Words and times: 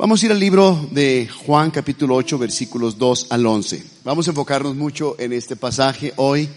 Vamos 0.00 0.22
a 0.22 0.26
ir 0.26 0.32
al 0.32 0.40
libro 0.40 0.88
de 0.92 1.28
Juan 1.44 1.70
capítulo 1.70 2.14
8 2.14 2.38
versículos 2.38 2.96
2 2.96 3.26
al 3.28 3.44
11. 3.44 3.84
Vamos 4.02 4.26
a 4.26 4.30
enfocarnos 4.30 4.74
mucho 4.74 5.14
en 5.18 5.34
este 5.34 5.56
pasaje 5.56 6.14
hoy. 6.16 6.48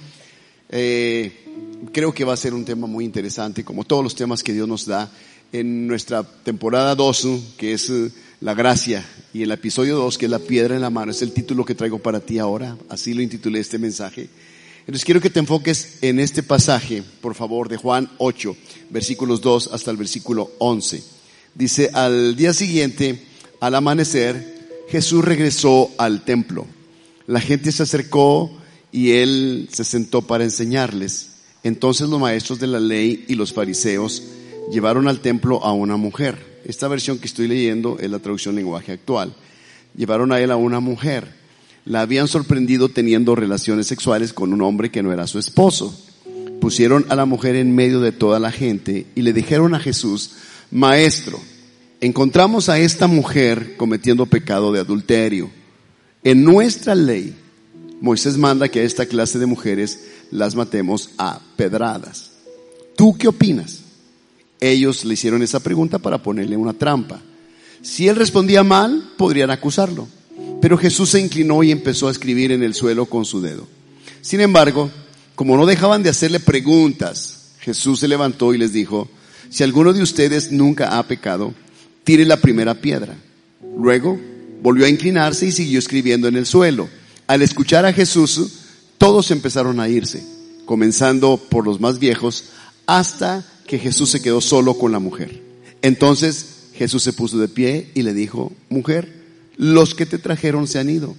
Eh, 0.70 1.44
creo 1.92 2.14
que 2.14 2.24
va 2.24 2.32
a 2.32 2.38
ser 2.38 2.54
un 2.54 2.64
tema 2.64 2.88
muy 2.88 3.04
interesante, 3.04 3.66
como 3.66 3.84
todos 3.84 4.02
los 4.02 4.16
temas 4.16 4.44
que 4.44 4.54
Dios 4.54 4.66
nos 4.66 4.86
da 4.86 5.12
en 5.52 5.88
nuestra 5.88 6.24
temporada 6.24 6.96
2, 6.96 7.28
que 7.58 7.74
es 7.74 7.90
eh, 7.90 8.12
la 8.40 8.54
gracia, 8.54 9.06
y 9.34 9.44
el 9.44 9.52
episodio 9.52 9.98
2, 9.98 10.18
que 10.18 10.28
es 10.28 10.32
la 10.32 10.40
piedra 10.40 10.76
en 10.76 10.82
la 10.82 10.90
mano. 10.90 11.12
Es 11.12 11.22
el 11.22 11.34
título 11.34 11.66
que 11.66 11.76
traigo 11.76 12.00
para 12.00 12.22
ti 12.22 12.40
ahora. 12.40 12.78
Así 12.88 13.14
lo 13.14 13.22
intitulé 13.22 13.60
este 13.60 13.78
mensaje. 13.78 14.30
Entonces 14.80 15.04
quiero 15.04 15.20
que 15.20 15.30
te 15.30 15.40
enfoques 15.40 15.98
en 16.02 16.22
este 16.22 16.44
pasaje, 16.44 17.04
por 17.20 17.36
favor, 17.36 17.68
de 17.68 17.76
Juan 17.76 18.10
8, 18.20 18.56
versículos 18.90 19.42
2 19.42 19.72
hasta 19.74 19.92
el 19.92 19.98
versículo 19.98 20.50
11. 20.60 21.04
Dice, 21.56 21.90
al 21.94 22.38
día 22.38 22.54
siguiente, 22.54 23.33
al 23.64 23.76
amanecer, 23.76 24.84
Jesús 24.90 25.24
regresó 25.24 25.90
al 25.98 26.26
templo. 26.26 26.68
La 27.28 27.40
gente 27.40 27.72
se 27.72 27.84
acercó 27.84 28.52
y 28.92 29.12
él 29.12 29.70
se 29.72 29.86
sentó 29.86 30.22
para 30.22 30.44
enseñarles. 30.44 31.30
Entonces 31.64 32.10
los 32.10 32.20
maestros 32.20 32.60
de 32.60 32.68
la 32.68 32.82
ley 32.82 33.24
y 33.30 33.36
los 33.36 33.54
fariseos 33.54 34.22
llevaron 34.70 35.08
al 35.08 35.22
templo 35.22 35.64
a 35.64 35.72
una 35.72 35.96
mujer. 35.96 36.62
Esta 36.66 36.90
versión 36.90 37.20
que 37.20 37.26
estoy 37.28 37.48
leyendo 37.48 37.98
es 38.02 38.12
la 38.12 38.20
traducción 38.20 38.54
lenguaje 38.54 38.92
actual. 38.92 39.34
Llevaron 39.96 40.34
a 40.34 40.42
él 40.42 40.52
a 40.52 40.58
una 40.58 40.82
mujer. 40.82 41.34
La 41.86 42.02
habían 42.02 42.28
sorprendido 42.28 42.90
teniendo 42.90 43.34
relaciones 43.34 43.88
sexuales 43.88 44.34
con 44.34 44.52
un 44.52 44.62
hombre 44.62 44.92
que 44.92 45.04
no 45.04 45.14
era 45.14 45.26
su 45.26 45.40
esposo. 45.40 45.98
Pusieron 46.60 47.06
a 47.08 47.16
la 47.16 47.24
mujer 47.24 47.56
en 47.56 47.74
medio 47.74 48.02
de 48.02 48.12
toda 48.12 48.42
la 48.42 48.52
gente 48.52 49.06
y 49.16 49.22
le 49.22 49.32
dijeron 49.32 49.74
a 49.74 49.80
Jesús, 49.80 50.32
Maestro, 50.70 51.40
encontramos 52.04 52.68
a 52.68 52.80
esta 52.80 53.08
mujer 53.08 53.78
cometiendo 53.78 54.26
pecado 54.26 54.74
de 54.74 54.82
adulterio. 54.82 55.50
En 56.22 56.44
nuestra 56.44 56.96
ley, 56.96 57.34
Moisés 58.02 58.38
manda 58.38 58.68
que 58.68 58.82
a 58.82 58.84
esta 58.84 59.06
clase 59.06 59.40
de 59.40 59.46
mujeres 59.46 60.02
las 60.30 60.54
matemos 60.54 61.12
a 61.18 61.40
pedradas. 61.56 62.32
¿Tú 62.98 63.18
qué 63.18 63.30
opinas? 63.30 63.84
Ellos 64.60 65.06
le 65.06 65.14
hicieron 65.14 65.44
esa 65.44 65.62
pregunta 65.62 65.98
para 65.98 66.22
ponerle 66.22 66.58
una 66.58 66.74
trampa. 66.74 67.22
Si 67.82 68.10
él 68.10 68.18
respondía 68.18 68.64
mal, 68.64 69.12
podrían 69.18 69.50
acusarlo. 69.50 70.10
Pero 70.62 70.78
Jesús 70.78 71.12
se 71.12 71.22
inclinó 71.22 71.64
y 71.64 71.72
empezó 71.72 72.10
a 72.10 72.12
escribir 72.12 72.52
en 72.52 72.64
el 72.64 72.74
suelo 72.74 73.06
con 73.06 73.24
su 73.24 73.40
dedo. 73.40 73.66
Sin 74.22 74.42
embargo, 74.42 74.92
como 75.36 75.56
no 75.56 75.66
dejaban 75.66 76.04
de 76.04 76.10
hacerle 76.10 76.42
preguntas, 76.42 77.54
Jesús 77.62 78.02
se 78.02 78.10
levantó 78.10 78.54
y 78.54 78.58
les 78.58 78.74
dijo, 78.74 79.10
si 79.50 79.64
alguno 79.64 79.94
de 79.94 80.02
ustedes 80.02 80.52
nunca 80.52 80.98
ha 80.98 81.08
pecado, 81.08 81.54
tire 82.04 82.26
la 82.26 82.38
primera 82.38 82.76
piedra. 82.76 83.16
Luego 83.78 84.20
volvió 84.62 84.86
a 84.86 84.90
inclinarse 84.90 85.48
y 85.48 85.52
siguió 85.52 85.80
escribiendo 85.80 86.28
en 86.28 86.36
el 86.36 86.46
suelo. 86.46 86.90
Al 87.28 87.42
escuchar 87.42 87.86
a 87.86 87.94
Jesús, 87.94 88.52
todos 88.98 89.32
empezaron 89.32 89.80
a 89.80 89.90
irse, 89.90 90.24
comenzando 90.66 91.38
por 91.38 91.66
los 91.66 91.80
más 91.80 92.00
viejos, 92.00 92.46
hasta 92.86 93.46
que 93.68 93.80
Jesús 93.80 94.10
se 94.10 94.22
quedó 94.22 94.42
solo 94.42 94.78
con 94.78 94.92
la 94.92 95.00
mujer. 95.00 95.42
Entonces 95.82 96.70
Jesús 96.74 97.04
se 97.04 97.14
puso 97.14 97.38
de 97.38 97.48
pie 97.48 97.92
y 97.94 98.04
le 98.04 98.14
dijo, 98.14 98.52
mujer, 98.70 99.22
los 99.58 99.96
que 99.96 100.06
te 100.06 100.18
trajeron 100.18 100.68
se 100.68 100.80
han 100.80 100.90
ido, 100.90 101.16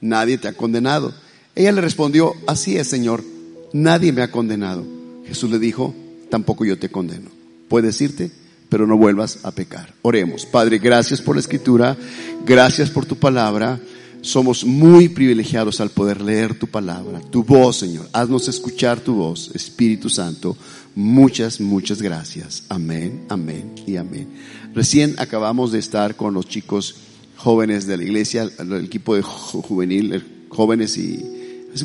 nadie 0.00 0.38
te 0.38 0.48
ha 0.48 0.52
condenado. 0.52 1.14
Ella 1.54 1.72
le 1.72 1.80
respondió, 1.80 2.34
así 2.46 2.76
es, 2.76 2.88
Señor, 2.88 3.24
nadie 3.72 4.12
me 4.12 4.22
ha 4.22 4.30
condenado. 4.30 4.86
Jesús 5.26 5.50
le 5.50 5.58
dijo, 5.58 5.94
tampoco 6.30 6.64
yo 6.64 6.78
te 6.78 6.88
condeno. 6.88 7.30
Puedes 7.68 8.00
irte 8.00 8.30
pero 8.68 8.86
no 8.86 8.96
vuelvas 8.96 9.44
a 9.44 9.50
pecar. 9.50 9.94
Oremos. 10.02 10.46
Padre, 10.46 10.78
gracias 10.78 11.20
por 11.20 11.36
la 11.36 11.40
escritura, 11.40 11.96
gracias 12.44 12.90
por 12.90 13.06
tu 13.06 13.16
palabra. 13.16 13.80
Somos 14.20 14.64
muy 14.64 15.08
privilegiados 15.08 15.80
al 15.80 15.90
poder 15.90 16.20
leer 16.20 16.58
tu 16.58 16.66
palabra, 16.66 17.20
tu 17.30 17.44
voz, 17.44 17.76
Señor. 17.76 18.08
Haznos 18.12 18.48
escuchar 18.48 19.00
tu 19.00 19.14
voz, 19.14 19.50
Espíritu 19.54 20.10
Santo. 20.10 20.56
Muchas, 20.94 21.60
muchas 21.60 22.02
gracias. 22.02 22.64
Amén, 22.68 23.24
amén 23.28 23.72
y 23.86 23.96
amén. 23.96 24.28
Recién 24.74 25.14
acabamos 25.18 25.70
de 25.70 25.78
estar 25.78 26.16
con 26.16 26.34
los 26.34 26.48
chicos 26.48 26.96
jóvenes 27.36 27.86
de 27.86 27.96
la 27.96 28.02
iglesia, 28.02 28.50
el 28.58 28.84
equipo 28.84 29.14
de 29.14 29.22
juvenil, 29.22 30.46
jóvenes 30.48 30.98
y 30.98 31.24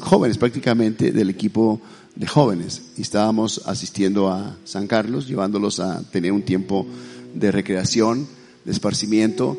jóvenes 0.01 0.37
prácticamente 0.37 1.11
del 1.11 1.29
equipo 1.29 1.79
de 2.15 2.27
jóvenes 2.27 2.81
y 2.97 3.01
estábamos 3.01 3.61
asistiendo 3.65 4.29
a 4.29 4.57
San 4.65 4.87
Carlos, 4.87 5.27
llevándolos 5.27 5.79
a 5.79 6.01
tener 6.11 6.31
un 6.31 6.43
tiempo 6.43 6.85
de 7.33 7.51
recreación, 7.51 8.27
de 8.65 8.71
esparcimiento. 8.71 9.57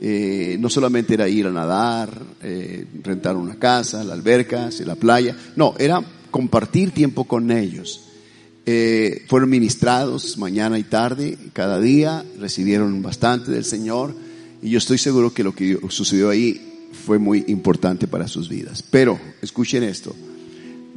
Eh, 0.00 0.56
no 0.60 0.68
solamente 0.68 1.14
era 1.14 1.28
ir 1.28 1.46
a 1.46 1.50
nadar, 1.50 2.22
eh, 2.42 2.86
rentar 3.02 3.36
una 3.36 3.56
casa, 3.56 4.04
la 4.04 4.12
alberca, 4.12 4.68
la 4.84 4.94
playa, 4.94 5.36
no, 5.56 5.74
era 5.78 6.04
compartir 6.30 6.90
tiempo 6.90 7.24
con 7.24 7.50
ellos. 7.50 8.02
Eh, 8.66 9.24
fueron 9.28 9.48
ministrados 9.48 10.38
mañana 10.38 10.78
y 10.78 10.82
tarde, 10.82 11.38
cada 11.52 11.80
día, 11.80 12.24
recibieron 12.38 13.00
bastante 13.00 13.52
del 13.52 13.64
Señor 13.64 14.14
y 14.60 14.70
yo 14.70 14.78
estoy 14.78 14.98
seguro 14.98 15.32
que 15.32 15.44
lo 15.44 15.54
que 15.54 15.78
sucedió 15.88 16.30
ahí 16.30 16.88
fue 16.92 17.18
muy 17.18 17.44
importante 17.48 18.06
para 18.06 18.28
sus 18.28 18.48
vidas. 18.48 18.82
Pero, 18.82 19.18
escuchen 19.40 19.82
esto, 19.82 20.14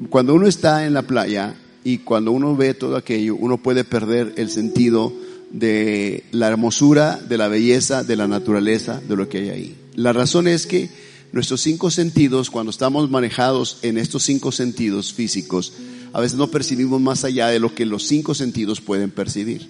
cuando 0.07 0.33
uno 0.33 0.47
está 0.47 0.85
en 0.85 0.93
la 0.93 1.01
playa 1.01 1.55
y 1.83 1.99
cuando 1.99 2.31
uno 2.31 2.55
ve 2.55 2.73
todo 2.73 2.95
aquello, 2.95 3.35
uno 3.35 3.57
puede 3.57 3.83
perder 3.83 4.33
el 4.37 4.49
sentido 4.49 5.13
de 5.51 6.23
la 6.31 6.47
hermosura, 6.47 7.17
de 7.17 7.37
la 7.37 7.47
belleza, 7.47 8.03
de 8.03 8.15
la 8.15 8.27
naturaleza, 8.27 9.01
de 9.01 9.15
lo 9.15 9.27
que 9.27 9.39
hay 9.39 9.49
ahí. 9.49 9.75
La 9.95 10.13
razón 10.13 10.47
es 10.47 10.67
que 10.67 10.89
nuestros 11.31 11.61
cinco 11.61 11.91
sentidos, 11.91 12.49
cuando 12.49 12.71
estamos 12.71 13.09
manejados 13.09 13.79
en 13.81 13.97
estos 13.97 14.23
cinco 14.23 14.51
sentidos 14.51 15.13
físicos, 15.13 15.73
a 16.13 16.21
veces 16.21 16.37
no 16.37 16.47
percibimos 16.47 17.01
más 17.01 17.23
allá 17.23 17.47
de 17.47 17.59
lo 17.59 17.75
que 17.75 17.85
los 17.85 18.03
cinco 18.07 18.33
sentidos 18.33 18.81
pueden 18.81 19.11
percibir. 19.11 19.67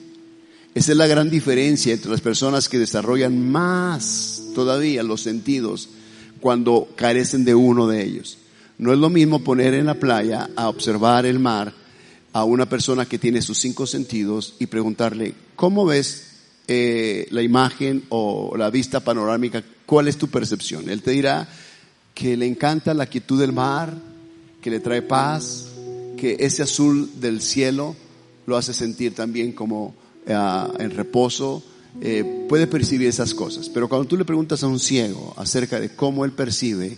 Esa 0.76 0.92
es 0.92 0.98
la 0.98 1.08
gran 1.08 1.30
diferencia 1.30 1.94
entre 1.94 2.12
las 2.12 2.22
personas 2.22 2.70
que 2.70 2.78
desarrollan 2.78 3.50
más 3.52 4.44
todavía 4.54 5.04
los 5.04 5.22
sentidos 5.22 5.90
cuando 6.40 6.88
carecen 6.96 7.44
de 7.44 7.56
uno 7.56 7.88
de 7.88 8.04
ellos. 8.04 8.39
No 8.80 8.94
es 8.94 9.00
lo 9.00 9.10
mismo 9.10 9.44
poner 9.44 9.74
en 9.74 9.86
la 9.86 9.96
playa 9.96 10.50
a 10.56 10.70
observar 10.70 11.26
el 11.26 11.38
mar 11.38 11.74
a 12.32 12.46
una 12.46 12.68
persona 12.68 13.06
que 13.06 13.20
tiene 13.20 13.42
sus 13.42 13.58
cinco 13.58 13.86
sentidos 13.86 14.56
y 14.58 14.68
preguntarle, 14.68 15.36
¿cómo 15.58 15.86
ves 15.86 16.28
eh, 16.68 17.28
la 17.32 17.42
imagen 17.42 18.06
o 18.08 18.56
la 18.56 18.70
vista 18.70 19.02
panorámica? 19.02 19.62
¿Cuál 19.86 20.08
es 20.08 20.18
tu 20.18 20.30
percepción? 20.30 20.90
Él 20.90 21.02
te 21.02 21.12
dirá 21.12 21.50
que 22.14 22.38
le 22.38 22.46
encanta 22.46 22.94
la 22.94 23.08
quietud 23.08 23.38
del 23.38 23.52
mar, 23.52 23.94
que 24.62 24.70
le 24.70 24.80
trae 24.80 25.02
paz, 25.02 25.66
que 26.16 26.38
ese 26.40 26.64
azul 26.64 27.10
del 27.20 27.42
cielo 27.42 27.98
lo 28.46 28.56
hace 28.56 28.74
sentir 28.74 29.14
también 29.14 29.52
como 29.52 29.94
eh, 30.26 30.64
en 30.80 30.92
reposo, 30.92 31.62
eh, 32.00 32.46
puede 32.48 32.66
percibir 32.66 33.10
esas 33.10 33.34
cosas. 33.34 33.68
Pero 33.68 33.90
cuando 33.90 34.08
tú 34.08 34.16
le 34.16 34.24
preguntas 34.24 34.64
a 34.64 34.68
un 34.68 34.80
ciego 34.80 35.34
acerca 35.36 35.82
de 35.82 35.90
cómo 35.90 36.24
él 36.24 36.32
percibe 36.32 36.98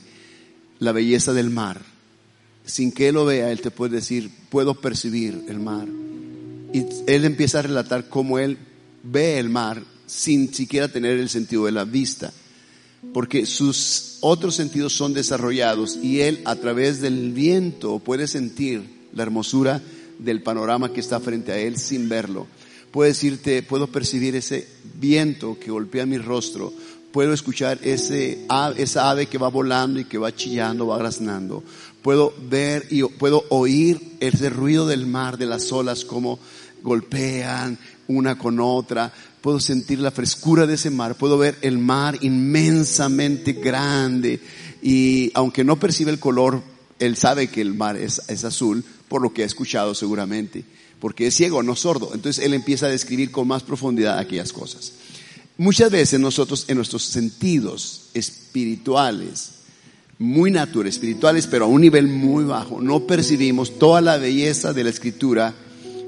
la 0.81 0.92
belleza 0.92 1.31
del 1.31 1.50
mar. 1.52 1.80
Sin 2.66 2.92
que 2.92 3.08
él 3.08 3.16
lo 3.16 3.25
vea, 3.25 3.52
él 3.52 3.62
te 3.62 3.72
puede 3.72 3.96
decir, 3.96 4.30
puedo 4.50 4.74
percibir 4.74 5.46
el 5.47 5.59
mar. 5.59 5.88
Y 6.74 6.86
él 7.08 7.24
empieza 7.24 7.59
a 7.59 7.62
relatar 7.62 8.09
cómo 8.09 8.40
él 8.40 8.58
ve 9.03 9.38
el 9.38 9.50
mar 9.50 9.84
sin 10.08 10.53
siquiera 10.53 10.88
tener 10.88 11.19
el 11.19 11.30
sentido 11.30 11.66
de 11.66 11.72
la 11.72 11.86
vista. 11.86 12.34
Porque 13.14 13.46
sus 13.46 14.18
otros 14.22 14.56
sentidos 14.56 14.94
son 14.94 15.14
desarrollados 15.14 15.97
y 16.02 16.22
él 16.22 16.42
a 16.46 16.56
través 16.56 17.00
del 17.00 17.31
viento 17.31 18.00
puede 18.00 18.28
sentir 18.28 18.84
la 19.13 19.24
hermosura 19.24 19.81
del 20.18 20.42
panorama 20.42 20.94
que 20.94 21.00
está 21.00 21.19
frente 21.19 21.52
a 21.52 21.59
él 21.59 21.78
sin 21.78 22.09
verlo. 22.09 22.48
Puede 22.92 23.12
decirte, 23.12 23.63
puedo 23.63 23.88
percibir 23.88 24.36
ese 24.36 24.68
viento 25.00 25.58
que 25.59 25.72
golpea 25.72 26.06
mi 26.06 26.18
rostro, 26.18 26.74
Puedo 27.12 27.34
escuchar 27.34 27.80
ese, 27.84 28.46
esa 28.78 29.10
ave 29.10 29.25
que 29.25 29.38
va 29.38 29.50
volando 29.50 30.00
y 30.00 30.06
que 30.06 30.18
va 30.18 30.34
chillando, 30.34 30.88
va 30.88 30.98
graznando. 30.98 31.62
Puedo 32.02 32.34
ver 32.50 32.88
y 32.90 33.04
puedo 33.04 33.44
oír 33.50 34.16
ese 34.22 34.50
ruido 34.50 34.88
del 34.88 35.06
mar, 35.06 35.38
de 35.38 35.46
las 35.46 35.72
olas, 35.72 36.06
como 36.06 36.40
golpean 36.81 37.78
una 38.08 38.38
con 38.38 38.60
otra. 38.60 39.12
Puedo 39.42 39.60
sentir 39.60 40.00
la 40.00 40.12
frescura 40.12 40.66
de 40.66 40.75
ese 40.75 40.90
mar. 40.90 41.16
Puedo 41.16 41.38
ver 41.38 41.58
el 41.62 41.80
mar 41.80 42.18
inmensamente 42.22 43.54
grande. 43.54 44.40
Y 44.81 45.31
aunque 45.34 45.64
no 45.66 45.80
percibe 45.80 46.12
el 46.12 46.19
color, 46.19 46.62
él 47.00 47.18
sabe 47.18 47.48
que 47.48 47.62
el 47.62 47.74
mar 47.74 47.98
es, 47.98 48.22
es 48.30 48.46
azul, 48.46 48.86
por 49.10 49.22
lo 49.22 49.34
que 49.34 49.44
ha 49.44 49.46
escuchado 49.46 49.96
seguramente. 49.96 50.64
Porque 51.00 51.28
es 51.28 51.36
ciego, 51.36 51.62
no 51.62 51.75
sordo. 51.75 52.12
Entonces 52.14 52.46
él 52.46 52.54
empieza 52.54 52.86
a 52.86 52.90
describir 52.90 53.31
con 53.31 53.48
más 53.48 53.64
profundidad 53.64 54.18
aquellas 54.18 54.54
cosas. 54.54 54.94
Muchas 55.57 55.92
veces 55.92 56.19
nosotros 56.19 56.65
en 56.68 56.77
nuestros 56.77 57.03
sentidos 57.03 58.09
espirituales, 58.13 59.51
muy 60.18 60.51
naturales, 60.51 60.95
espirituales, 60.95 61.48
pero 61.48 61.65
a 61.65 61.68
un 61.68 61.81
nivel 61.81 62.07
muy 62.07 62.44
bajo, 62.44 62.81
no 62.81 63.07
percibimos 63.07 63.77
toda 63.80 64.01
la 64.01 64.18
belleza 64.18 64.74
de 64.74 64.83
la 64.83 64.89
escritura 64.89 65.53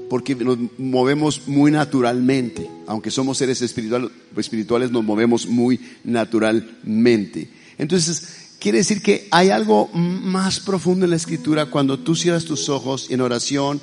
porque 0.08 0.34
nos 0.34 0.58
movemos 0.78 1.48
muy 1.48 1.70
naturalmente. 1.70 2.70
Aunque 2.86 3.10
somos 3.10 3.38
seres 3.38 3.62
espirituales, 3.62 4.90
nos 4.90 5.04
movemos 5.04 5.46
muy 5.46 5.80
naturalmente. 6.04 7.48
Entonces, 7.78 8.22
quiere 8.60 8.78
decir 8.78 9.02
que 9.02 9.26
hay 9.30 9.50
algo 9.50 9.88
más 9.92 10.60
profundo 10.60 11.04
en 11.04 11.10
la 11.10 11.16
escritura 11.16 11.66
cuando 11.66 11.98
tú 11.98 12.14
cierras 12.14 12.44
tus 12.44 12.68
ojos 12.68 13.10
en 13.10 13.20
oración, 13.20 13.80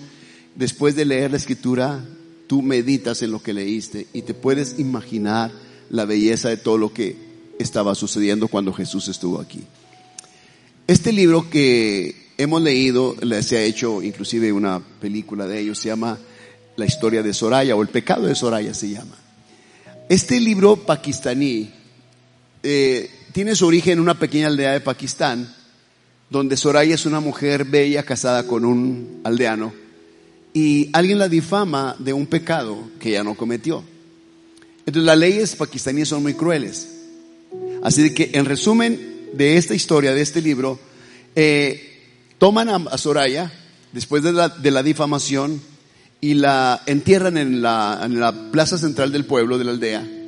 después 0.55 0.95
de 0.95 1.05
leer 1.05 1.31
la 1.31 1.37
escritura, 1.37 2.05
tú 2.51 2.61
meditas 2.61 3.21
en 3.21 3.31
lo 3.31 3.41
que 3.41 3.53
leíste 3.53 4.07
y 4.11 4.23
te 4.23 4.33
puedes 4.33 4.77
imaginar 4.77 5.53
la 5.89 6.03
belleza 6.03 6.49
de 6.49 6.57
todo 6.57 6.77
lo 6.77 6.91
que 6.91 7.15
estaba 7.57 7.95
sucediendo 7.95 8.49
cuando 8.49 8.73
Jesús 8.73 9.07
estuvo 9.07 9.39
aquí. 9.39 9.63
Este 10.85 11.13
libro 11.13 11.49
que 11.49 12.33
hemos 12.37 12.61
leído, 12.61 13.15
se 13.41 13.55
ha 13.55 13.63
hecho 13.63 14.03
inclusive 14.03 14.51
una 14.51 14.81
película 14.99 15.47
de 15.47 15.61
ellos, 15.61 15.79
se 15.79 15.87
llama 15.87 16.19
La 16.75 16.85
historia 16.85 17.23
de 17.23 17.33
Soraya 17.33 17.73
o 17.73 17.81
El 17.83 17.87
pecado 17.87 18.27
de 18.27 18.35
Soraya 18.35 18.73
se 18.73 18.89
llama. 18.89 19.15
Este 20.09 20.37
libro 20.37 20.75
pakistaní 20.75 21.71
eh, 22.63 23.09
tiene 23.31 23.55
su 23.55 23.65
origen 23.65 23.93
en 23.93 23.99
una 24.01 24.19
pequeña 24.19 24.47
aldea 24.47 24.73
de 24.73 24.81
Pakistán, 24.81 25.55
donde 26.29 26.57
Soraya 26.57 26.95
es 26.95 27.05
una 27.05 27.21
mujer 27.21 27.63
bella 27.63 28.03
casada 28.03 28.45
con 28.45 28.65
un 28.65 29.21
aldeano 29.23 29.80
y 30.53 30.89
alguien 30.93 31.19
la 31.19 31.29
difama 31.29 31.95
de 31.99 32.13
un 32.13 32.25
pecado 32.25 32.77
que 32.99 33.09
ella 33.09 33.23
no 33.23 33.35
cometió. 33.35 33.83
Entonces 34.85 35.03
las 35.03 35.17
leyes 35.17 35.55
pakistaníes 35.55 36.09
son 36.09 36.23
muy 36.23 36.33
crueles. 36.33 36.89
Así 37.83 38.13
que 38.13 38.31
en 38.33 38.45
resumen 38.45 39.29
de 39.33 39.57
esta 39.57 39.73
historia, 39.73 40.13
de 40.13 40.21
este 40.21 40.41
libro, 40.41 40.79
eh, 41.35 42.01
toman 42.37 42.69
a, 42.69 42.97
Soraya 42.97 43.51
después 43.91 44.23
de 44.23 44.31
la, 44.33 44.83
difamación 44.83 45.61
y 46.19 46.33
la 46.35 46.81
entierran 46.85 47.37
en 47.37 47.61
la, 47.61 48.01
en 48.03 48.19
la 48.19 48.51
plaza 48.51 48.77
central 48.77 49.11
del 49.11 49.25
pueblo, 49.25 49.57
de 49.57 49.65
la 49.65 49.71
aldea. 49.71 50.20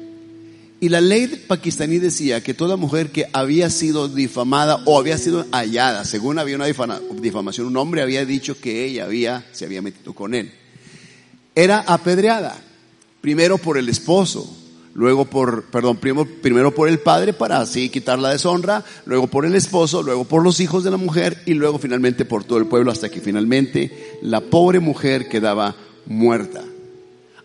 Y 0.84 0.90
la 0.90 1.00
ley 1.00 1.28
pakistaní 1.48 1.98
decía 1.98 2.44
que 2.44 2.54
toda 2.54 2.76
mujer 2.76 3.10
que 3.10 3.30
había 3.32 3.70
sido 3.70 4.10
difamada 4.10 4.82
o 4.84 5.00
había 5.00 5.18
sido 5.18 5.46
hallada, 5.54 6.04
según 6.04 6.40
había 6.40 6.58
una 6.58 6.66
difamación, 6.66 7.68
un 7.68 7.78
hombre 7.78 8.02
había 8.02 8.26
dicho 8.26 8.60
que 8.60 8.84
ella 8.84 9.06
había, 9.06 9.46
se 9.54 9.64
había 9.64 9.82
metido 9.82 10.12
con 10.12 10.34
él, 10.34 10.52
era 11.56 11.80
apedreada, 11.88 12.62
primero 13.22 13.58
por 13.58 13.78
el 13.78 13.88
esposo, 13.88 14.46
luego 14.94 15.24
por, 15.24 15.64
perdón, 15.68 15.96
primero, 15.96 16.28
primero 16.42 16.76
por 16.76 16.90
el 16.90 17.00
padre 17.00 17.32
para 17.32 17.62
así 17.62 17.88
quitar 17.88 18.20
la 18.20 18.32
deshonra, 18.32 18.84
luego 19.06 19.28
por 19.28 19.46
el 19.46 19.56
esposo, 19.56 20.04
luego 20.04 20.26
por 20.26 20.44
los 20.44 20.60
hijos 20.60 20.84
de 20.84 20.92
la 20.92 20.98
mujer 20.98 21.44
y 21.46 21.54
luego 21.54 21.80
finalmente 21.80 22.26
por 22.26 22.44
todo 22.44 22.58
el 22.58 22.66
pueblo 22.66 22.92
hasta 22.92 23.08
que 23.08 23.22
finalmente 23.22 24.20
la 24.22 24.42
pobre 24.42 24.82
mujer 24.82 25.30
quedaba 25.30 25.78
muerta. 26.08 26.62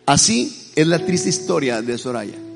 Así 0.06 0.72
es 0.74 0.88
la 0.88 1.06
triste 1.06 1.28
historia 1.28 1.82
de 1.82 1.98
Soraya. 1.98 2.47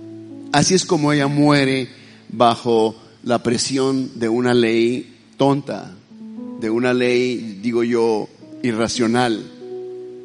Así 0.52 0.74
es 0.74 0.84
como 0.84 1.12
ella 1.14 1.28
muere 1.28 1.88
bajo 2.28 2.94
la 3.22 3.42
presión 3.42 4.18
de 4.18 4.28
una 4.28 4.52
ley 4.52 5.16
tonta, 5.38 5.94
de 6.60 6.68
una 6.68 6.92
ley, 6.92 7.58
digo 7.62 7.82
yo, 7.82 8.28
irracional. 8.62 9.42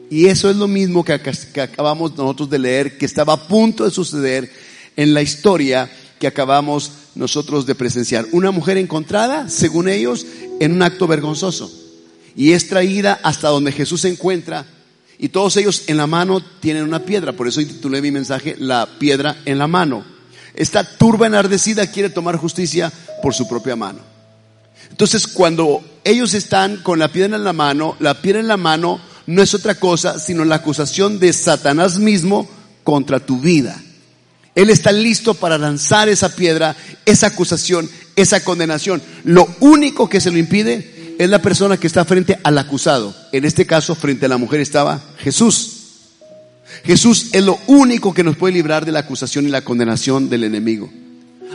Y 0.10 0.26
eso 0.26 0.50
es 0.50 0.58
lo 0.58 0.68
mismo 0.68 1.06
que, 1.06 1.14
acabamos 1.14 2.18
nosotros 2.18 2.50
de 2.50 2.60
leer, 2.60 2.98
que 2.98 3.06
estaba 3.06 3.34
a 3.34 3.48
punto 3.48 3.86
de 3.86 3.92
suceder 3.92 4.52
en 4.98 5.14
la 5.14 5.22
historia 5.22 5.90
que 6.20 6.28
acabamos 6.28 6.92
nosotros 7.16 7.66
de 7.66 7.76
presenciar. 7.76 8.26
Una 8.34 8.52
mujer 8.52 8.78
encontrada, 8.78 9.48
según 9.48 9.88
ellos, 9.88 10.26
en 10.60 10.74
un 10.74 10.82
acto 10.82 11.08
vergonzoso. 11.08 11.72
Y 12.36 12.52
es 12.52 12.68
traída 12.68 13.20
hasta 13.24 13.48
donde 13.48 13.72
Jesús 13.72 14.02
se 14.02 14.10
encuentra. 14.10 14.66
Y 15.18 15.30
todos 15.30 15.56
ellos 15.56 15.86
en 15.88 15.96
la 15.96 16.06
mano 16.06 16.42
tienen 16.60 16.84
una 16.84 17.04
piedra. 17.04 17.32
Por 17.32 17.48
eso 17.48 17.62
titulé 17.62 18.02
mi 18.02 18.12
mensaje, 18.12 18.58
La 18.60 18.88
piedra 19.00 19.38
en 19.46 19.58
la 19.58 19.68
mano. 19.68 20.17
Esta 20.58 20.84
turba 20.84 21.28
enardecida 21.28 21.88
quiere 21.88 22.10
tomar 22.10 22.36
justicia 22.36 22.92
por 23.22 23.34
su 23.34 23.48
propia 23.48 23.76
mano. 23.76 24.00
Entonces, 24.90 25.28
cuando 25.28 25.82
ellos 26.04 26.34
están 26.34 26.78
con 26.78 26.98
la 26.98 27.10
piedra 27.10 27.38
en 27.38 27.44
la 27.44 27.54
mano, 27.54 27.96
la 28.00 28.22
piedra 28.22 28.40
en 28.40 28.48
la 28.48 28.58
mano 28.58 29.00
no 29.28 29.42
es 29.44 29.54
otra 29.54 29.76
cosa 29.76 30.20
sino 30.20 30.44
la 30.46 30.56
acusación 30.56 31.20
de 31.20 31.32
Satanás 31.32 32.00
mismo 32.00 32.50
contra 32.84 33.20
tu 33.20 33.40
vida. 33.40 33.80
Él 34.56 34.72
está 34.72 34.92
listo 34.92 35.36
para 35.36 35.60
lanzar 35.60 36.10
esa 36.10 36.36
piedra, 36.36 36.76
esa 37.06 37.28
acusación, 37.28 37.88
esa 38.16 38.44
condenación. 38.44 39.04
Lo 39.24 39.48
único 39.60 40.10
que 40.10 40.20
se 40.20 40.32
lo 40.32 40.40
impide 40.40 41.16
es 41.20 41.30
la 41.30 41.40
persona 41.40 41.78
que 41.78 41.86
está 41.86 42.04
frente 42.06 42.40
al 42.44 42.58
acusado. 42.58 43.16
En 43.32 43.46
este 43.46 43.68
caso, 43.68 43.94
frente 43.94 44.26
a 44.26 44.30
la 44.30 44.38
mujer 44.38 44.60
estaba 44.60 45.00
Jesús. 45.20 45.77
Jesús 46.84 47.28
es 47.32 47.44
lo 47.44 47.60
único 47.68 48.14
que 48.14 48.24
nos 48.24 48.38
puede 48.38 48.54
librar 48.54 48.86
de 48.86 48.92
la 48.92 49.00
acusación 49.00 49.46
y 49.46 49.50
la 49.50 49.64
condenación 49.64 50.30
del 50.30 50.44
enemigo. 50.44 50.90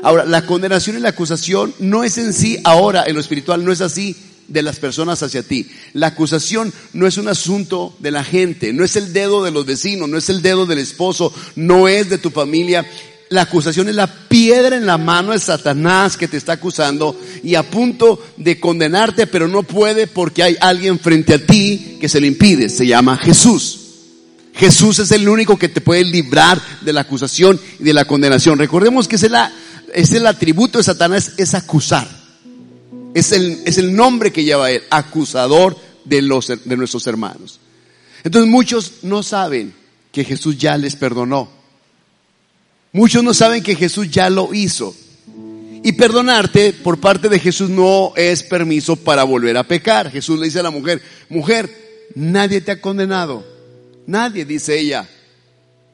Ahora, 0.02 0.24
la 0.24 0.46
condenación 0.46 0.96
y 0.96 1.00
la 1.00 1.10
acusación 1.10 1.74
no 1.78 2.02
es 2.02 2.19
en 2.19 2.32
sí 2.32 2.58
ahora 2.64 3.04
en 3.06 3.14
lo 3.14 3.20
espiritual, 3.20 3.64
no 3.64 3.72
es 3.72 3.80
así 3.80 4.16
de 4.48 4.62
las 4.62 4.76
personas 4.76 5.22
hacia 5.22 5.42
ti. 5.42 5.69
La 5.92 6.08
acusación 6.08 6.72
no 6.92 7.06
es 7.06 7.19
un 7.19 7.28
asunto 7.28 7.94
de 8.00 8.10
la 8.10 8.24
gente, 8.24 8.72
no 8.72 8.84
es 8.84 8.96
el 8.96 9.12
dedo 9.12 9.44
de 9.44 9.50
los 9.50 9.66
vecinos, 9.66 10.08
no 10.08 10.19
es 10.19 10.28
el 10.28 10.42
dedo 10.42 10.66
del 10.66 10.78
esposo, 10.78 11.32
no 11.56 11.88
es 11.88 12.10
de 12.10 12.19
tu 12.19 12.30
familia. 12.30 12.86
La 13.28 13.42
acusación 13.42 13.88
es 13.88 13.94
la 13.94 14.06
piedra 14.06 14.76
en 14.76 14.84
la 14.84 14.98
mano 14.98 15.32
de 15.32 15.38
Satanás 15.38 16.16
que 16.16 16.28
te 16.28 16.36
está 16.36 16.54
acusando 16.54 17.19
y 17.42 17.54
a 17.54 17.62
punto 17.62 18.22
de 18.36 18.60
condenarte, 18.60 19.26
pero 19.26 19.48
no 19.48 19.62
puede 19.62 20.06
porque 20.06 20.42
hay 20.42 20.56
alguien 20.60 20.98
frente 20.98 21.34
a 21.34 21.46
ti 21.46 21.96
que 22.00 22.08
se 22.08 22.20
le 22.20 22.26
impide. 22.26 22.69
Se 22.69 22.86
llama 22.86 23.16
Jesús. 23.16 23.81
Jesús 24.62 25.00
es 25.00 25.11
el 25.11 25.29
único 25.29 25.59
que 25.59 25.69
te 25.69 25.81
puede 25.81 26.05
librar 26.05 26.62
de 26.82 26.93
la 26.93 27.00
acusación 27.00 27.61
y 27.81 27.82
de 27.82 27.93
la 27.93 28.05
condenación. 28.05 28.61
Recordemos 28.61 29.09
que 29.09 29.17
es 29.17 29.25
el, 29.25 29.35
es 29.93 30.12
el 30.12 30.25
atributo 30.25 30.79
de 30.79 30.85
Satanás, 30.85 31.32
es 31.37 31.55
acusar. 31.55 32.06
Es 33.12 33.32
el, 33.32 33.61
es 33.64 33.79
el 33.79 33.93
nombre 33.93 34.31
que 34.31 34.44
lleva 34.44 34.70
él, 34.70 34.85
acusador 34.88 35.76
de, 36.05 36.23
los, 36.23 36.47
de 36.47 36.76
nuestros 36.76 37.09
hermanos. 37.09 37.59
Entonces 38.23 38.49
muchos 38.49 38.93
no 39.03 39.25
saben 39.25 39.75
que 40.12 40.23
Jesús 40.23 40.56
ya 40.56 40.79
les 40.79 40.94
perdonó. 40.94 41.50
Muchos 42.93 43.25
no 43.25 43.35
saben 43.35 43.65
que 43.65 43.75
Jesús 43.75 44.12
ya 44.12 44.31
lo 44.31 44.55
hizo. 44.55 44.94
Y 45.82 45.91
perdonarte 45.91 46.73
por 46.73 47.00
parte 47.00 47.29
de 47.29 47.41
Jesús 47.41 47.69
no 47.69 48.12
es 48.15 48.44
permiso 48.44 48.94
para 48.94 49.25
volver 49.25 49.56
a 49.56 49.67
pecar. 49.67 50.08
Jesús 50.12 50.38
le 50.38 50.44
dice 50.44 50.61
a 50.61 50.62
la 50.62 50.70
mujer, 50.70 51.03
mujer, 51.31 52.06
nadie 52.15 52.61
te 52.61 52.70
ha 52.70 52.81
condenado. 52.81 53.51
Nadie, 54.06 54.44
dice 54.44 54.78
ella. 54.78 55.08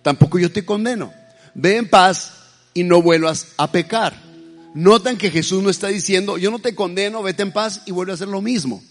Tampoco 0.02 0.38
yo 0.38 0.50
te 0.50 0.64
condeno. 0.64 1.12
Ve 1.54 1.76
en 1.76 1.88
paz 1.88 2.32
y 2.74 2.84
no 2.84 3.02
vuelvas 3.02 3.48
a 3.56 3.70
pecar. 3.70 4.28
Notan 4.74 5.16
que 5.16 5.30
Jesús 5.30 5.62
no 5.62 5.70
está 5.70 5.88
diciendo, 5.88 6.38
yo 6.38 6.50
no 6.50 6.58
te 6.58 6.74
condeno, 6.74 7.22
vete 7.22 7.42
en 7.42 7.52
paz 7.52 7.82
y 7.86 7.90
vuelve 7.90 8.12
a 8.12 8.14
hacer 8.14 8.28
lo 8.28 8.40
mismo. 8.40 8.82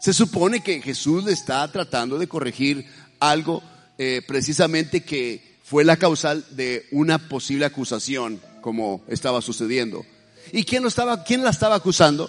Se 0.00 0.12
supone 0.12 0.62
que 0.62 0.82
Jesús 0.82 1.26
está 1.28 1.70
tratando 1.70 2.18
de 2.18 2.26
corregir 2.26 2.86
algo 3.18 3.62
eh, 3.98 4.22
precisamente 4.26 5.02
que 5.02 5.58
fue 5.62 5.84
la 5.84 5.96
causal 5.96 6.44
de 6.50 6.86
una 6.90 7.18
posible 7.28 7.64
acusación, 7.64 8.40
como 8.60 9.04
estaba 9.08 9.40
sucediendo. 9.40 10.04
¿Y 10.52 10.64
quién, 10.64 10.82
lo 10.82 10.88
estaba, 10.88 11.22
quién 11.22 11.44
la 11.44 11.50
estaba 11.50 11.76
acusando? 11.76 12.28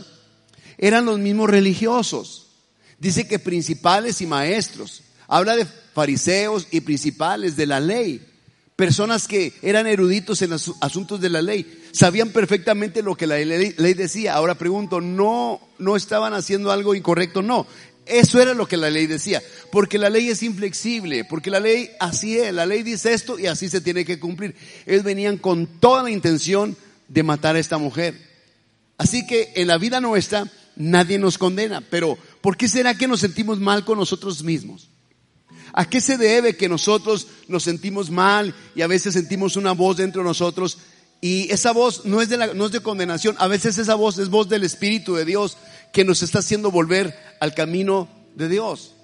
Eran 0.77 1.05
los 1.05 1.17
mismos 1.17 1.50
religiosos. 1.50 2.47
Dice 3.00 3.27
que 3.27 3.39
principales 3.39 4.21
y 4.21 4.27
maestros. 4.27 5.01
Habla 5.31 5.55
de 5.55 5.65
fariseos 5.65 6.67
y 6.69 6.81
principales 6.81 7.55
de 7.55 7.65
la 7.65 7.79
ley 7.79 8.21
personas 8.81 9.27
que 9.27 9.53
eran 9.61 9.85
eruditos 9.85 10.41
en 10.41 10.50
los 10.50 10.73
asuntos 10.81 11.21
de 11.21 11.29
la 11.29 11.43
ley, 11.43 11.83
sabían 11.91 12.29
perfectamente 12.29 13.03
lo 13.03 13.15
que 13.15 13.27
la 13.27 13.38
ley, 13.38 13.93
decía. 13.93 14.33
Ahora 14.33 14.55
pregunto, 14.55 15.01
¿no, 15.01 15.61
¿no 15.77 15.95
estaban 15.95 16.33
haciendo 16.33 16.71
algo 16.71 16.95
incorrecto? 16.95 17.43
No, 17.43 17.67
eso 18.07 18.41
era 18.41 18.55
lo 18.55 18.67
que 18.67 18.77
la 18.77 18.89
ley 18.89 19.05
decía, 19.05 19.39
porque 19.71 20.00
la 20.00 20.09
ley 20.09 20.29
es 20.29 20.41
inflexible, 20.41 21.25
porque 21.25 21.51
la 21.51 21.59
ley 21.59 21.91
así 22.00 22.39
es, 22.39 22.51
la 22.55 22.65
ley 22.65 22.81
dice 22.81 23.13
esto 23.13 23.38
y 23.38 23.45
así 23.45 23.69
se 23.69 23.81
tiene 23.81 24.03
que 24.03 24.19
cumplir. 24.19 24.55
Ellos 24.88 25.03
venían 25.03 25.38
con 25.38 25.67
toda 25.67 26.01
la 26.01 26.09
intención 26.09 26.75
de 27.07 27.21
matar 27.21 27.57
a 27.57 27.59
esta 27.59 27.77
mujer. 27.77 28.19
Así 28.97 29.27
que 29.27 29.53
en 29.57 29.67
la 29.67 29.77
vida 29.77 30.01
nuestra 30.01 30.51
nadie 30.75 31.19
nos 31.19 31.38
condena, 31.38 31.81
pero 31.88 32.17
¿por 32.41 32.57
qué 32.57 32.67
será 32.67 32.95
que 32.95 33.07
nos 33.07 33.19
sentimos 33.19 33.59
mal 33.59 33.85
con 33.85 34.00
nosotros 34.00 34.43
mismos? 34.43 34.90
¿A 35.73 35.89
qué 35.89 36.01
se 36.01 36.17
debe 36.17 36.57
que 36.57 36.69
nosotros 36.69 37.27
nos 37.47 37.63
sentimos 37.63 38.09
mal 38.09 38.53
y 38.75 38.81
a 38.81 38.87
veces 38.87 39.13
sentimos 39.13 39.55
una 39.55 39.71
voz 39.71 39.97
dentro 39.97 40.21
de 40.21 40.27
nosotros 40.27 40.77
y 41.21 41.51
esa 41.51 41.71
voz 41.71 42.05
no 42.05 42.19
es 42.19 42.29
de, 42.29 42.37
la, 42.37 42.53
no 42.53 42.65
es 42.65 42.71
de 42.71 42.81
condenación, 42.81 43.35
a 43.37 43.47
veces 43.47 43.77
esa 43.77 43.93
voz 43.93 44.17
es 44.17 44.29
voz 44.29 44.49
del 44.49 44.63
Espíritu 44.63 45.13
de 45.13 45.23
Dios 45.23 45.55
que 45.93 46.03
nos 46.03 46.23
está 46.23 46.39
haciendo 46.39 46.71
volver 46.71 47.15
al 47.39 47.53
camino 47.53 48.09
de 48.35 48.49
Dios. 48.49 48.95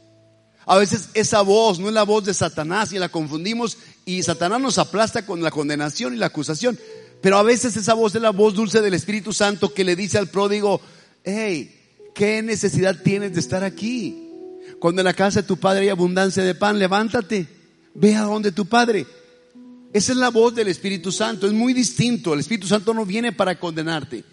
A 0.66 0.78
veces 0.78 1.10
esa 1.14 1.42
voz 1.42 1.80
no 1.80 1.88
es 1.88 1.94
la 1.94 2.04
voz 2.04 2.26
de 2.26 2.34
Satanás 2.34 2.92
y 2.92 3.00
la 3.00 3.10
confundimos 3.10 3.78
y 4.04 4.24
Satanás 4.24 4.60
nos 4.60 4.80
aplasta 4.80 5.26
con 5.26 5.42
la 5.42 5.52
condenación 5.52 6.14
y 6.14 6.18
la 6.18 6.26
acusación. 6.26 6.78
Pero 7.22 7.38
a 7.38 7.44
veces 7.44 7.78
esa 7.78 7.94
voz 7.94 8.16
es 8.16 8.22
la 8.22 8.32
voz 8.32 8.56
dulce 8.56 8.82
del 8.82 8.94
Espíritu 8.94 9.32
Santo 9.32 9.74
que 9.74 9.84
le 9.84 9.96
dice 9.96 10.18
al 10.18 10.28
pródigo, 10.28 10.82
hey, 11.24 11.74
¿qué 12.14 12.42
necesidad 12.42 13.02
tienes 13.02 13.34
de 13.34 13.40
estar 13.40 13.64
aquí? 13.64 14.27
Cuando 14.80 15.02
en 15.02 15.06
la 15.06 15.14
casa 15.14 15.42
de 15.42 15.48
tu 15.48 15.58
padre 15.58 15.82
hay 15.82 15.90
abundancia 15.90 16.44
de 16.44 16.56
pan, 16.56 16.78
levántate, 16.78 17.48
ve 17.94 18.16
a 18.16 18.22
donde 18.22 18.52
tu 18.52 18.66
padre. 18.66 19.06
Esa 19.94 20.12
es 20.12 20.18
la 20.18 20.30
voz 20.30 20.54
del 20.54 20.68
Espíritu 20.68 21.12
Santo, 21.12 21.48
es 21.48 21.54
muy 21.54 21.74
distinto. 21.74 22.34
El 22.34 22.42
Espíritu 22.42 22.68
Santo 22.68 22.94
no 22.94 23.06
viene 23.06 23.32
para 23.32 23.60
condenarte, 23.60 24.24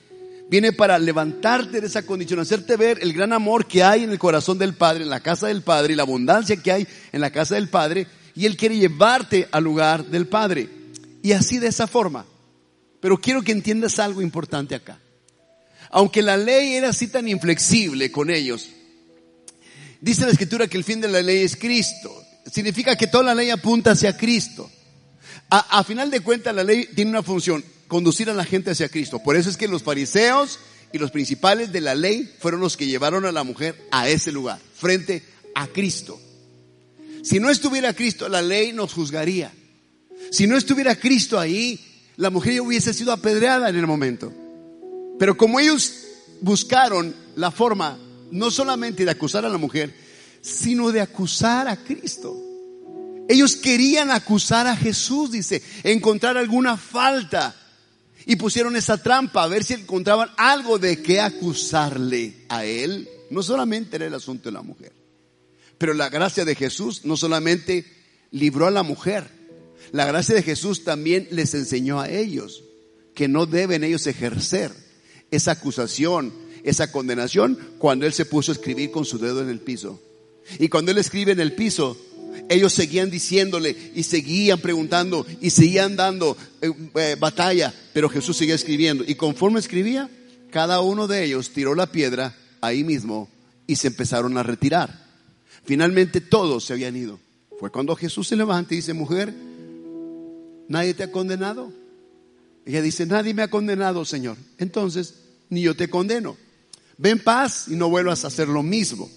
viene 0.50 0.72
para 0.72 0.98
levantarte 0.98 1.80
de 1.80 1.86
esa 1.86 2.04
condición, 2.04 2.40
hacerte 2.40 2.76
ver 2.76 2.98
el 3.00 3.12
gran 3.12 3.32
amor 3.32 3.66
que 3.66 3.82
hay 3.82 4.04
en 4.04 4.10
el 4.10 4.18
corazón 4.18 4.58
del 4.58 4.74
Padre, 4.74 5.04
en 5.04 5.10
la 5.10 5.20
casa 5.20 5.46
del 5.46 5.62
Padre, 5.62 5.94
y 5.94 5.96
la 5.96 6.02
abundancia 6.02 6.56
que 6.56 6.72
hay 6.72 6.88
en 7.12 7.20
la 7.20 7.30
casa 7.30 7.54
del 7.54 7.68
Padre, 7.68 8.06
y 8.34 8.46
Él 8.46 8.56
quiere 8.56 8.76
llevarte 8.76 9.48
al 9.50 9.64
lugar 9.64 10.04
del 10.06 10.26
Padre. 10.26 10.68
Y 11.22 11.32
así 11.32 11.58
de 11.58 11.68
esa 11.68 11.86
forma. 11.86 12.26
Pero 13.00 13.18
quiero 13.18 13.42
que 13.42 13.52
entiendas 13.52 13.98
algo 13.98 14.20
importante 14.20 14.74
acá. 14.74 14.98
Aunque 15.90 16.22
la 16.22 16.36
ley 16.36 16.74
era 16.74 16.88
así 16.88 17.06
tan 17.06 17.28
inflexible 17.28 18.10
con 18.10 18.28
ellos, 18.28 18.68
dice 20.04 20.26
la 20.26 20.32
escritura 20.32 20.68
que 20.68 20.76
el 20.76 20.84
fin 20.84 21.00
de 21.00 21.08
la 21.08 21.22
ley 21.22 21.42
es 21.42 21.56
Cristo. 21.56 22.22
Significa 22.52 22.94
que 22.94 23.06
toda 23.06 23.24
la 23.24 23.34
ley 23.34 23.48
apunta 23.48 23.92
hacia 23.92 24.16
Cristo. 24.16 24.70
A, 25.48 25.82
final 25.84 26.10
de 26.10 26.20
cuentas, 26.20 26.54
la 26.54 26.64
ley 26.64 26.88
tiene 26.94 27.10
una 27.10 27.22
función, 27.22 27.64
conducir 27.88 28.28
a 28.28 28.34
la 28.34 28.44
gente 28.44 28.72
hacia 28.72 28.88
Cristo. 28.88 29.20
Por 29.20 29.36
eso 29.36 29.48
es 29.48 29.56
que 29.56 29.68
los 29.68 29.82
fariseos 29.82 30.58
y 30.92 30.98
los 30.98 31.10
principales 31.10 31.72
de 31.72 31.80
la 31.80 31.94
ley 31.94 32.30
fueron 32.38 32.60
los 32.60 32.76
que 32.76 32.86
llevaron 32.86 33.24
a 33.24 33.32
la 33.32 33.44
mujer 33.44 33.76
a 33.92 34.08
ese 34.08 34.32
lugar, 34.32 34.60
frente 34.74 35.22
a 35.54 35.68
Cristo. 35.68 36.20
Si 37.22 37.40
no 37.40 37.48
estuviera 37.48 37.94
Cristo, 37.94 38.28
la 38.28 38.42
ley 38.42 38.72
nos 38.72 38.92
juzgaría. 38.92 39.52
Si 40.30 40.46
no 40.46 40.56
estuviera 40.56 40.96
Cristo 40.96 41.38
ahí, 41.38 41.80
la 42.16 42.30
mujer 42.30 42.54
ya 42.54 42.62
hubiese 42.62 42.92
sido 42.92 43.12
apedreada 43.12 43.68
en 43.70 43.76
el 43.76 43.86
momento. 43.86 44.32
Pero 45.18 45.36
como 45.36 45.60
ellos 45.60 45.94
buscaron 46.40 47.14
la 47.36 47.50
forma 47.50 47.98
no 48.30 48.50
solamente 48.50 49.04
de 49.04 49.10
acusar 49.10 49.44
a 49.44 49.48
la 49.48 49.58
mujer, 49.58 49.94
sino 50.40 50.92
de 50.92 51.00
acusar 51.00 51.68
a 51.68 51.76
Cristo. 51.76 52.36
Ellos 53.28 53.56
querían 53.56 54.10
acusar 54.10 54.66
a 54.66 54.76
Jesús, 54.76 55.30
dice, 55.32 55.62
encontrar 55.82 56.36
alguna 56.36 56.76
falta. 56.76 57.54
Y 58.26 58.36
pusieron 58.36 58.76
esa 58.76 59.02
trampa 59.02 59.42
a 59.42 59.48
ver 59.48 59.64
si 59.64 59.74
encontraban 59.74 60.30
algo 60.36 60.78
de 60.78 61.02
qué 61.02 61.20
acusarle 61.20 62.44
a 62.48 62.64
él. 62.64 63.08
No 63.30 63.42
solamente 63.42 63.96
era 63.96 64.06
el 64.06 64.14
asunto 64.14 64.48
de 64.48 64.52
la 64.52 64.62
mujer, 64.62 64.92
pero 65.78 65.94
la 65.94 66.08
gracia 66.08 66.44
de 66.44 66.54
Jesús 66.54 67.04
no 67.04 67.16
solamente 67.16 67.84
libró 68.30 68.66
a 68.66 68.70
la 68.70 68.82
mujer, 68.82 69.30
la 69.92 70.06
gracia 70.06 70.34
de 70.34 70.42
Jesús 70.42 70.84
también 70.84 71.28
les 71.30 71.54
enseñó 71.54 72.00
a 72.00 72.08
ellos 72.08 72.64
que 73.14 73.28
no 73.28 73.46
deben 73.46 73.84
ellos 73.84 74.06
ejercer 74.06 74.72
esa 75.30 75.52
acusación, 75.52 76.32
esa 76.64 76.90
condenación, 76.90 77.58
cuando 77.78 78.06
él 78.06 78.12
se 78.12 78.24
puso 78.24 78.50
a 78.50 78.54
escribir 78.54 78.90
con 78.90 79.04
su 79.04 79.18
dedo 79.18 79.42
en 79.42 79.50
el 79.50 79.60
piso. 79.60 80.00
Y 80.58 80.68
cuando 80.68 80.90
él 80.90 80.98
escribe 80.98 81.32
en 81.32 81.40
el 81.40 81.54
piso, 81.54 81.96
ellos 82.48 82.72
seguían 82.72 83.10
diciéndole 83.10 83.92
y 83.94 84.02
seguían 84.02 84.58
preguntando 84.60 85.26
y 85.40 85.50
seguían 85.50 85.96
dando 85.96 86.36
eh, 86.60 86.70
eh, 86.96 87.16
batalla, 87.18 87.72
pero 87.92 88.08
Jesús 88.08 88.36
seguía 88.36 88.54
escribiendo. 88.54 89.04
Y 89.06 89.14
conforme 89.14 89.60
escribía, 89.60 90.10
cada 90.50 90.80
uno 90.80 91.06
de 91.06 91.24
ellos 91.24 91.50
tiró 91.50 91.74
la 91.74 91.86
piedra 91.86 92.34
ahí 92.60 92.84
mismo 92.84 93.28
y 93.66 93.76
se 93.76 93.88
empezaron 93.88 94.36
a 94.36 94.42
retirar. 94.42 95.04
Finalmente 95.64 96.20
todos 96.20 96.64
se 96.64 96.72
habían 96.72 96.96
ido. 96.96 97.18
Fue 97.58 97.70
cuando 97.70 97.96
Jesús 97.96 98.28
se 98.28 98.36
levanta 98.36 98.74
y 98.74 98.78
dice, 98.78 98.92
mujer, 98.92 99.32
¿nadie 100.68 100.94
te 100.94 101.04
ha 101.04 101.12
condenado? 101.12 101.72
Ella 102.66 102.82
dice, 102.82 103.06
nadie 103.06 103.34
me 103.34 103.42
ha 103.42 103.48
condenado, 103.48 104.04
Señor. 104.04 104.36
Entonces, 104.58 105.14
ni 105.50 105.62
yo 105.62 105.74
te 105.74 105.88
condeno. 105.88 106.36
Ven 106.98 107.18
paz 107.18 107.66
y 107.68 107.76
no 107.76 107.88
vuelvas 107.88 108.24
a 108.24 108.28
hacer 108.28 108.48
lo 108.48 108.62
mismo. 108.62 109.10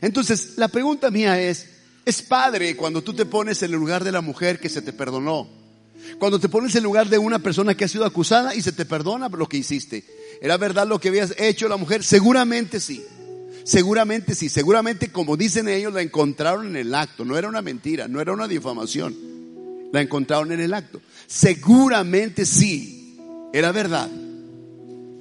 Entonces, 0.00 0.54
la 0.56 0.68
pregunta 0.68 1.10
mía 1.10 1.40
es, 1.40 1.66
es 2.04 2.22
padre 2.22 2.76
cuando 2.76 3.02
tú 3.02 3.12
te 3.12 3.26
pones 3.26 3.62
en 3.62 3.72
el 3.72 3.78
lugar 3.78 4.04
de 4.04 4.12
la 4.12 4.20
mujer 4.20 4.58
que 4.58 4.68
se 4.68 4.82
te 4.82 4.92
perdonó. 4.92 5.48
Cuando 6.18 6.40
te 6.40 6.48
pones 6.48 6.72
en 6.74 6.78
el 6.78 6.84
lugar 6.84 7.08
de 7.08 7.18
una 7.18 7.38
persona 7.40 7.74
que 7.74 7.84
ha 7.84 7.88
sido 7.88 8.04
acusada 8.04 8.54
y 8.54 8.62
se 8.62 8.72
te 8.72 8.86
perdona 8.86 9.28
lo 9.28 9.48
que 9.48 9.58
hiciste. 9.58 10.04
¿Era 10.40 10.56
verdad 10.56 10.86
lo 10.86 10.98
que 10.98 11.08
habías 11.08 11.34
hecho 11.38 11.68
la 11.68 11.76
mujer? 11.76 12.02
Seguramente 12.02 12.80
sí. 12.80 13.04
Seguramente 13.64 14.34
sí. 14.34 14.48
Seguramente 14.48 15.12
como 15.12 15.36
dicen 15.36 15.68
ellos 15.68 15.92
la 15.92 16.02
encontraron 16.02 16.66
en 16.68 16.76
el 16.76 16.94
acto. 16.94 17.24
No 17.24 17.36
era 17.36 17.48
una 17.48 17.60
mentira, 17.60 18.08
no 18.08 18.20
era 18.20 18.32
una 18.32 18.48
difamación. 18.48 19.14
La 19.92 20.00
encontraron 20.00 20.52
en 20.52 20.60
el 20.60 20.72
acto. 20.72 21.02
Seguramente 21.26 22.46
sí. 22.46 23.18
Era 23.52 23.72
verdad. 23.72 24.08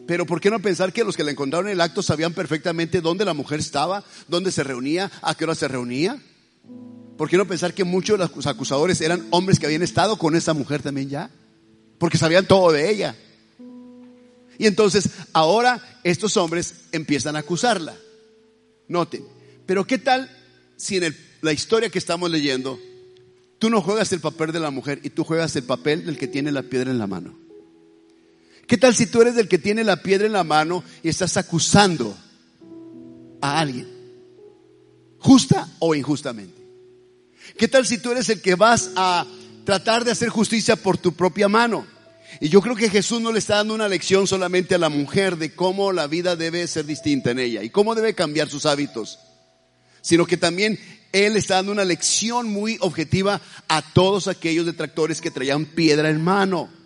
Pero 0.10 0.26
¿por 0.26 0.42
qué 0.42 0.50
no 0.50 0.60
pensar 0.60 0.92
que 0.92 1.04
los 1.04 1.16
que 1.16 1.24
la 1.24 1.30
encontraron 1.30 1.68
en 1.68 1.74
el 1.74 1.82
acto 1.82 2.02
sabían 2.02 2.34
perfectamente 2.34 3.00
dónde 3.00 3.26
la 3.26 3.36
mujer 3.36 3.60
estaba, 3.60 4.04
dónde 4.28 4.52
se 4.52 4.64
reunía, 4.64 5.12
a 5.22 5.36
qué 5.36 5.44
hora 5.44 5.54
se 5.54 5.68
reunía? 5.68 6.20
¿Por 7.16 7.30
qué 7.30 7.38
no 7.38 7.46
pensar 7.46 7.76
que 7.76 7.84
muchos 7.84 8.18
de 8.18 8.28
los 8.36 8.48
acusadores 8.48 9.02
eran 9.02 9.28
hombres 9.30 9.60
que 9.60 9.68
habían 9.68 9.84
estado 9.84 10.18
con 10.18 10.36
esa 10.36 10.56
mujer 10.56 10.82
también 10.82 11.10
ya? 11.10 11.30
Porque 12.00 12.18
sabían 12.18 12.48
todo 12.48 12.72
de 12.72 12.90
ella. 12.90 13.16
Y 14.58 14.66
entonces 14.66 15.10
ahora 15.32 15.80
estos 16.04 16.38
hombres 16.38 16.74
empiezan 16.92 17.36
a 17.36 17.40
acusarla. 17.42 17.96
Noten, 18.88 19.24
pero 19.68 19.86
¿qué 19.86 20.00
tal 20.00 20.28
si 20.76 20.98
en 20.98 21.16
la 21.42 21.54
historia 21.54 21.92
que 21.92 22.00
estamos 22.00 22.32
leyendo 22.32 22.80
tú 23.60 23.70
no 23.70 23.80
juegas 23.80 24.12
el 24.12 24.22
papel 24.22 24.54
de 24.54 24.60
la 24.60 24.72
mujer 24.72 25.02
y 25.04 25.12
tú 25.12 25.24
juegas 25.24 25.56
el 25.56 25.66
papel 25.66 26.08
del 26.08 26.18
que 26.18 26.28
tiene 26.28 26.52
la 26.52 26.64
piedra 26.64 26.90
en 26.90 26.98
la 26.98 27.06
mano? 27.06 27.49
¿Qué 28.70 28.78
tal 28.78 28.96
si 28.96 29.08
tú 29.08 29.24
eres 29.24 29.36
el 29.36 29.48
que 29.48 29.58
tiene 29.58 29.84
la 29.84 30.04
piedra 30.04 30.28
en 30.28 30.34
la 30.34 30.44
mano 30.44 30.84
y 31.02 31.10
estás 31.10 31.38
acusando 31.38 32.16
a 33.42 33.60
alguien? 33.60 33.88
Justa 35.18 35.68
o 35.80 35.96
injustamente. 35.96 36.62
¿Qué 37.58 37.68
tal 37.68 37.88
si 37.88 37.98
tú 37.98 38.12
eres 38.12 38.30
el 38.30 38.44
que 38.44 38.54
vas 38.54 38.92
a 38.96 39.26
tratar 39.66 40.06
de 40.06 40.12
hacer 40.12 40.30
justicia 40.30 40.76
por 40.76 41.00
tu 41.00 41.14
propia 41.14 41.50
mano? 41.50 41.84
Y 42.40 42.50
yo 42.50 42.62
creo 42.62 42.76
que 42.76 42.92
Jesús 42.92 43.20
no 43.20 43.32
le 43.32 43.40
está 43.40 43.56
dando 43.56 43.74
una 43.74 43.88
lección 43.88 44.28
solamente 44.28 44.76
a 44.76 44.78
la 44.78 44.90
mujer 44.90 45.38
de 45.38 45.56
cómo 45.56 45.92
la 45.92 46.06
vida 46.06 46.36
debe 46.36 46.68
ser 46.68 46.86
distinta 46.86 47.32
en 47.32 47.40
ella 47.40 47.64
y 47.64 47.72
cómo 47.72 47.96
debe 47.96 48.14
cambiar 48.14 48.50
sus 48.50 48.68
hábitos, 48.68 49.18
sino 50.02 50.28
que 50.28 50.38
también 50.38 50.80
Él 51.12 51.38
está 51.38 51.56
dando 51.56 51.72
una 51.72 51.86
lección 51.86 52.48
muy 52.48 52.78
objetiva 52.82 53.42
a 53.68 53.82
todos 53.82 54.28
aquellos 54.28 54.68
detractores 54.68 55.22
que 55.22 55.32
traían 55.32 55.66
piedra 55.66 56.12
en 56.12 56.24
mano. 56.24 56.79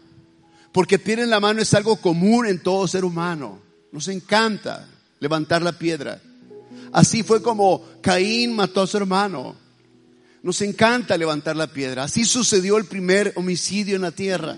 Porque 0.74 1.00
piedra 1.00 1.24
en 1.24 1.30
la 1.30 1.40
mano 1.40 1.62
es 1.62 1.74
algo 1.76 1.98
común 1.98 2.48
en 2.48 2.62
todo 2.62 2.88
ser 2.88 3.06
humano. 3.06 3.62
Nos 3.92 4.08
encanta 4.08 4.90
levantar 5.20 5.62
la 5.62 5.72
piedra. 5.72 6.20
Así 6.92 7.24
fue 7.24 7.42
como 7.42 7.86
Caín 8.02 8.56
mató 8.56 8.82
a 8.82 8.88
su 8.88 8.98
hermano. 8.98 9.56
Nos 10.42 10.62
encanta 10.62 11.16
levantar 11.16 11.56
la 11.56 11.68
piedra. 11.68 12.04
Así 12.04 12.26
sucedió 12.26 12.78
el 12.78 12.86
primer 12.86 13.34
homicidio 13.36 13.96
en 13.96 14.02
la 14.02 14.12
tierra 14.12 14.58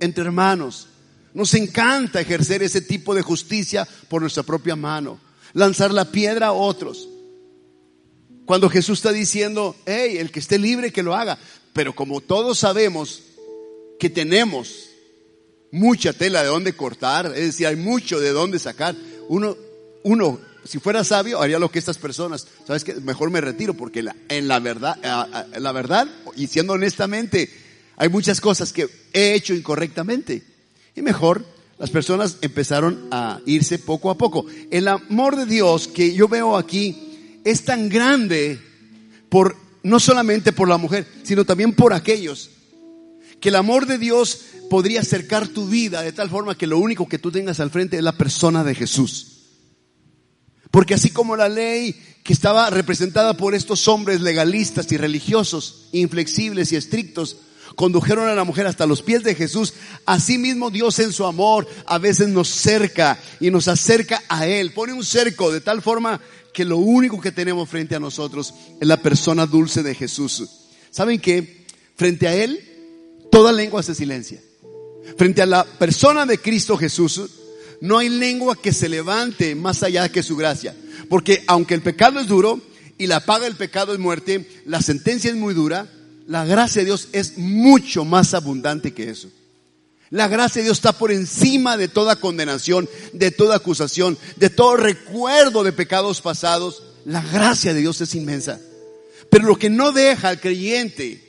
entre 0.00 0.24
hermanos. 0.24 0.88
Nos 1.34 1.52
encanta 1.54 2.20
ejercer 2.20 2.62
ese 2.62 2.80
tipo 2.80 3.14
de 3.14 3.22
justicia 3.22 3.86
por 4.08 4.22
nuestra 4.22 4.44
propia 4.44 4.76
mano, 4.76 5.20
lanzar 5.52 5.92
la 5.92 6.10
piedra 6.10 6.48
a 6.48 6.52
otros. 6.52 7.08
Cuando 8.46 8.70
Jesús 8.70 8.98
está 8.98 9.12
diciendo, 9.12 9.76
hey, 9.84 10.16
el 10.18 10.30
que 10.30 10.40
esté 10.40 10.58
libre 10.58 10.92
que 10.92 11.02
lo 11.02 11.14
haga. 11.14 11.38
Pero 11.74 11.94
como 11.94 12.20
todos 12.20 12.58
sabemos 12.58 13.22
que 13.98 14.08
tenemos 14.08 14.93
mucha 15.74 16.12
tela 16.12 16.42
de 16.42 16.48
dónde 16.48 16.74
cortar, 16.74 17.26
es 17.34 17.46
decir, 17.46 17.66
hay 17.66 17.74
mucho 17.74 18.20
de 18.20 18.30
dónde 18.30 18.60
sacar, 18.60 18.94
uno, 19.28 19.56
uno, 20.04 20.38
si 20.64 20.78
fuera 20.78 21.02
sabio, 21.02 21.42
haría 21.42 21.58
lo 21.58 21.68
que 21.68 21.80
estas 21.80 21.98
personas, 21.98 22.46
sabes 22.64 22.84
que 22.84 22.94
mejor 22.94 23.30
me 23.30 23.40
retiro 23.40 23.74
porque 23.74 24.04
en 24.28 24.48
la 24.48 24.60
verdad, 24.60 24.96
la 25.58 25.72
verdad, 25.72 26.08
y 26.36 26.46
siendo 26.46 26.74
honestamente, 26.74 27.50
hay 27.96 28.08
muchas 28.08 28.40
cosas 28.40 28.72
que 28.72 28.88
he 29.12 29.34
hecho 29.34 29.52
incorrectamente. 29.52 30.44
Y 30.94 31.02
mejor, 31.02 31.44
las 31.76 31.90
personas 31.90 32.38
empezaron 32.40 33.08
a 33.10 33.40
irse 33.44 33.80
poco 33.80 34.10
a 34.10 34.16
poco. 34.16 34.46
El 34.70 34.86
amor 34.86 35.34
de 35.34 35.46
Dios 35.46 35.88
que 35.88 36.14
yo 36.14 36.28
veo 36.28 36.56
aquí 36.56 37.40
es 37.44 37.64
tan 37.64 37.88
grande 37.88 38.60
por, 39.28 39.56
no 39.82 39.98
solamente 39.98 40.52
por 40.52 40.68
la 40.68 40.78
mujer, 40.78 41.04
sino 41.24 41.44
también 41.44 41.72
por 41.72 41.92
aquellos. 41.92 42.50
Que 43.44 43.50
el 43.50 43.56
amor 43.56 43.84
de 43.84 43.98
Dios 43.98 44.40
podría 44.70 45.00
acercar 45.00 45.48
tu 45.48 45.68
vida 45.68 46.00
de 46.00 46.12
tal 46.12 46.30
forma 46.30 46.56
que 46.56 46.66
lo 46.66 46.78
único 46.78 47.06
que 47.06 47.18
tú 47.18 47.30
tengas 47.30 47.60
al 47.60 47.68
frente 47.68 47.98
es 47.98 48.02
la 48.02 48.16
persona 48.16 48.64
de 48.64 48.74
Jesús. 48.74 49.32
Porque 50.70 50.94
así 50.94 51.10
como 51.10 51.36
la 51.36 51.50
ley 51.50 51.94
que 52.22 52.32
estaba 52.32 52.70
representada 52.70 53.36
por 53.36 53.54
estos 53.54 53.86
hombres 53.86 54.22
legalistas 54.22 54.90
y 54.92 54.96
religiosos, 54.96 55.90
inflexibles 55.92 56.72
y 56.72 56.76
estrictos, 56.76 57.36
condujeron 57.76 58.28
a 58.28 58.34
la 58.34 58.44
mujer 58.44 58.66
hasta 58.66 58.86
los 58.86 59.02
pies 59.02 59.22
de 59.24 59.34
Jesús. 59.34 59.74
Asimismo 60.06 60.70
Dios 60.70 60.98
en 61.00 61.12
su 61.12 61.26
amor 61.26 61.68
a 61.84 61.98
veces 61.98 62.28
nos 62.28 62.48
cerca 62.48 63.18
y 63.40 63.50
nos 63.50 63.68
acerca 63.68 64.22
a 64.30 64.46
Él. 64.46 64.72
Pone 64.72 64.94
un 64.94 65.04
cerco 65.04 65.52
de 65.52 65.60
tal 65.60 65.82
forma 65.82 66.18
que 66.54 66.64
lo 66.64 66.78
único 66.78 67.20
que 67.20 67.30
tenemos 67.30 67.68
frente 67.68 67.94
a 67.94 68.00
nosotros 68.00 68.54
es 68.80 68.88
la 68.88 69.02
persona 69.02 69.44
dulce 69.44 69.82
de 69.82 69.94
Jesús. 69.94 70.48
¿Saben 70.90 71.20
qué? 71.20 71.66
Frente 71.94 72.26
a 72.26 72.34
Él, 72.34 72.70
toda 73.34 73.50
lengua 73.50 73.82
se 73.82 73.96
silencia. 73.96 74.40
Frente 75.18 75.42
a 75.42 75.46
la 75.46 75.64
persona 75.64 76.24
de 76.24 76.38
Cristo 76.38 76.76
Jesús, 76.76 77.20
no 77.80 77.98
hay 77.98 78.08
lengua 78.08 78.54
que 78.54 78.72
se 78.72 78.88
levante 78.88 79.56
más 79.56 79.82
allá 79.82 80.08
que 80.08 80.22
su 80.22 80.36
gracia. 80.36 80.76
Porque 81.08 81.42
aunque 81.48 81.74
el 81.74 81.82
pecado 81.82 82.20
es 82.20 82.28
duro 82.28 82.60
y 82.96 83.08
la 83.08 83.18
paga 83.26 83.46
del 83.46 83.56
pecado 83.56 83.92
es 83.92 83.98
muerte, 83.98 84.48
la 84.66 84.80
sentencia 84.80 85.30
es 85.30 85.36
muy 85.36 85.52
dura, 85.52 85.90
la 86.28 86.44
gracia 86.44 86.82
de 86.82 86.86
Dios 86.86 87.08
es 87.10 87.36
mucho 87.36 88.04
más 88.04 88.34
abundante 88.34 88.94
que 88.94 89.10
eso. 89.10 89.28
La 90.10 90.28
gracia 90.28 90.60
de 90.60 90.66
Dios 90.66 90.78
está 90.78 90.92
por 90.92 91.10
encima 91.10 91.76
de 91.76 91.88
toda 91.88 92.20
condenación, 92.20 92.88
de 93.14 93.32
toda 93.32 93.56
acusación, 93.56 94.16
de 94.36 94.48
todo 94.48 94.76
recuerdo 94.76 95.64
de 95.64 95.72
pecados 95.72 96.20
pasados. 96.20 96.84
La 97.04 97.20
gracia 97.20 97.74
de 97.74 97.80
Dios 97.80 98.00
es 98.00 98.14
inmensa. 98.14 98.60
Pero 99.28 99.44
lo 99.44 99.58
que 99.58 99.70
no 99.70 99.90
deja 99.90 100.28
al 100.28 100.40
creyente 100.40 101.23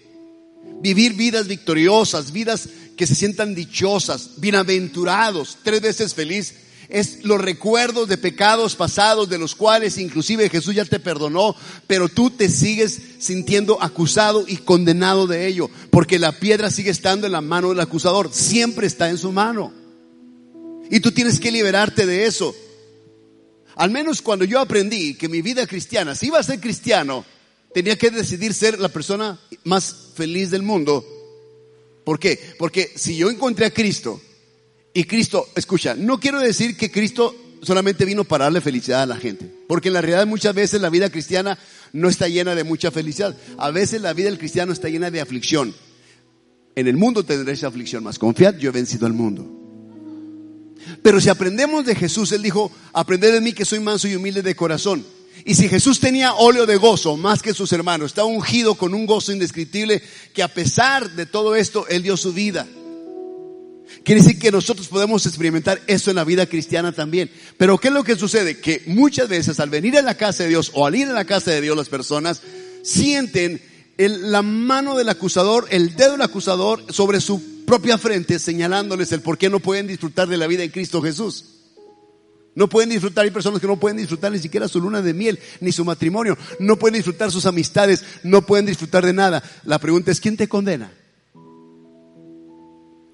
vivir 0.81 1.13
vidas 1.13 1.47
victoriosas, 1.47 2.31
vidas 2.31 2.69
que 2.95 3.07
se 3.07 3.15
sientan 3.15 3.55
dichosas, 3.55 4.31
bienaventurados, 4.37 5.57
tres 5.63 5.81
veces 5.81 6.13
feliz, 6.13 6.55
es 6.89 7.23
los 7.23 7.41
recuerdos 7.41 8.07
de 8.07 8.17
pecados 8.17 8.75
pasados 8.75 9.29
de 9.29 9.37
los 9.37 9.55
cuales 9.55 9.97
inclusive 9.97 10.49
Jesús 10.49 10.75
ya 10.75 10.85
te 10.85 10.99
perdonó, 10.99 11.55
pero 11.87 12.09
tú 12.09 12.29
te 12.29 12.49
sigues 12.49 12.99
sintiendo 13.19 13.81
acusado 13.81 14.45
y 14.47 14.57
condenado 14.57 15.27
de 15.27 15.47
ello, 15.47 15.69
porque 15.89 16.19
la 16.19 16.33
piedra 16.33 16.69
sigue 16.69 16.91
estando 16.91 17.25
en 17.25 17.33
la 17.33 17.41
mano 17.41 17.69
del 17.69 17.79
acusador, 17.79 18.29
siempre 18.31 18.87
está 18.87 19.09
en 19.09 19.17
su 19.17 19.31
mano. 19.31 19.73
Y 20.91 20.99
tú 20.99 21.11
tienes 21.11 21.39
que 21.39 21.51
liberarte 21.51 22.05
de 22.05 22.25
eso. 22.25 22.55
Al 23.75 23.89
menos 23.89 24.21
cuando 24.21 24.45
yo 24.45 24.59
aprendí 24.59 25.15
que 25.15 25.27
mi 25.27 25.41
vida 25.41 25.65
cristiana, 25.67 26.15
si 26.15 26.27
iba 26.27 26.39
a 26.39 26.43
ser 26.43 26.59
cristiano, 26.59 27.25
tenía 27.75 27.97
que 27.97 28.09
decidir 28.09 28.53
ser 28.53 28.79
la 28.79 28.87
persona 28.87 29.37
más 29.65 29.93
feliz 30.15 30.49
del 30.49 30.63
mundo. 30.63 31.05
¿Por 32.05 32.17
qué? 32.17 32.39
Porque 32.57 32.89
si 32.95 33.17
yo 33.17 33.29
encontré 33.29 33.65
a 33.65 33.73
Cristo, 33.73 34.21
y 34.93 35.03
Cristo, 35.03 35.49
escucha, 35.55 35.93
no 35.93 36.17
quiero 36.17 36.39
decir 36.39 36.77
que 36.77 36.89
Cristo 36.89 37.35
solamente 37.61 38.05
vino 38.05 38.23
para 38.23 38.45
darle 38.45 38.61
felicidad 38.61 39.01
a 39.01 39.05
la 39.05 39.17
gente, 39.17 39.51
porque 39.67 39.89
en 39.89 39.95
la 39.95 39.99
realidad 39.99 40.25
muchas 40.25 40.55
veces 40.55 40.79
la 40.79 40.89
vida 40.89 41.09
cristiana 41.09 41.59
no 41.91 42.07
está 42.07 42.29
llena 42.29 42.55
de 42.55 42.63
mucha 42.63 42.91
felicidad. 42.91 43.35
A 43.57 43.71
veces 43.71 44.01
la 44.01 44.13
vida 44.13 44.29
del 44.29 44.39
cristiano 44.39 44.71
está 44.71 44.87
llena 44.87 45.11
de 45.11 45.19
aflicción. 45.19 45.75
En 46.75 46.87
el 46.87 46.95
mundo 46.95 47.25
tendréis 47.25 47.65
aflicción, 47.65 48.05
más 48.05 48.17
confiad, 48.17 48.55
yo 48.55 48.69
he 48.69 48.73
vencido 48.73 49.05
al 49.05 49.11
mundo. 49.11 49.45
Pero 51.01 51.19
si 51.19 51.27
aprendemos 51.27 51.85
de 51.85 51.95
Jesús, 51.95 52.31
Él 52.31 52.41
dijo, 52.41 52.71
aprended 52.93 53.33
de 53.33 53.41
mí 53.41 53.51
que 53.51 53.65
soy 53.65 53.81
manso 53.81 54.07
y 54.07 54.15
humilde 54.15 54.41
de 54.41 54.55
corazón. 54.55 55.05
Y 55.47 55.53
si 55.53 55.69
Jesús 55.69 55.99
tenía 55.99 56.33
óleo 56.33 56.65
de 56.65 56.75
gozo 56.75 57.15
más 57.17 57.43
que 57.43 57.53
sus 57.53 57.71
hermanos, 57.71 58.07
está 58.07 58.23
ungido 58.25 58.73
con 58.73 58.95
un 58.95 59.05
gozo 59.05 59.31
indescriptible, 59.31 60.01
que 60.33 60.41
a 60.41 60.47
pesar 60.47 61.11
de 61.11 61.27
todo 61.27 61.55
esto, 61.55 61.87
Él 61.87 62.01
dio 62.01 62.17
su 62.17 62.33
vida. 62.33 62.67
Quiere 64.03 64.21
decir 64.21 64.39
que 64.39 64.51
nosotros 64.51 64.87
podemos 64.87 65.23
experimentar 65.27 65.79
eso 65.85 66.09
en 66.09 66.15
la 66.15 66.23
vida 66.23 66.47
cristiana 66.47 66.91
también. 66.91 67.29
Pero 67.57 67.77
¿qué 67.77 67.89
es 67.89 67.93
lo 67.93 68.03
que 68.03 68.15
sucede? 68.15 68.59
Que 68.59 68.81
muchas 68.87 69.29
veces 69.29 69.59
al 69.59 69.69
venir 69.69 69.95
a 69.97 70.01
la 70.01 70.17
casa 70.17 70.43
de 70.43 70.49
Dios 70.49 70.71
o 70.73 70.87
al 70.87 70.95
ir 70.95 71.07
a 71.07 71.13
la 71.13 71.25
casa 71.25 71.51
de 71.51 71.61
Dios 71.61 71.77
las 71.77 71.89
personas 71.89 72.41
sienten 72.83 73.61
la 73.97 74.41
mano 74.41 74.95
del 74.95 75.09
acusador, 75.09 75.67
el 75.69 75.95
dedo 75.95 76.13
del 76.13 76.21
acusador 76.23 76.91
sobre 76.91 77.21
su 77.21 77.65
propia 77.65 77.99
frente 77.99 78.39
señalándoles 78.39 79.11
el 79.11 79.21
por 79.21 79.37
qué 79.37 79.49
no 79.51 79.59
pueden 79.59 79.85
disfrutar 79.85 80.27
de 80.27 80.37
la 80.37 80.47
vida 80.47 80.63
en 80.63 80.71
Cristo 80.71 81.03
Jesús. 81.03 81.54
No 82.55 82.69
pueden 82.69 82.89
disfrutar, 82.89 83.25
hay 83.25 83.31
personas 83.31 83.59
que 83.59 83.67
no 83.67 83.77
pueden 83.77 83.97
disfrutar 83.97 84.31
ni 84.31 84.39
siquiera 84.39 84.69
su 84.69 84.79
luna 84.79 85.01
de 85.01 85.13
miel, 85.13 85.39
ni 85.59 85.73
su 85.73 85.83
matrimonio, 85.83 86.37
no 86.59 86.77
pueden 86.77 86.95
disfrutar 86.95 87.29
sus 87.29 87.45
amistades, 87.45 88.03
no 88.23 88.43
pueden 88.43 88.65
disfrutar 88.65 89.05
de 89.05 89.11
nada. 89.11 89.43
La 89.65 89.77
pregunta 89.77 90.09
es, 90.09 90.21
¿quién 90.21 90.37
te 90.37 90.47
condena? 90.47 90.93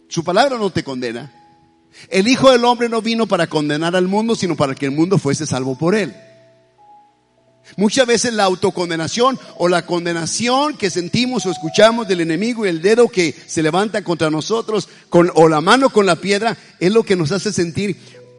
Su 0.07 0.24
palabra 0.24 0.57
no 0.57 0.69
te 0.69 0.83
condena. 0.83 1.33
El 2.10 2.27
Hijo 2.27 2.51
del 2.51 2.63
Hombre 2.65 2.88
no 2.88 3.01
vino 3.01 3.27
para 3.27 3.48
condenar 3.48 3.95
al 3.95 4.07
mundo, 4.07 4.36
sino 4.36 4.55
para 4.55 4.75
que 4.75 4.86
el 4.86 4.91
mundo 4.91 5.17
fuese 5.17 5.48
salvo 5.48 5.75
por 5.77 5.95
él. 5.95 6.13
Muchas 7.77 8.05
veces 8.05 8.33
la 8.33 8.43
autocondenación 8.43 9.39
o 9.57 9.67
la 9.69 9.86
condenación 9.86 10.77
que 10.77 10.89
sentimos 10.89 11.45
o 11.45 11.51
escuchamos 11.51 12.07
del 12.07 12.21
enemigo 12.21 12.65
y 12.65 12.69
el 12.69 12.81
dedo 12.81 13.07
que 13.07 13.33
se 13.48 13.63
levanta 13.63 14.03
contra 14.03 14.29
nosotros 14.29 14.89
con, 15.10 15.31
o 15.36 15.48
la 15.48 15.62
mano 15.62 15.89
con 15.89 16.05
la 16.05 16.17
piedra 16.17 16.57
es 16.79 16.91
lo 16.91 17.03
que 17.03 17.15
nos 17.15 17.31
hace 17.31 17.53
sentir 17.53 17.98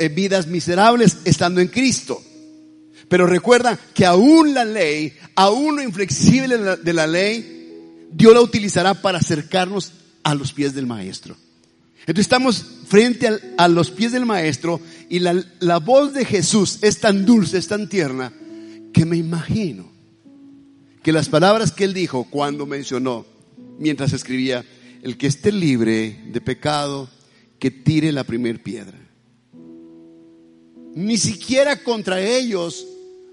vidas 0.09 0.47
miserables 0.47 1.18
estando 1.25 1.61
en 1.61 1.68
Cristo. 1.68 2.23
Pero 3.08 3.26
recuerda 3.26 3.78
que 3.95 4.06
aún 4.06 4.54
la 4.54 4.65
ley, 4.65 5.12
aún 5.34 5.76
lo 5.76 5.82
inflexible 5.82 6.56
de 6.76 6.93
la 6.93 7.06
ley, 7.06 8.08
Dios 8.10 8.32
la 8.32 8.41
utilizará 8.41 8.95
para 8.95 9.19
acercarnos 9.19 9.93
a 10.23 10.34
los 10.34 10.52
pies 10.52 10.75
del 10.75 10.86
Maestro. 10.86 11.36
Entonces 12.00 12.25
estamos 12.25 12.65
frente 12.88 13.28
a, 13.56 13.69
los 13.69 13.91
pies 13.91 14.10
del 14.10 14.26
maestro 14.26 14.80
y 15.08 15.21
la, 15.21 15.41
la 15.60 15.78
voz 15.78 16.12
de 16.12 16.25
Jesús 16.25 16.78
es 16.82 16.99
tan 16.99 17.25
dulce, 17.25 17.58
es 17.58 17.69
tan 17.69 17.88
tierna, 17.88 18.32
que 18.93 19.04
me 19.04 19.17
imagino 19.17 19.88
que 21.02 21.12
las 21.12 21.28
palabras 21.28 21.71
que 21.71 21.84
él 21.84 21.95
dijo 21.95 22.25
cuando 22.28 22.67
mencionó, 22.67 23.25
mientras 23.78 24.12
escribía, 24.12 24.65
el 25.02 25.17
que 25.17 25.28
esté 25.28 25.52
libre 25.52 26.25
de 26.32 26.41
pecado, 26.41 27.08
que 27.58 27.71
tire 27.71 28.10
la 28.10 28.25
primer 28.25 28.62
piedra. 28.62 28.99
Ni 30.95 31.17
siquiera 31.19 31.83
contra 31.83 32.21
ellos 32.21 32.87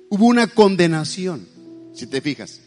hubo 0.09 0.25
una 0.25 0.47
condenación, 0.47 1.47
si 1.93 2.07
te 2.07 2.21
fijas. 2.21 2.61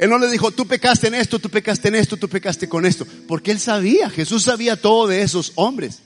Él 0.00 0.08
no 0.08 0.18
le 0.18 0.30
dijo, 0.30 0.50
tú 0.50 0.66
pecaste 0.66 1.08
en 1.08 1.14
esto, 1.14 1.38
tú 1.38 1.50
pecaste 1.50 1.88
en 1.88 1.94
esto, 1.94 2.16
tú 2.16 2.26
pecaste 2.28 2.68
con 2.68 2.86
esto. 2.86 3.06
Porque 3.28 3.50
él 3.50 3.60
sabía, 3.60 4.08
Jesús 4.08 4.44
sabía 4.44 4.80
todo 4.80 5.06
de 5.06 5.20
esos 5.20 5.52
hombres. 5.56 5.98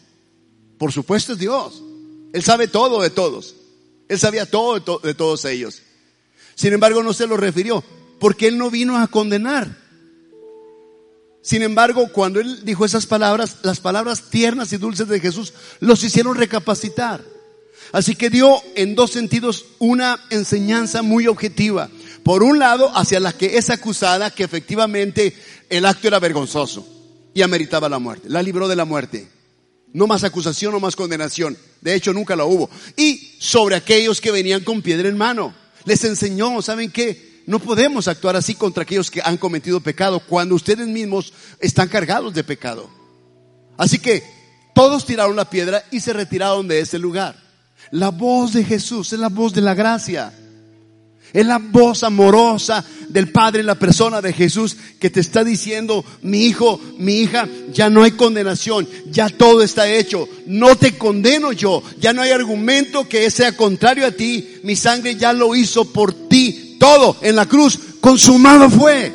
Por 0.79 0.90
supuesto 0.90 1.35
es 1.35 1.38
Dios. 1.38 1.81
Él 2.33 2.42
sabe 2.42 2.66
todo 2.66 3.01
de 3.01 3.11
todos. 3.11 3.55
Él 4.09 4.18
sabía 4.18 4.47
todo 4.47 4.99
de, 5.01 5.14
todos 5.14 5.44
ellos. 5.44 5.83
Sin 6.57 6.73
embargo, 6.73 7.05
no 7.05 7.12
se 7.12 7.29
lo 7.29 7.37
refirió, 7.37 7.85
porque 8.18 8.49
él 8.49 8.59
no 8.59 8.70
vino 8.70 8.99
a 8.99 9.07
condenar. 9.07 9.84
Sin 11.44 11.61
embargo, 11.61 12.09
cuando 12.09 12.40
él 12.40 12.64
dijo 12.64 12.87
esas 12.87 13.04
palabras, 13.04 13.59
las 13.61 13.78
palabras 13.78 14.30
tiernas 14.30 14.72
y 14.72 14.78
dulces 14.78 15.09
de 15.09 15.20
Jesús 15.20 15.52
los 15.78 16.02
hicieron 16.02 16.37
recapacitar. 16.37 17.22
Así 17.92 18.16
que 18.16 18.30
dio 18.30 18.62
en 18.76 18.94
dos 18.94 19.11
sentidos 19.11 19.66
una 19.78 20.18
enseñanza 20.30 21.02
muy 21.02 21.26
objetiva. 21.26 21.90
Por 22.22 22.42
un 22.42 22.59
lado, 22.59 22.90
hacia 22.96 23.20
la 23.20 23.35
que 23.35 23.59
es 23.59 23.68
acusada 23.68 24.30
que 24.30 24.42
efectivamente 24.42 25.37
el 25.68 25.85
acto 25.85 26.09
era 26.09 26.18
vergonzoso 26.18 26.88
y 27.35 27.42
ameritaba 27.42 27.90
la 27.90 27.98
muerte. 27.98 28.30
La 28.30 28.42
libró 28.42 28.66
de 28.66 28.76
la 28.76 28.87
muerte. 28.87 29.28
No 29.92 30.07
más 30.07 30.24
acusación, 30.24 30.72
no 30.72 30.80
más 30.80 30.96
condenación. 30.96 31.59
De 31.83 31.94
hecho, 31.94 32.14
nunca 32.14 32.37
la 32.37 32.46
hubo. 32.46 32.70
Y 32.96 33.37
sobre 33.38 33.76
aquellos 33.76 34.22
que 34.22 34.30
venían 34.30 34.64
con 34.64 34.80
piedra 34.80 35.11
en 35.11 35.18
mano. 35.18 35.54
Les 35.85 36.02
enseñó, 36.04 36.62
¿saben 36.62 36.90
qué? 36.90 37.34
No 37.46 37.59
podemos 37.59 38.09
actuar 38.09 38.37
así 38.37 38.54
contra 38.54 38.83
aquellos 38.83 39.11
que 39.11 39.20
han 39.22 39.37
cometido 39.37 39.80
pecado 39.80 40.20
cuando 40.20 40.54
ustedes 40.54 40.87
mismos 40.87 41.33
están 41.61 41.88
cargados 41.88 42.33
de 42.33 42.44
pecado. 42.44 42.88
Así 43.76 43.98
que 43.98 44.22
todos 44.74 45.04
tiraron 45.04 45.37
la 45.37 45.48
piedra 45.48 45.85
y 45.90 46.00
se 46.00 46.12
retiraron 46.12 46.66
de 46.68 46.80
ese 46.80 46.98
lugar. 46.98 47.37
La 47.90 48.11
voz 48.11 48.54
de 48.54 48.64
Jesús 48.64 49.12
es 49.12 49.18
la 49.18 49.28
voz 49.28 49.52
de 49.52 49.61
la 49.61 49.74
gracia. 49.74 50.33
Es 51.33 51.44
la 51.44 51.59
voz 51.59 52.04
amorosa 52.04 52.85
del 53.09 53.33
Padre 53.33 53.61
en 53.61 53.66
la 53.66 53.74
persona 53.74 54.22
de 54.22 54.33
Jesús 54.33 54.76
que 55.00 55.11
te 55.11 55.18
está 55.18 55.42
diciendo, 55.42 56.04
mi 56.22 56.44
hijo, 56.44 56.80
mi 56.96 57.14
hija, 57.22 57.48
ya 57.72 57.90
no 57.90 58.04
hay 58.04 58.12
condenación, 58.12 58.88
ya 59.11 59.28
todo 59.28 59.62
está 59.62 59.88
hecho, 59.88 60.28
no 60.46 60.76
te 60.76 60.96
condeno 60.96 61.50
yo, 61.50 61.83
ya 61.98 62.12
no 62.12 62.22
hay 62.22 62.30
argumento 62.30 63.09
que 63.09 63.28
sea 63.33 63.57
contrario 63.57 64.07
a 64.07 64.12
ti, 64.12 64.61
mi 64.62 64.76
sangre 64.76 65.16
ya 65.16 65.33
lo 65.33 65.57
hizo 65.57 65.92
por 65.92 66.14
todo 66.85 67.16
en 67.23 67.35
la 67.35 67.47
cruz, 67.47 67.81
consumado 67.99 68.68
fue. 68.68 69.11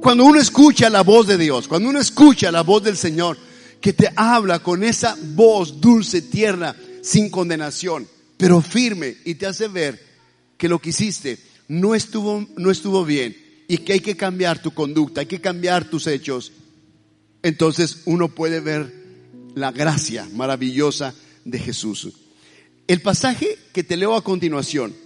Cuando 0.00 0.24
uno 0.24 0.38
escucha 0.38 0.88
la 0.90 1.02
voz 1.02 1.26
de 1.26 1.36
Dios, 1.36 1.66
cuando 1.66 1.88
uno 1.88 1.98
escucha 1.98 2.52
la 2.52 2.62
voz 2.62 2.84
del 2.84 2.96
Señor, 2.96 3.36
que 3.80 3.92
te 3.92 4.12
habla 4.14 4.60
con 4.60 4.84
esa 4.84 5.18
voz 5.34 5.80
dulce, 5.80 6.22
tierna, 6.22 6.76
sin 7.02 7.30
condenación, 7.30 8.06
pero 8.36 8.60
firme 8.60 9.16
y 9.24 9.34
te 9.34 9.46
hace 9.46 9.66
ver 9.66 10.00
que 10.56 10.68
lo 10.68 10.78
que 10.78 10.90
hiciste 10.90 11.40
no 11.66 11.96
estuvo, 11.96 12.46
no 12.56 12.70
estuvo 12.70 13.04
bien 13.04 13.36
y 13.66 13.78
que 13.78 13.94
hay 13.94 14.00
que 14.00 14.16
cambiar 14.16 14.62
tu 14.62 14.70
conducta, 14.70 15.22
hay 15.22 15.26
que 15.26 15.40
cambiar 15.40 15.90
tus 15.90 16.06
hechos, 16.06 16.52
entonces 17.42 18.02
uno 18.04 18.28
puede 18.28 18.60
ver 18.60 18.94
la 19.56 19.72
gracia 19.72 20.28
maravillosa 20.32 21.12
de 21.44 21.58
Jesús. 21.58 22.08
El 22.86 23.02
pasaje 23.02 23.58
que 23.72 23.82
te 23.82 23.96
leo 23.96 24.14
a 24.14 24.22
continuación 24.22 25.01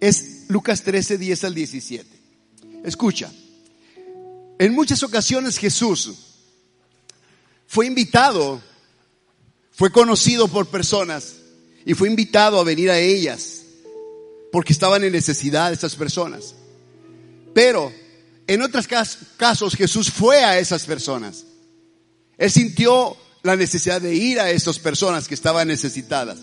es 0.00 0.46
Lucas 0.48 0.82
13, 0.82 1.18
10 1.18 1.44
al 1.44 1.54
17. 1.54 2.06
Escucha, 2.84 3.30
en 4.58 4.74
muchas 4.74 5.02
ocasiones 5.02 5.58
Jesús 5.58 6.14
fue 7.66 7.86
invitado, 7.86 8.60
fue 9.72 9.92
conocido 9.92 10.48
por 10.48 10.66
personas 10.66 11.36
y 11.84 11.94
fue 11.94 12.08
invitado 12.08 12.58
a 12.58 12.64
venir 12.64 12.90
a 12.90 12.98
ellas 12.98 13.62
porque 14.50 14.72
estaban 14.72 15.04
en 15.04 15.12
necesidad 15.12 15.72
estas 15.72 15.94
personas. 15.94 16.54
Pero 17.54 17.92
en 18.46 18.62
otros 18.62 18.88
casos 18.88 19.74
Jesús 19.76 20.10
fue 20.10 20.44
a 20.44 20.58
esas 20.58 20.84
personas. 20.84 21.44
Él 22.36 22.50
sintió 22.50 23.16
la 23.42 23.56
necesidad 23.56 24.00
de 24.00 24.14
ir 24.14 24.40
a 24.40 24.50
esas 24.50 24.78
personas 24.78 25.28
que 25.28 25.34
estaban 25.34 25.68
necesitadas. 25.68 26.38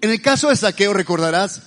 En 0.00 0.10
el 0.10 0.22
caso 0.22 0.48
de 0.48 0.56
Saqueo, 0.56 0.92
recordarás, 0.92 1.62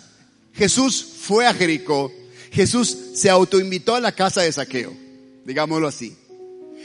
Jesús 0.54 1.06
fue 1.22 1.48
a 1.48 1.54
Jericó, 1.54 2.12
Jesús 2.52 2.98
se 3.16 3.30
autoinvitó 3.30 3.96
a 3.96 4.02
la 4.02 4.12
casa 4.12 4.42
de 4.42 4.52
saqueo, 4.52 4.94
digámoslo 5.46 5.88
así. 5.88 6.16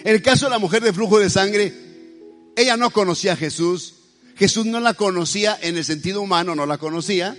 En 0.05 0.15
el 0.15 0.23
caso 0.23 0.47
de 0.47 0.51
la 0.51 0.59
mujer 0.59 0.83
de 0.83 0.93
flujo 0.93 1.19
de 1.19 1.31
sangre, 1.31 1.73
ella 2.57 2.77
no 2.77 2.91
conocía 2.91 3.33
a 3.33 3.37
Jesús, 3.37 3.95
Jesús 4.37 4.67
no 4.67 4.81
la 4.81 4.95
conocía 4.95 5.59
en 5.61 5.77
el 5.77 5.85
sentido 5.85 6.21
humano, 6.21 6.55
no 6.55 6.67
la 6.67 6.79
conocía, 6.79 7.37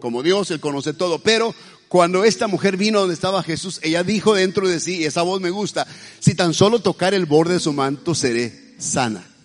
como 0.00 0.22
Dios, 0.22 0.50
Él 0.50 0.60
conoce 0.60 0.92
todo, 0.92 1.18
pero 1.18 1.54
cuando 1.88 2.24
esta 2.24 2.46
mujer 2.46 2.76
vino 2.76 3.00
donde 3.00 3.14
estaba 3.14 3.42
Jesús, 3.42 3.80
ella 3.82 4.02
dijo 4.02 4.34
dentro 4.34 4.68
de 4.68 4.80
sí, 4.80 4.98
y 4.98 5.04
esa 5.04 5.22
voz 5.22 5.40
me 5.40 5.50
gusta, 5.50 5.86
si 6.20 6.34
tan 6.34 6.52
solo 6.54 6.80
tocar 6.80 7.14
el 7.14 7.26
borde 7.26 7.54
de 7.54 7.60
su 7.60 7.72
manto 7.72 8.14
seré 8.14 8.74
sana. 8.78 9.35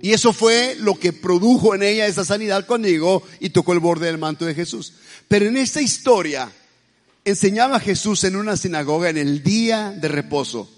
Y 0.00 0.12
eso 0.12 0.32
fue 0.32 0.76
lo 0.78 0.94
que 0.94 1.12
produjo 1.12 1.74
en 1.74 1.82
ella 1.82 2.06
esa 2.06 2.24
sanidad 2.24 2.66
cuando 2.66 2.88
llegó 2.88 3.22
y 3.40 3.50
tocó 3.50 3.72
el 3.72 3.80
borde 3.80 4.06
del 4.06 4.18
manto 4.18 4.44
de 4.44 4.54
Jesús. 4.54 4.92
Pero 5.26 5.46
en 5.46 5.56
esta 5.56 5.82
historia 5.82 6.50
enseñaba 7.24 7.80
Jesús 7.80 8.24
en 8.24 8.36
una 8.36 8.56
sinagoga 8.56 9.10
en 9.10 9.16
el 9.16 9.42
día 9.42 9.90
de 9.90 10.08
reposo. 10.08 10.70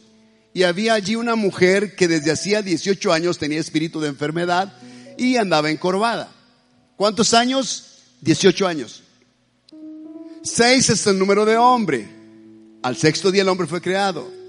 Y 0.53 0.65
había 0.65 0.95
allí 0.95 1.15
una 1.15 1.37
mujer 1.37 1.95
que 1.95 2.09
desde 2.09 2.33
hacía 2.33 2.63
18 2.63 3.13
años 3.13 3.39
tenía 3.39 3.61
espíritu 3.61 4.01
de 4.01 4.09
enfermedad 4.09 4.73
y 5.17 5.37
andaba 5.37 5.71
encorvada. 5.71 6.33
¿Cuántos 6.97 7.35
años? 7.35 7.99
18 8.23 8.67
años. 8.67 9.03
Seis 10.43 10.89
es 10.89 11.07
el 11.07 11.19
número 11.19 11.45
de 11.45 11.57
hombre. 11.57 12.09
Al 12.83 12.97
sexto 12.97 13.31
día 13.31 13.43
el 13.43 13.49
hombre 13.49 13.67
fue 13.67 13.81
creado. 13.81 14.40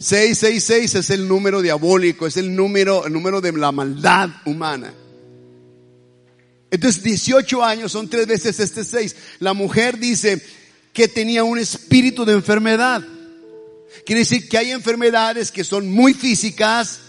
666 0.00 0.94
es 0.94 1.10
el 1.10 1.28
número 1.28 1.60
diabólico, 1.60 2.26
es 2.26 2.38
el 2.38 2.56
número, 2.56 3.06
el 3.06 3.12
número 3.12 3.42
de 3.42 3.52
la 3.52 3.70
maldad 3.70 4.30
humana. 4.46 4.94
Entonces 6.70 7.02
18 7.02 7.62
años 7.62 7.92
son 7.92 8.08
tres 8.08 8.26
veces 8.26 8.58
este 8.60 8.82
6. 8.82 9.14
La 9.40 9.52
mujer 9.52 9.98
dice 9.98 10.42
que 10.94 11.06
tenía 11.06 11.44
un 11.44 11.58
espíritu 11.58 12.24
de 12.24 12.32
enfermedad. 12.32 13.04
Quiere 14.06 14.20
decir 14.20 14.48
que 14.48 14.56
hay 14.56 14.70
enfermedades 14.70 15.52
que 15.52 15.64
son 15.64 15.90
muy 15.90 16.14
físicas, 16.14 17.00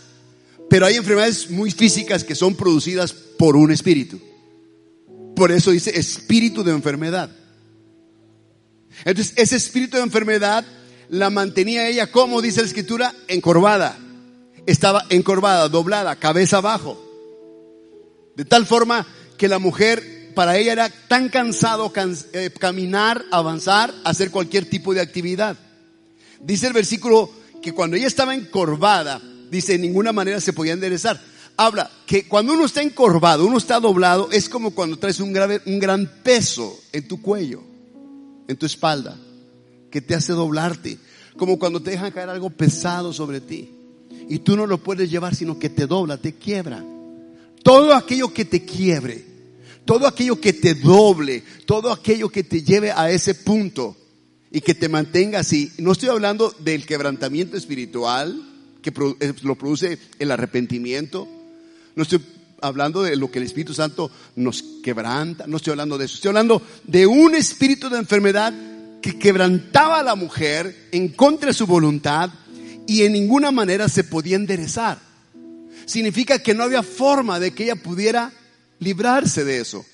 pero 0.69 0.85
hay 0.85 0.95
enfermedades 0.95 1.49
muy 1.49 1.71
físicas 1.71 2.25
que 2.25 2.35
son 2.35 2.55
producidas 2.55 3.13
por 3.13 3.55
un 3.55 3.71
espíritu. 3.71 4.19
Por 5.33 5.53
eso 5.53 5.71
dice 5.71 5.97
espíritu 5.97 6.61
de 6.61 6.71
enfermedad. 6.71 7.33
Entonces 9.05 9.33
ese 9.37 9.55
espíritu 9.55 9.95
de 9.95 10.03
enfermedad 10.03 10.65
la 11.11 11.29
mantenía 11.29 11.89
ella, 11.89 12.09
como 12.09 12.41
dice 12.41 12.61
la 12.61 12.67
escritura, 12.67 13.13
encorvada. 13.27 13.97
Estaba 14.65 15.03
encorvada, 15.09 15.67
doblada, 15.67 16.15
cabeza 16.15 16.57
abajo. 16.57 16.97
De 18.37 18.45
tal 18.45 18.65
forma 18.65 19.05
que 19.37 19.49
la 19.49 19.59
mujer, 19.59 20.31
para 20.35 20.57
ella 20.57 20.71
era 20.71 20.89
tan 21.09 21.27
cansado 21.27 21.91
eh, 22.31 22.49
caminar, 22.57 23.25
avanzar, 23.29 23.93
hacer 24.05 24.31
cualquier 24.31 24.69
tipo 24.69 24.93
de 24.93 25.01
actividad. 25.01 25.57
Dice 26.39 26.67
el 26.67 26.73
versículo 26.73 27.29
que 27.61 27.73
cuando 27.73 27.97
ella 27.97 28.07
estaba 28.07 28.33
encorvada, 28.33 29.21
dice, 29.49 29.75
en 29.75 29.81
ninguna 29.81 30.13
manera 30.13 30.39
se 30.39 30.53
podía 30.53 30.73
enderezar. 30.73 31.19
Habla 31.57 31.91
que 32.05 32.25
cuando 32.25 32.53
uno 32.53 32.63
está 32.63 32.81
encorvado, 32.81 33.45
uno 33.45 33.57
está 33.57 33.81
doblado, 33.81 34.29
es 34.31 34.47
como 34.47 34.71
cuando 34.71 34.97
traes 34.97 35.19
un, 35.19 35.33
grave, 35.33 35.61
un 35.65 35.77
gran 35.77 36.09
peso 36.23 36.79
en 36.93 37.05
tu 37.05 37.21
cuello, 37.21 37.61
en 38.47 38.55
tu 38.55 38.65
espalda 38.65 39.17
que 39.91 40.01
te 40.01 40.15
hace 40.15 40.33
doblarte, 40.33 40.97
como 41.37 41.59
cuando 41.59 41.81
te 41.81 41.91
dejan 41.91 42.11
caer 42.11 42.29
algo 42.29 42.49
pesado 42.49 43.13
sobre 43.13 43.41
ti 43.41 43.69
y 44.31 44.39
tú 44.39 44.55
no 44.55 44.65
lo 44.65 44.77
puedes 44.77 45.11
llevar, 45.11 45.35
sino 45.35 45.59
que 45.59 45.69
te 45.69 45.87
dobla, 45.87 46.17
te 46.17 46.33
quiebra. 46.35 46.83
Todo 47.63 47.93
aquello 47.93 48.33
que 48.33 48.45
te 48.45 48.63
quiebre, 48.63 49.25
todo 49.83 50.07
aquello 50.07 50.39
que 50.39 50.53
te 50.53 50.73
doble, 50.73 51.43
todo 51.65 51.91
aquello 51.91 52.29
que 52.29 52.43
te 52.43 52.63
lleve 52.63 52.91
a 52.91 53.11
ese 53.11 53.35
punto 53.35 53.97
y 54.49 54.61
que 54.61 54.73
te 54.73 54.87
mantenga 54.87 55.39
así. 55.39 55.71
No 55.77 55.91
estoy 55.91 56.07
hablando 56.09 56.55
del 56.59 56.85
quebrantamiento 56.85 57.57
espiritual 57.57 58.41
que 58.81 58.93
eh, 59.19 59.33
lo 59.43 59.55
produce 59.55 59.99
el 60.17 60.31
arrepentimiento. 60.31 61.27
No 61.95 62.03
estoy 62.03 62.21
hablando 62.61 63.03
de 63.03 63.15
lo 63.17 63.29
que 63.29 63.39
el 63.39 63.45
Espíritu 63.45 63.73
Santo 63.73 64.09
nos 64.37 64.63
quebranta. 64.81 65.45
No 65.45 65.57
estoy 65.57 65.71
hablando 65.71 65.97
de 65.97 66.05
eso. 66.05 66.15
Estoy 66.15 66.29
hablando 66.29 66.61
de 66.85 67.05
un 67.05 67.35
espíritu 67.35 67.89
de 67.89 67.97
enfermedad 67.97 68.53
que 69.01 69.17
quebrantaba 69.17 69.99
a 69.99 70.03
la 70.03 70.15
mujer 70.15 70.89
en 70.91 71.09
contra 71.09 71.47
de 71.47 71.53
su 71.53 71.65
voluntad 71.65 72.29
y 72.87 73.03
en 73.03 73.13
ninguna 73.13 73.51
manera 73.51 73.89
se 73.89 74.03
podía 74.03 74.35
enderezar. 74.35 74.99
Significa 75.85 76.39
que 76.39 76.53
no 76.53 76.63
había 76.63 76.83
forma 76.83 77.39
de 77.39 77.51
que 77.51 77.63
ella 77.63 77.75
pudiera 77.75 78.31
librarse 78.79 79.43
de 79.43 79.59
eso. 79.59 79.85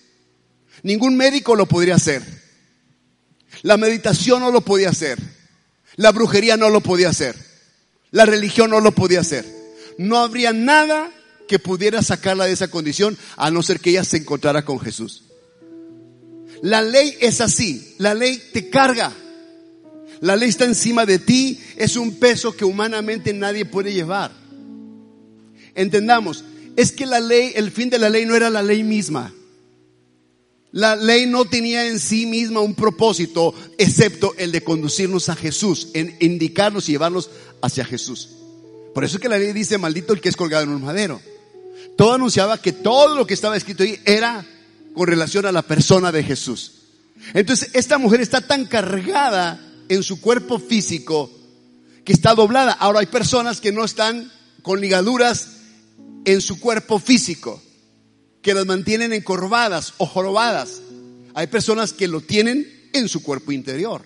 Ningún 0.83 1.15
médico 1.15 1.55
lo 1.55 1.65
podría 1.65 1.95
hacer. 1.95 2.23
La 3.63 3.77
meditación 3.77 4.41
no 4.41 4.51
lo 4.51 4.61
podía 4.61 4.89
hacer. 4.89 5.17
La 5.95 6.11
brujería 6.11 6.57
no 6.57 6.69
lo 6.69 6.81
podía 6.81 7.09
hacer. 7.09 7.35
La 8.11 8.25
religión 8.25 8.69
no 8.69 8.79
lo 8.79 8.91
podía 8.91 9.21
hacer. 9.21 9.45
No 9.97 10.17
habría 10.17 10.53
nada 10.53 11.11
que 11.47 11.59
pudiera 11.59 12.01
sacarla 12.01 12.45
de 12.45 12.51
esa 12.51 12.69
condición 12.69 13.17
a 13.35 13.49
no 13.49 13.63
ser 13.63 13.79
que 13.79 13.91
ella 13.91 14.03
se 14.03 14.17
encontrara 14.17 14.65
con 14.65 14.79
Jesús. 14.79 15.26
La 16.61 16.81
ley 16.81 17.15
es 17.19 17.41
así, 17.41 17.95
la 17.97 18.13
ley 18.13 18.41
te 18.53 18.69
carga. 18.69 19.13
La 20.21 20.35
ley 20.35 20.49
está 20.49 20.65
encima 20.65 21.05
de 21.05 21.19
ti, 21.19 21.59
es 21.75 21.95
un 21.95 22.15
peso 22.15 22.55
que 22.55 22.65
humanamente 22.65 23.33
nadie 23.33 23.65
puede 23.65 23.93
llevar. 23.93 24.31
Entendamos, 25.75 26.43
es 26.75 26.91
que 26.91 27.05
la 27.05 27.19
ley, 27.19 27.51
el 27.55 27.71
fin 27.71 27.89
de 27.89 27.99
la 27.99 28.09
ley 28.09 28.25
no 28.25 28.35
era 28.35 28.49
la 28.49 28.63
ley 28.63 28.83
misma. 28.83 29.33
La 30.71 30.95
ley 30.95 31.25
no 31.27 31.45
tenía 31.45 31.87
en 31.87 31.99
sí 31.99 32.25
misma 32.25 32.61
un 32.61 32.75
propósito 32.75 33.53
excepto 33.77 34.33
el 34.37 34.51
de 34.51 34.63
conducirnos 34.63 35.29
a 35.29 35.35
Jesús, 35.35 35.89
en 35.93 36.15
indicarnos 36.19 36.89
y 36.89 36.93
llevarnos 36.93 37.29
hacia 37.61 37.85
Jesús. 37.85 38.29
Por 38.93 39.03
eso 39.03 39.17
es 39.17 39.21
que 39.21 39.29
la 39.29 39.37
ley 39.37 39.53
dice, 39.53 39.77
maldito 39.77 40.13
el 40.13 40.21
que 40.21 40.29
es 40.29 40.35
colgado 40.35 40.63
en 40.63 40.69
un 40.69 40.83
madero. 40.83 41.21
Todo 41.95 42.13
anunciaba 42.13 42.61
que 42.61 42.73
todo 42.73 43.15
lo 43.15 43.25
que 43.25 43.33
estaba 43.33 43.55
escrito 43.55 43.83
ahí 43.83 43.99
era 44.05 44.45
con 44.97 45.07
relación 45.07 45.45
a 45.45 45.51
la 45.51 45.61
persona 45.61 46.11
de 46.11 46.23
Jesús. 46.23 46.71
Entonces, 47.35 47.69
esta 47.73 47.99
mujer 47.99 48.19
está 48.19 48.41
tan 48.41 48.65
cargada 48.65 49.63
en 49.89 50.01
su 50.01 50.19
cuerpo 50.19 50.57
físico 50.57 51.31
que 52.03 52.13
está 52.13 52.33
doblada. 52.33 52.71
Ahora 52.71 53.01
hay 53.01 53.05
personas 53.05 53.61
que 53.61 53.71
no 53.71 53.85
están 53.85 54.31
con 54.63 54.81
ligaduras 54.81 55.49
en 56.25 56.41
su 56.41 56.59
cuerpo 56.59 56.97
físico, 56.97 57.61
que 58.41 58.55
las 58.55 58.65
mantienen 58.65 59.13
encorvadas 59.13 59.93
o 59.99 60.07
jorobadas. 60.07 60.81
Hay 61.35 61.45
personas 61.45 61.93
que 61.93 62.07
lo 62.07 62.21
tienen 62.21 62.89
en 62.91 63.07
su 63.07 63.21
cuerpo 63.21 63.51
interior, 63.51 64.01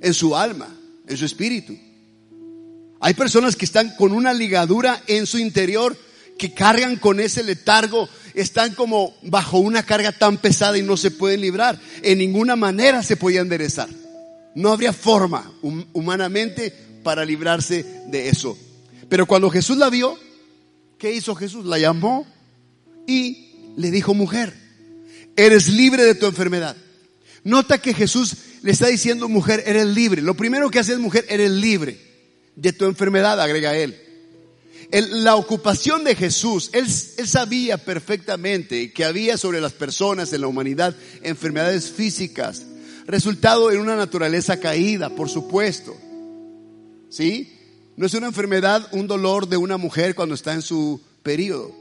en 0.00 0.14
su 0.14 0.36
alma, 0.36 0.68
en 1.08 1.16
su 1.16 1.24
espíritu. 1.24 1.76
Hay 3.00 3.14
personas 3.14 3.56
que 3.56 3.64
están 3.64 3.96
con 3.96 4.12
una 4.12 4.32
ligadura 4.32 5.02
en 5.08 5.26
su 5.26 5.38
interior 5.38 5.96
que 6.38 6.54
cargan 6.54 6.96
con 6.96 7.18
ese 7.18 7.42
letargo 7.42 8.08
están 8.36 8.74
como 8.74 9.16
bajo 9.22 9.58
una 9.58 9.82
carga 9.82 10.12
tan 10.12 10.36
pesada 10.36 10.76
y 10.76 10.82
no 10.82 10.96
se 10.96 11.10
pueden 11.10 11.40
librar. 11.40 11.80
En 12.02 12.18
ninguna 12.18 12.54
manera 12.54 13.02
se 13.02 13.16
podía 13.16 13.40
enderezar. 13.40 13.88
No 14.54 14.72
habría 14.72 14.92
forma 14.92 15.50
humanamente 15.62 16.72
para 17.02 17.24
librarse 17.24 17.84
de 18.08 18.28
eso. 18.28 18.56
Pero 19.08 19.26
cuando 19.26 19.48
Jesús 19.50 19.78
la 19.78 19.88
vio, 19.88 20.18
¿qué 20.98 21.14
hizo 21.14 21.34
Jesús? 21.34 21.64
La 21.64 21.78
llamó 21.78 22.26
y 23.06 23.72
le 23.76 23.90
dijo, 23.90 24.12
mujer, 24.12 24.52
eres 25.34 25.68
libre 25.68 26.04
de 26.04 26.14
tu 26.14 26.26
enfermedad. 26.26 26.76
Nota 27.42 27.78
que 27.78 27.94
Jesús 27.94 28.36
le 28.62 28.72
está 28.72 28.88
diciendo, 28.88 29.28
mujer, 29.28 29.62
eres 29.66 29.86
libre. 29.86 30.20
Lo 30.20 30.34
primero 30.34 30.70
que 30.70 30.78
hace 30.78 30.92
es, 30.92 30.98
mujer, 30.98 31.24
eres 31.28 31.50
libre 31.50 31.98
de 32.54 32.72
tu 32.74 32.84
enfermedad, 32.84 33.40
agrega 33.40 33.76
él 33.76 34.05
la 34.90 35.36
ocupación 35.36 36.04
de 36.04 36.14
Jesús, 36.14 36.70
él, 36.72 36.88
sabía 36.88 37.78
perfectamente 37.78 38.92
que 38.92 39.04
había 39.04 39.36
sobre 39.36 39.60
las 39.60 39.72
personas 39.72 40.32
en 40.32 40.42
la 40.42 40.46
humanidad 40.46 40.94
enfermedades 41.22 41.90
físicas, 41.90 42.64
resultado 43.06 43.70
en 43.70 43.80
una 43.80 43.96
naturaleza 43.96 44.60
caída, 44.60 45.10
por 45.10 45.28
supuesto. 45.28 45.96
¿Sí? 47.08 47.52
No 47.96 48.06
es 48.06 48.14
una 48.14 48.26
enfermedad, 48.26 48.88
un 48.92 49.06
dolor 49.06 49.48
de 49.48 49.56
una 49.56 49.76
mujer 49.76 50.14
cuando 50.14 50.34
está 50.34 50.52
en 50.52 50.62
su 50.62 51.00
periodo. 51.22 51.72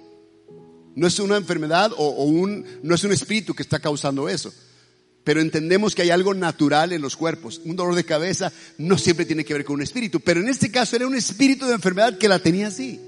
No 0.95 1.07
es 1.07 1.19
una 1.19 1.35
enfermedad 1.35 1.91
o 1.97 2.23
un, 2.23 2.65
no 2.81 2.95
es 2.95 3.03
un 3.03 3.11
espíritu 3.11 3.53
que 3.53 3.63
está 3.63 3.79
causando 3.79 4.29
eso. 4.29 4.53
Pero 5.25 5.41
entendemos 5.41 5.95
que 5.95 6.03
hay 6.03 6.11
algo 6.11 6.33
natural 6.33 6.93
en 6.93 7.01
los 7.01 7.17
cuerpos. 7.17 7.59
Un 7.65 7.75
dolor 7.75 7.95
de 7.95 8.05
cabeza 8.05 8.53
no 8.77 8.97
siempre 8.97 9.25
tiene 9.25 9.43
que 9.43 9.55
ver 9.55 9.65
con 9.65 9.73
un 9.73 9.81
espíritu, 9.81 10.21
pero 10.21 10.39
en 10.39 10.47
este 10.47 10.71
caso 10.71 10.95
era 10.95 11.07
un 11.07 11.15
espíritu 11.15 11.65
de 11.65 11.73
enfermedad 11.73 12.17
que 12.17 12.29
la 12.29 12.39
tenía 12.39 12.67
así. 12.67 13.01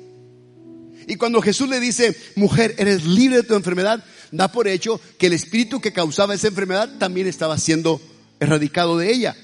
Y 1.07 1.15
cuando 1.15 1.41
Jesús 1.41 1.69
le 1.69 1.79
dice, 1.79 2.17
mujer, 2.35 2.75
eres 2.79 3.05
libre 3.05 3.37
de 3.37 3.43
tu 3.43 3.53
enfermedad, 3.53 4.03
da 4.31 4.51
por 4.51 4.67
hecho 4.67 4.99
que 5.19 5.27
el 5.27 5.33
espíritu 5.33 5.79
que 5.79 5.93
causaba 5.93 6.33
esa 6.33 6.47
enfermedad 6.47 6.97
también 6.97 7.27
estaba 7.27 7.57
siendo 7.59 8.01
erradicado 8.39 8.97
de 8.97 9.13
ella. 9.13 9.37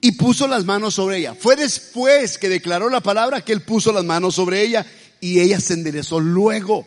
Y 0.00 0.12
puso 0.12 0.46
las 0.46 0.64
manos 0.64 0.94
sobre 0.94 1.18
ella. 1.18 1.34
Fue 1.34 1.56
después 1.56 2.38
que 2.38 2.48
declaró 2.48 2.88
la 2.90 3.00
palabra 3.00 3.40
que 3.40 3.52
él 3.52 3.62
puso 3.62 3.92
las 3.92 4.04
manos 4.04 4.36
sobre 4.36 4.62
ella 4.62 4.86
y 5.20 5.40
ella 5.40 5.58
se 5.58 5.74
enderezó 5.74 6.20
luego 6.20 6.86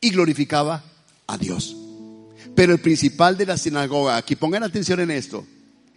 y 0.00 0.10
glorificaba 0.10 0.82
a 1.26 1.38
Dios. 1.38 1.77
Pero 2.58 2.72
el 2.72 2.80
principal 2.80 3.36
de 3.36 3.46
la 3.46 3.56
sinagoga, 3.56 4.16
aquí 4.16 4.34
pongan 4.34 4.64
atención 4.64 4.98
en 4.98 5.12
esto, 5.12 5.46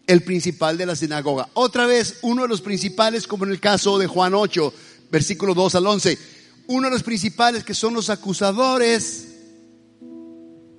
el 0.05 0.21
principal 0.21 0.77
de 0.77 0.85
la 0.85 0.95
sinagoga. 0.95 1.49
Otra 1.55 1.87
vez, 1.87 2.19
uno 2.21 2.43
de 2.43 2.47
los 2.47 2.61
principales, 2.61 3.25
como 3.25 3.45
en 3.45 3.49
el 3.49 3.59
caso 3.59 3.97
de 3.97 4.05
Juan 4.05 4.35
8, 4.35 4.71
versículo 5.09 5.55
2 5.55 5.73
al 5.73 5.87
11, 5.87 6.19
uno 6.67 6.87
de 6.87 6.93
los 6.93 7.01
principales 7.01 7.63
que 7.63 7.73
son 7.73 7.95
los 7.95 8.11
acusadores 8.11 9.29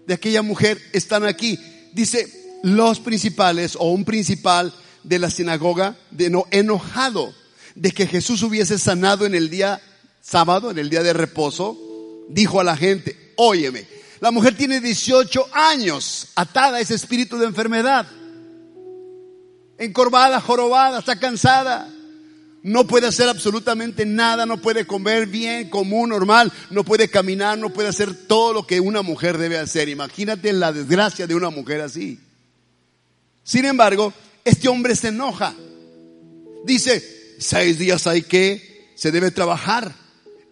de 0.07 0.15
aquella 0.15 0.43
mujer 0.43 0.81
están 0.93 1.25
aquí. 1.25 1.59
Dice, 1.93 2.61
los 2.63 3.01
principales 3.01 3.75
o 3.75 3.91
un 3.91 4.05
principal 4.05 4.73
de 5.03 5.19
la 5.19 5.31
sinagoga, 5.31 5.97
de 6.13 6.31
no, 6.31 6.47
enojado 6.53 7.35
de 7.75 7.91
que 7.91 8.07
Jesús 8.07 8.45
hubiese 8.45 8.79
sanado 8.79 9.27
en 9.27 9.35
el 9.35 9.51
día 9.51 9.83
sábado, 10.21 10.71
en 10.71 10.79
el 10.79 10.91
día 10.91 11.03
de 11.03 11.13
reposo, 11.13 11.77
dijo 12.29 12.61
a 12.61 12.65
la 12.65 12.77
gente, 12.77 13.33
óyeme, 13.35 13.85
la 14.23 14.31
mujer 14.31 14.57
tiene 14.57 14.81
18 14.81 15.49
años 15.53 16.29
atada 16.37 16.77
a 16.77 16.81
ese 16.81 16.95
espíritu 16.95 17.39
de 17.39 17.47
enfermedad, 17.47 18.07
encorvada, 19.79 20.41
jorobada, 20.41 21.01
está 21.01 21.19
cansada. 21.19 21.93
No 22.63 22.87
puede 22.87 23.09
hacer 23.09 23.29
absolutamente 23.29 24.07
nada, 24.07 24.47
no 24.47 24.59
puede 24.59 24.87
comer 24.87 25.27
bien, 25.27 25.69
común, 25.71 26.11
normal, 26.11 26.53
no 26.71 26.85
puede 26.85 27.09
caminar, 27.09 27.59
no 27.59 27.71
puede 27.71 27.89
hacer 27.89 28.15
todo 28.15 28.53
lo 28.53 28.65
que 28.65 28.79
una 28.79 29.03
mujer 29.03 29.39
debe 29.39 29.59
hacer. 29.59 29.89
Imagínate 29.89 30.53
la 30.53 30.73
desgracia 30.73 31.27
de 31.27 31.35
una 31.35 31.51
mujer 31.51 31.81
así. 31.81 32.21
Sin 33.43 33.65
embargo, 33.65 34.15
este 34.45 34.69
hombre 34.69 34.95
se 34.95 35.09
enoja. 35.09 35.53
Dice, 36.65 37.35
seis 37.41 37.77
días 37.77 38.07
hay 38.07 38.23
que, 38.23 38.93
se 38.95 39.11
debe 39.11 39.33
trabajar. 39.33 39.93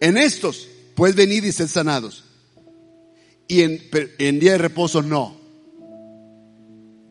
En 0.01 0.17
estos, 0.17 0.67
puedes 0.93 1.15
venir 1.15 1.45
y 1.45 1.53
ser 1.53 1.69
sanados. 1.69 2.25
Y 3.51 3.63
en, 3.63 4.39
día 4.39 4.53
de 4.53 4.57
reposo 4.59 5.01
no. 5.01 5.37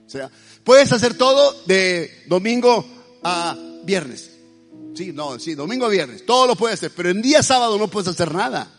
O 0.06 0.08
sea, 0.08 0.30
puedes 0.64 0.90
hacer 0.90 1.12
todo 1.12 1.54
de 1.66 2.24
domingo 2.28 2.86
a 3.22 3.54
viernes. 3.84 4.30
Sí, 4.94 5.12
no, 5.12 5.38
sí, 5.38 5.54
domingo 5.54 5.84
a 5.84 5.90
viernes, 5.90 6.24
todo 6.24 6.46
lo 6.46 6.56
puedes 6.56 6.78
hacer, 6.78 6.92
pero 6.96 7.10
en 7.10 7.20
día 7.20 7.42
sábado 7.42 7.76
no 7.76 7.88
puedes 7.88 8.08
hacer 8.08 8.32
nada. 8.32 8.72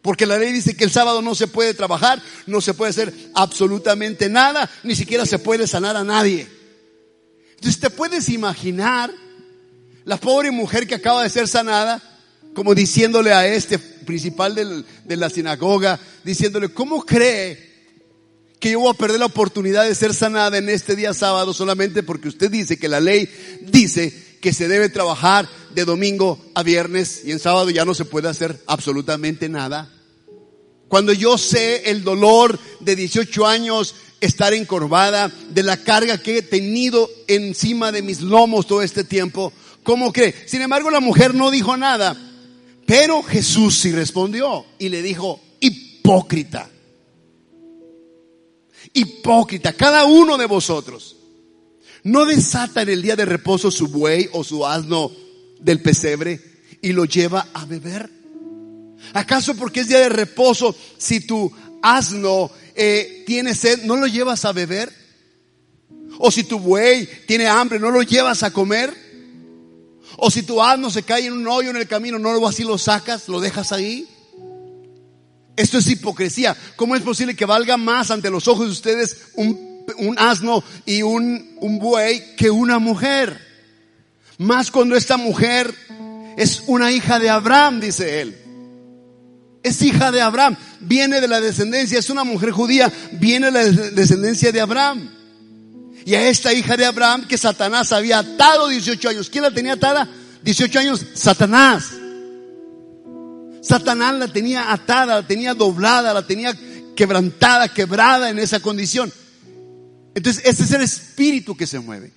Porque 0.00 0.24
la 0.24 0.38
ley 0.38 0.52
dice 0.52 0.74
que 0.74 0.84
el 0.84 0.90
sábado 0.90 1.20
no 1.20 1.34
se 1.34 1.48
puede 1.48 1.74
trabajar, 1.74 2.22
no 2.46 2.62
se 2.62 2.72
puede 2.72 2.92
hacer 2.92 3.12
absolutamente 3.34 4.30
nada, 4.30 4.70
ni 4.82 4.94
siquiera 4.94 5.26
se 5.26 5.38
puede 5.38 5.66
sanar 5.66 5.96
a 5.96 6.04
nadie. 6.04 6.48
Entonces 7.56 7.78
te 7.78 7.90
puedes 7.90 8.30
imaginar 8.30 9.12
la 10.06 10.16
pobre 10.16 10.50
mujer 10.50 10.86
que 10.86 10.94
acaba 10.94 11.24
de 11.24 11.28
ser 11.28 11.46
sanada, 11.46 12.02
como 12.54 12.74
diciéndole 12.74 13.34
a 13.34 13.46
este 13.46 13.78
principal 14.06 14.54
de 14.54 15.16
la 15.16 15.28
sinagoga, 15.28 16.00
diciéndole, 16.24 16.70
¿cómo 16.70 17.04
cree 17.04 17.76
que 18.58 18.70
yo 18.70 18.80
voy 18.80 18.90
a 18.90 18.94
perder 18.94 19.20
la 19.20 19.26
oportunidad 19.26 19.86
de 19.86 19.94
ser 19.94 20.14
sanada 20.14 20.56
en 20.56 20.68
este 20.68 20.96
día 20.96 21.12
sábado 21.12 21.52
solamente 21.52 22.02
porque 22.02 22.28
usted 22.28 22.50
dice 22.50 22.78
que 22.78 22.88
la 22.88 23.00
ley 23.00 23.28
dice 23.60 24.38
que 24.40 24.52
se 24.52 24.68
debe 24.68 24.88
trabajar 24.88 25.48
de 25.74 25.84
domingo 25.84 26.40
a 26.54 26.62
viernes 26.62 27.22
y 27.24 27.32
en 27.32 27.38
sábado 27.38 27.68
ya 27.70 27.84
no 27.84 27.94
se 27.94 28.04
puede 28.04 28.28
hacer 28.28 28.62
absolutamente 28.66 29.48
nada. 29.48 29.92
Cuando 30.88 31.12
yo 31.12 31.36
sé 31.36 31.90
el 31.90 32.04
dolor 32.04 32.58
de 32.80 32.96
18 32.96 33.46
años 33.46 33.94
estar 34.20 34.54
encorvada, 34.54 35.30
de 35.50 35.62
la 35.62 35.76
carga 35.76 36.18
que 36.18 36.38
he 36.38 36.42
tenido 36.42 37.10
encima 37.26 37.92
de 37.92 38.02
mis 38.02 38.20
lomos 38.20 38.66
todo 38.66 38.82
este 38.82 39.04
tiempo, 39.04 39.52
¿cómo 39.82 40.12
cree? 40.12 40.34
Sin 40.46 40.62
embargo, 40.62 40.90
la 40.90 41.00
mujer 41.00 41.34
no 41.34 41.50
dijo 41.50 41.76
nada, 41.76 42.16
pero 42.86 43.22
Jesús 43.22 43.78
sí 43.78 43.92
respondió 43.92 44.64
y 44.78 44.88
le 44.88 45.02
dijo, 45.02 45.40
hipócrita, 45.60 46.70
hipócrita, 48.92 49.72
cada 49.72 50.04
uno 50.04 50.38
de 50.38 50.46
vosotros 50.46 51.16
¿No 52.06 52.24
desata 52.24 52.82
en 52.82 52.88
el 52.88 53.02
día 53.02 53.16
de 53.16 53.24
reposo 53.24 53.68
su 53.68 53.88
buey 53.88 54.28
o 54.30 54.44
su 54.44 54.64
asno 54.64 55.10
del 55.58 55.82
pesebre 55.82 56.40
y 56.80 56.92
lo 56.92 57.04
lleva 57.04 57.48
a 57.52 57.64
beber? 57.64 58.08
¿Acaso 59.12 59.56
porque 59.56 59.80
es 59.80 59.88
día 59.88 59.98
de 59.98 60.08
reposo, 60.08 60.76
si 60.98 61.26
tu 61.26 61.50
asno 61.82 62.48
eh, 62.76 63.24
tiene 63.26 63.56
sed, 63.56 63.82
no 63.82 63.96
lo 63.96 64.06
llevas 64.06 64.44
a 64.44 64.52
beber? 64.52 64.92
¿O 66.18 66.30
si 66.30 66.44
tu 66.44 66.60
buey 66.60 67.08
tiene 67.26 67.48
hambre, 67.48 67.80
no 67.80 67.90
lo 67.90 68.02
llevas 68.02 68.44
a 68.44 68.52
comer? 68.52 68.94
¿O 70.16 70.30
si 70.30 70.42
tu 70.42 70.62
asno 70.62 70.90
se 70.90 71.02
cae 71.02 71.26
en 71.26 71.34
un 71.34 71.46
hoyo 71.46 71.70
en 71.70 71.76
el 71.76 71.86
camino, 71.86 72.18
no 72.18 72.32
lo 72.32 72.46
así 72.48 72.64
lo 72.64 72.78
sacas, 72.78 73.28
lo 73.28 73.40
dejas 73.40 73.72
ahí? 73.72 74.08
Esto 75.56 75.78
es 75.78 75.88
hipocresía. 75.88 76.56
¿Cómo 76.76 76.96
es 76.96 77.02
posible 77.02 77.34
que 77.34 77.46
valga 77.46 77.76
más 77.76 78.10
ante 78.10 78.30
los 78.30 78.48
ojos 78.48 78.66
de 78.66 78.72
ustedes 78.72 79.16
un 79.34 79.66
un 79.98 80.18
asno 80.18 80.62
y 80.84 81.02
un, 81.02 81.56
un 81.60 81.78
buey 81.78 82.34
que 82.36 82.50
una 82.50 82.78
mujer. 82.78 83.40
Más 84.38 84.70
cuando 84.70 84.96
esta 84.96 85.16
mujer 85.16 85.74
es 86.36 86.62
una 86.66 86.90
hija 86.92 87.18
de 87.18 87.30
Abraham, 87.30 87.80
dice 87.80 88.20
él. 88.20 88.36
Es 89.62 89.82
hija 89.82 90.12
de 90.12 90.20
Abraham, 90.20 90.56
viene 90.80 91.20
de 91.20 91.26
la 91.26 91.40
descendencia, 91.40 91.98
es 91.98 92.10
una 92.10 92.24
mujer 92.24 92.50
judía, 92.50 92.92
viene 93.12 93.46
de 93.46 93.52
la 93.52 93.64
descendencia 93.64 94.52
de 94.52 94.60
Abraham. 94.60 95.10
Y 96.06 96.14
a 96.14 96.28
esta 96.28 96.52
hija 96.52 96.76
de 96.76 96.86
Abraham 96.86 97.26
que 97.26 97.36
Satanás 97.36 97.90
había 97.90 98.20
atado 98.20 98.68
18 98.68 99.08
años. 99.08 99.28
¿Quién 99.28 99.42
la 99.42 99.50
tenía 99.50 99.72
atada? 99.72 100.08
18 100.44 100.78
años, 100.78 101.04
Satanás. 101.14 101.90
Satanás 103.60 104.14
la 104.14 104.28
tenía 104.28 104.72
atada, 104.72 105.16
la 105.16 105.26
tenía 105.26 105.52
doblada, 105.52 106.14
la 106.14 106.24
tenía 106.24 106.56
quebrantada, 106.94 107.74
quebrada 107.74 108.30
en 108.30 108.38
esa 108.38 108.60
condición. 108.60 109.12
Entonces, 110.14 110.44
este 110.46 110.62
es 110.62 110.70
el 110.70 110.82
espíritu 110.82 111.56
que 111.56 111.66
se 111.66 111.80
mueve. 111.80 112.12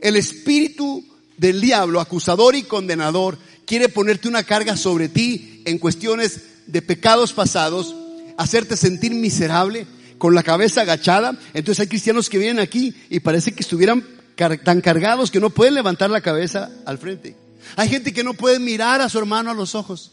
El 0.00 0.14
espíritu 0.14 1.04
del 1.36 1.60
diablo, 1.60 2.00
acusador 2.00 2.54
y 2.54 2.62
condenador, 2.62 3.36
quiere 3.66 3.88
ponerte 3.88 4.28
una 4.28 4.44
carga 4.44 4.76
sobre 4.76 5.08
ti 5.08 5.60
en 5.64 5.78
cuestiones 5.78 6.40
de 6.68 6.82
pecados 6.82 7.32
pasados, 7.32 7.96
hacerte 8.38 8.76
sentir 8.76 9.12
miserable, 9.12 9.88
con 10.24 10.34
la 10.34 10.42
cabeza 10.42 10.80
agachada. 10.80 11.38
Entonces 11.52 11.80
hay 11.80 11.86
cristianos 11.86 12.30
que 12.30 12.38
vienen 12.38 12.58
aquí 12.58 12.94
y 13.10 13.20
parece 13.20 13.52
que 13.52 13.60
estuvieran 13.60 14.02
tan 14.64 14.80
cargados 14.80 15.30
que 15.30 15.38
no 15.38 15.50
pueden 15.50 15.74
levantar 15.74 16.08
la 16.08 16.22
cabeza 16.22 16.70
al 16.86 16.96
frente. 16.96 17.36
Hay 17.76 17.90
gente 17.90 18.14
que 18.14 18.24
no 18.24 18.32
puede 18.32 18.58
mirar 18.58 19.02
a 19.02 19.10
su 19.10 19.18
hermano 19.18 19.50
a 19.50 19.54
los 19.54 19.74
ojos. 19.74 20.12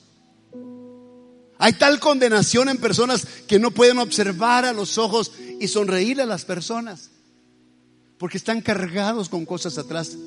Hay 1.57 1.71
tal 1.71 2.01
condenación 2.01 2.67
en 2.67 2.75
personas 2.75 3.25
que 3.47 3.57
no 3.57 3.71
pueden 3.71 3.99
observar 3.99 4.65
a 4.65 4.73
los 4.73 4.97
ojos 4.97 5.31
y 5.61 5.69
sonreír 5.69 6.19
a 6.19 6.25
las 6.25 6.43
personas 6.43 7.09
porque 8.17 8.35
están 8.35 8.59
cargados 8.59 9.29
con 9.29 9.45
cosas 9.45 9.77
atrás 9.77 10.17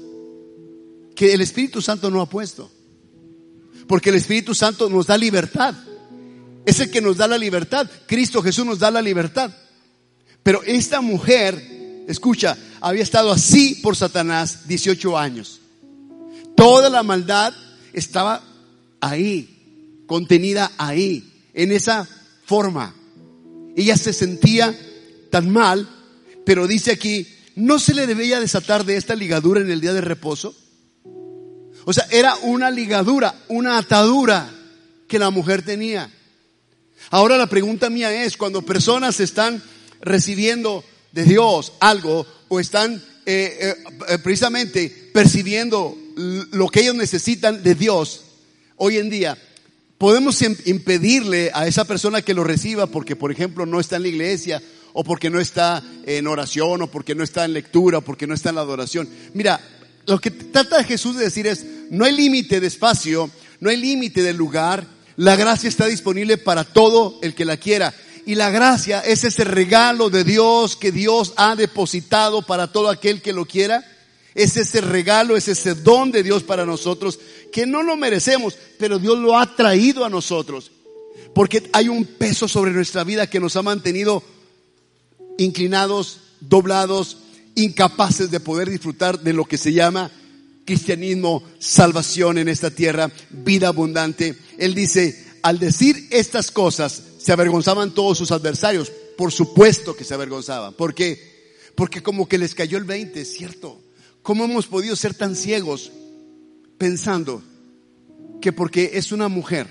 que 1.14 1.34
el 1.34 1.42
Espíritu 1.42 1.82
Santo 1.82 2.10
no 2.10 2.22
ha 2.22 2.26
puesto. 2.30 2.72
Porque 3.86 4.08
el 4.08 4.16
Espíritu 4.16 4.54
Santo 4.54 4.88
nos 4.88 5.08
da 5.08 5.18
libertad. 5.18 5.74
Es 6.64 6.80
el 6.80 6.90
que 6.90 7.02
nos 7.02 7.18
da 7.18 7.28
la 7.28 7.36
libertad. 7.36 7.86
Cristo 8.06 8.40
Jesús 8.40 8.64
nos 8.64 8.78
da 8.78 8.90
la 8.90 9.02
libertad. 9.02 9.54
Pero 10.44 10.62
esta 10.62 11.00
mujer, 11.00 12.04
escucha, 12.06 12.56
había 12.80 13.02
estado 13.02 13.32
así 13.32 13.76
por 13.76 13.96
Satanás 13.96 14.68
18 14.68 15.18
años. 15.18 15.60
Toda 16.54 16.90
la 16.90 17.02
maldad 17.02 17.54
estaba 17.94 18.44
ahí, 19.00 20.04
contenida 20.06 20.70
ahí, 20.76 21.48
en 21.54 21.72
esa 21.72 22.06
forma. 22.44 22.94
Ella 23.74 23.96
se 23.96 24.12
sentía 24.12 24.78
tan 25.30 25.50
mal, 25.50 25.88
pero 26.44 26.66
dice 26.66 26.92
aquí, 26.92 27.26
¿no 27.56 27.78
se 27.78 27.94
le 27.94 28.06
debía 28.06 28.38
desatar 28.38 28.84
de 28.84 28.98
esta 28.98 29.14
ligadura 29.14 29.62
en 29.62 29.70
el 29.70 29.80
día 29.80 29.94
de 29.94 30.02
reposo? 30.02 30.54
O 31.86 31.92
sea, 31.94 32.06
era 32.10 32.36
una 32.42 32.70
ligadura, 32.70 33.34
una 33.48 33.78
atadura 33.78 34.50
que 35.08 35.18
la 35.18 35.30
mujer 35.30 35.62
tenía. 35.62 36.10
Ahora 37.10 37.38
la 37.38 37.46
pregunta 37.46 37.88
mía 37.88 38.24
es, 38.24 38.36
cuando 38.36 38.60
personas 38.62 39.20
están 39.20 39.62
recibiendo 40.04 40.84
de 41.12 41.24
Dios 41.24 41.72
algo 41.80 42.26
o 42.48 42.60
están 42.60 43.02
eh, 43.26 43.58
eh, 43.60 43.74
eh, 44.08 44.18
precisamente 44.18 45.10
percibiendo 45.12 45.96
lo 46.52 46.68
que 46.68 46.80
ellos 46.80 46.94
necesitan 46.94 47.62
de 47.62 47.74
Dios 47.74 48.22
hoy 48.76 48.98
en 48.98 49.10
día, 49.10 49.38
podemos 49.98 50.40
impedirle 50.42 51.50
a 51.54 51.66
esa 51.66 51.84
persona 51.86 52.22
que 52.22 52.34
lo 52.34 52.44
reciba 52.44 52.86
porque, 52.86 53.16
por 53.16 53.32
ejemplo, 53.32 53.66
no 53.66 53.80
está 53.80 53.96
en 53.96 54.02
la 54.02 54.08
iglesia 54.08 54.62
o 54.92 55.02
porque 55.02 55.30
no 55.30 55.40
está 55.40 55.82
en 56.06 56.26
oración, 56.28 56.82
o 56.82 56.86
porque 56.86 57.16
no 57.16 57.24
está 57.24 57.44
en 57.44 57.52
lectura, 57.52 57.98
o 57.98 58.02
porque 58.02 58.28
no 58.28 58.34
está 58.34 58.50
en 58.50 58.54
la 58.54 58.60
adoración. 58.60 59.08
Mira, 59.34 59.60
lo 60.06 60.20
que 60.20 60.30
trata 60.30 60.84
Jesús 60.84 61.16
de 61.16 61.24
decir 61.24 61.48
es, 61.48 61.66
no 61.90 62.04
hay 62.04 62.12
límite 62.12 62.60
de 62.60 62.68
espacio, 62.68 63.28
no 63.58 63.70
hay 63.70 63.76
límite 63.76 64.22
de 64.22 64.32
lugar, 64.32 64.86
la 65.16 65.34
gracia 65.36 65.68
está 65.68 65.86
disponible 65.86 66.38
para 66.38 66.64
todo 66.64 67.18
el 67.22 67.34
que 67.34 67.44
la 67.44 67.56
quiera. 67.56 67.92
Y 68.26 68.36
la 68.36 68.50
gracia 68.50 69.00
es 69.00 69.24
ese 69.24 69.44
regalo 69.44 70.10
de 70.10 70.24
Dios 70.24 70.76
que 70.76 70.92
Dios 70.92 71.34
ha 71.36 71.56
depositado 71.56 72.42
para 72.42 72.72
todo 72.72 72.88
aquel 72.88 73.20
que 73.20 73.32
lo 73.32 73.44
quiera. 73.44 73.84
Es 74.34 74.56
ese 74.56 74.80
regalo, 74.80 75.36
es 75.36 75.48
ese 75.48 75.74
don 75.74 76.10
de 76.10 76.22
Dios 76.22 76.42
para 76.42 76.64
nosotros 76.64 77.18
que 77.52 77.66
no 77.66 77.84
lo 77.84 77.96
merecemos, 77.96 78.56
pero 78.78 78.98
Dios 78.98 79.16
lo 79.18 79.38
ha 79.38 79.54
traído 79.54 80.04
a 80.04 80.10
nosotros. 80.10 80.72
Porque 81.34 81.70
hay 81.72 81.88
un 81.88 82.04
peso 82.04 82.48
sobre 82.48 82.72
nuestra 82.72 83.04
vida 83.04 83.28
que 83.28 83.38
nos 83.38 83.54
ha 83.56 83.62
mantenido 83.62 84.24
inclinados, 85.38 86.20
doblados, 86.40 87.18
incapaces 87.54 88.30
de 88.30 88.40
poder 88.40 88.70
disfrutar 88.70 89.20
de 89.20 89.32
lo 89.32 89.44
que 89.44 89.58
se 89.58 89.72
llama 89.72 90.10
cristianismo, 90.64 91.42
salvación 91.58 92.38
en 92.38 92.48
esta 92.48 92.70
tierra, 92.70 93.10
vida 93.30 93.68
abundante. 93.68 94.36
Él 94.58 94.74
dice, 94.74 95.24
al 95.42 95.58
decir 95.58 96.08
estas 96.10 96.50
cosas, 96.50 97.02
se 97.24 97.32
avergonzaban 97.32 97.94
todos 97.94 98.18
sus 98.18 98.32
adversarios. 98.32 98.92
Por 99.16 99.32
supuesto 99.32 99.96
que 99.96 100.04
se 100.04 100.12
avergonzaban. 100.12 100.74
¿Por 100.74 100.94
qué? 100.94 101.56
Porque 101.74 102.02
como 102.02 102.28
que 102.28 102.36
les 102.36 102.54
cayó 102.54 102.76
el 102.76 102.84
20, 102.84 103.24
¿cierto? 103.24 103.80
¿Cómo 104.20 104.44
hemos 104.44 104.66
podido 104.66 104.94
ser 104.94 105.14
tan 105.14 105.34
ciegos 105.34 105.90
pensando 106.76 107.42
que 108.42 108.52
porque 108.52 108.90
es 108.92 109.10
una 109.10 109.28
mujer, 109.28 109.68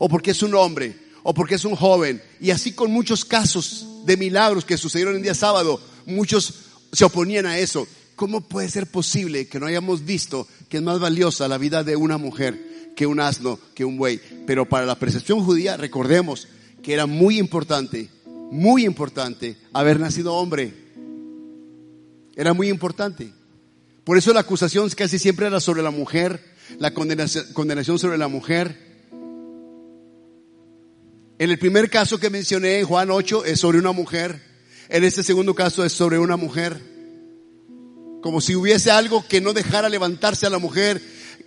o 0.00 0.08
porque 0.08 0.32
es 0.32 0.42
un 0.42 0.56
hombre, 0.56 0.98
o 1.22 1.32
porque 1.32 1.54
es 1.54 1.64
un 1.64 1.76
joven, 1.76 2.20
y 2.40 2.50
así 2.50 2.72
con 2.72 2.90
muchos 2.90 3.24
casos 3.24 3.86
de 4.04 4.16
milagros 4.16 4.64
que 4.64 4.76
sucedieron 4.76 5.14
el 5.14 5.22
día 5.22 5.34
sábado, 5.34 5.80
muchos 6.04 6.52
se 6.90 7.04
oponían 7.04 7.46
a 7.46 7.60
eso. 7.60 7.86
¿Cómo 8.16 8.40
puede 8.40 8.68
ser 8.68 8.88
posible 8.88 9.46
que 9.46 9.60
no 9.60 9.66
hayamos 9.66 10.04
visto 10.04 10.48
que 10.68 10.78
es 10.78 10.82
más 10.82 10.98
valiosa 10.98 11.46
la 11.46 11.58
vida 11.58 11.84
de 11.84 11.94
una 11.94 12.18
mujer 12.18 12.92
que 12.96 13.06
un 13.06 13.20
asno, 13.20 13.60
que 13.72 13.84
un 13.84 13.98
buey? 13.98 14.20
Pero 14.48 14.68
para 14.68 14.84
la 14.84 14.98
percepción 14.98 15.44
judía, 15.44 15.76
recordemos 15.76 16.48
que 16.86 16.94
era 16.94 17.06
muy 17.06 17.40
importante, 17.40 18.08
muy 18.52 18.84
importante 18.84 19.56
haber 19.72 19.98
nacido 19.98 20.34
hombre. 20.34 20.72
Era 22.36 22.54
muy 22.54 22.68
importante. 22.68 23.32
Por 24.04 24.16
eso 24.16 24.32
la 24.32 24.38
acusación 24.38 24.88
casi 24.90 25.18
siempre 25.18 25.48
era 25.48 25.58
sobre 25.58 25.82
la 25.82 25.90
mujer, 25.90 26.40
la 26.78 26.94
condenación, 26.94 27.98
sobre 27.98 28.16
la 28.16 28.28
mujer. 28.28 28.78
En 31.40 31.50
el 31.50 31.58
primer 31.58 31.90
caso 31.90 32.20
que 32.20 32.30
mencioné 32.30 32.78
en 32.78 32.86
Juan 32.86 33.10
8 33.10 33.44
es 33.46 33.58
sobre 33.58 33.80
una 33.80 33.90
mujer. 33.90 34.40
En 34.88 35.02
este 35.02 35.24
segundo 35.24 35.56
caso 35.56 35.84
es 35.84 35.92
sobre 35.92 36.20
una 36.20 36.36
mujer. 36.36 36.80
Como 38.22 38.40
si 38.40 38.54
hubiese 38.54 38.92
algo 38.92 39.26
que 39.26 39.40
no 39.40 39.54
dejara 39.54 39.88
levantarse 39.88 40.46
a 40.46 40.50
la 40.50 40.60
mujer, 40.60 41.02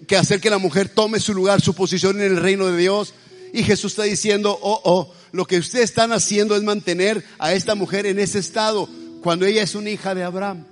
que 0.06 0.18
hacer 0.18 0.42
que 0.42 0.50
la 0.50 0.58
mujer 0.58 0.90
tome 0.90 1.22
su 1.22 1.34
lugar, 1.34 1.62
su 1.62 1.76
posición 1.76 2.18
en 2.18 2.24
el 2.24 2.42
reino 2.42 2.68
de 2.68 2.78
Dios. 2.78 3.14
Y 3.54 3.64
Jesús 3.64 3.94
está 3.94 4.04
diciendo, 4.04 4.60
oh, 4.62 4.82
oh, 4.84 5.14
lo 5.32 5.46
que 5.46 5.58
ustedes 5.58 5.86
están 5.86 6.12
haciendo 6.12 6.56
es 6.56 6.64
mantener 6.64 7.24
a 7.38 7.54
esta 7.54 7.76
mujer 7.76 8.06
en 8.06 8.20
ese 8.20 8.40
estado 8.40 8.90
cuando 9.22 9.46
ella 9.46 9.64
es 9.64 9.76
una 9.76 9.90
hija 9.90 10.16
de 10.16 10.24
Abraham. 10.24 10.66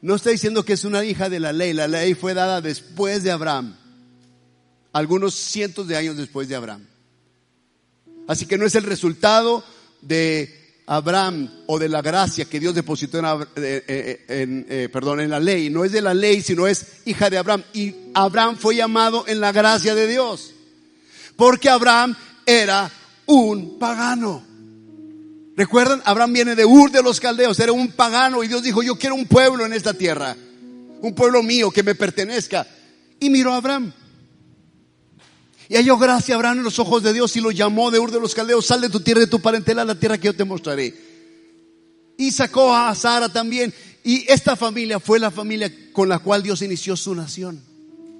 No 0.00 0.14
está 0.14 0.30
diciendo 0.30 0.64
que 0.64 0.74
es 0.74 0.84
una 0.84 1.04
hija 1.04 1.28
de 1.28 1.40
la 1.40 1.52
ley, 1.52 1.72
la 1.72 1.88
ley 1.88 2.14
fue 2.14 2.34
dada 2.34 2.60
después 2.60 3.22
de 3.22 3.30
Abraham, 3.30 3.76
algunos 4.92 5.34
cientos 5.34 5.88
de 5.88 5.96
años 5.96 6.16
después 6.16 6.48
de 6.48 6.54
Abraham. 6.54 6.86
Así 8.28 8.46
que 8.46 8.58
no 8.58 8.66
es 8.66 8.74
el 8.74 8.84
resultado 8.84 9.64
de 10.02 10.82
Abraham 10.86 11.50
o 11.66 11.78
de 11.78 11.88
la 11.88 12.00
gracia 12.00 12.46
que 12.46 12.60
Dios 12.60 12.74
depositó 12.74 13.18
en, 13.18 13.24
eh, 13.24 13.44
eh, 13.56 14.26
eh, 14.28 14.88
perdón, 14.92 15.20
en 15.20 15.30
la 15.30 15.40
ley. 15.40 15.68
No 15.68 15.84
es 15.84 15.92
de 15.92 16.02
la 16.02 16.14
ley, 16.14 16.42
sino 16.42 16.66
es 16.66 16.86
hija 17.04 17.28
de 17.28 17.38
Abraham. 17.38 17.64
Y 17.72 17.94
Abraham 18.14 18.56
fue 18.56 18.76
llamado 18.76 19.24
en 19.26 19.40
la 19.40 19.52
gracia 19.52 19.94
de 19.94 20.06
Dios. 20.06 20.54
Porque 21.36 21.68
Abraham 21.68 22.16
era 22.46 22.90
un 23.28 23.78
pagano. 23.78 24.42
¿Recuerdan? 25.56 26.02
Abraham 26.04 26.32
viene 26.32 26.54
de 26.56 26.64
Ur 26.64 26.90
de 26.90 27.02
los 27.02 27.20
Caldeos, 27.20 27.58
era 27.60 27.72
un 27.72 27.88
pagano 27.88 28.42
y 28.42 28.48
Dios 28.48 28.62
dijo, 28.62 28.82
yo 28.82 28.96
quiero 28.96 29.14
un 29.14 29.26
pueblo 29.26 29.66
en 29.66 29.72
esta 29.72 29.92
tierra. 29.92 30.36
Un 31.00 31.14
pueblo 31.14 31.42
mío 31.42 31.70
que 31.70 31.82
me 31.82 31.94
pertenezca. 31.94 32.66
Y 33.20 33.30
miró 33.30 33.52
a 33.52 33.56
Abraham. 33.56 33.92
Y 35.68 35.76
halló 35.76 35.98
gracia 35.98 36.34
Abraham 36.34 36.58
en 36.58 36.64
los 36.64 36.78
ojos 36.78 37.02
de 37.02 37.12
Dios 37.12 37.36
y 37.36 37.40
lo 37.40 37.50
llamó 37.50 37.90
de 37.90 37.98
Ur 37.98 38.10
de 38.10 38.20
los 38.20 38.34
Caldeos, 38.34 38.66
sal 38.66 38.80
de 38.80 38.88
tu 38.88 39.00
tierra, 39.00 39.20
de 39.20 39.26
tu 39.26 39.40
parentela, 39.40 39.82
a 39.82 39.84
la 39.84 39.98
tierra 39.98 40.16
que 40.16 40.26
yo 40.26 40.34
te 40.34 40.44
mostraré. 40.44 40.94
Y 42.16 42.30
sacó 42.30 42.74
a 42.74 42.94
Sara 42.94 43.28
también. 43.28 43.74
Y 44.02 44.24
esta 44.32 44.56
familia 44.56 44.98
fue 44.98 45.18
la 45.18 45.30
familia 45.30 45.70
con 45.92 46.08
la 46.08 46.18
cual 46.20 46.42
Dios 46.42 46.62
inició 46.62 46.96
su 46.96 47.14
nación, 47.14 47.62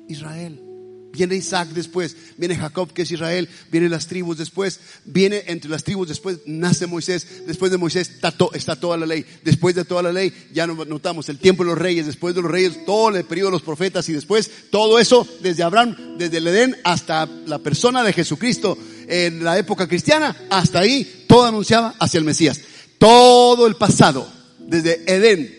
Israel. 0.09 0.68
Viene 1.13 1.37
Isaac 1.37 1.69
después, 1.71 2.17
viene 2.37 2.55
Jacob 2.55 2.93
que 2.93 3.03
es 3.03 3.11
Israel, 3.11 3.49
vienen 3.71 3.91
las 3.91 4.07
tribus 4.07 4.39
después, 4.39 4.79
viene 5.05 5.43
entre 5.47 5.71
las 5.71 5.83
tribus 5.83 6.09
después, 6.09 6.39
nace 6.47 6.87
Moisés, 6.87 7.47
después 7.47 7.71
de 7.71 7.79
Moisés 7.79 8.11
está, 8.11 8.77
toda 8.77 8.97
la 8.97 9.07
ley, 9.07 9.25
después 9.43 9.75
de 9.75 9.85
toda 9.85 10.03
la 10.03 10.13
ley 10.13 10.33
ya 10.53 10.67
notamos 10.67 11.29
el 11.29 11.39
tiempo 11.39 11.65
de 11.65 11.71
los 11.71 11.79
reyes, 11.79 12.07
después 12.07 12.35
de 12.35 12.43
los 12.43 12.51
reyes 12.51 12.85
todo 12.85 13.17
el 13.17 13.25
periodo 13.25 13.49
de 13.49 13.53
los 13.53 13.63
profetas 13.63 14.09
y 14.09 14.13
después 14.13 14.51
todo 14.71 14.99
eso 14.99 15.27
desde 15.43 15.63
Abraham, 15.63 16.19
desde 16.19 16.39
el 16.39 16.47
Edén 16.47 16.77
hasta 16.85 17.27
la 17.47 17.59
persona 17.59 18.05
de 18.05 18.13
Jesucristo 18.13 18.77
en 19.09 19.43
la 19.43 19.59
época 19.59 19.89
cristiana, 19.89 20.37
hasta 20.51 20.81
ahí 20.81 21.25
todo 21.27 21.47
anunciaba 21.47 21.95
hacia 21.99 22.19
el 22.19 22.25
Mesías. 22.25 22.61
Todo 22.99 23.67
el 23.67 23.77
pasado, 23.77 24.31
desde 24.59 25.03
Edén 25.07 25.59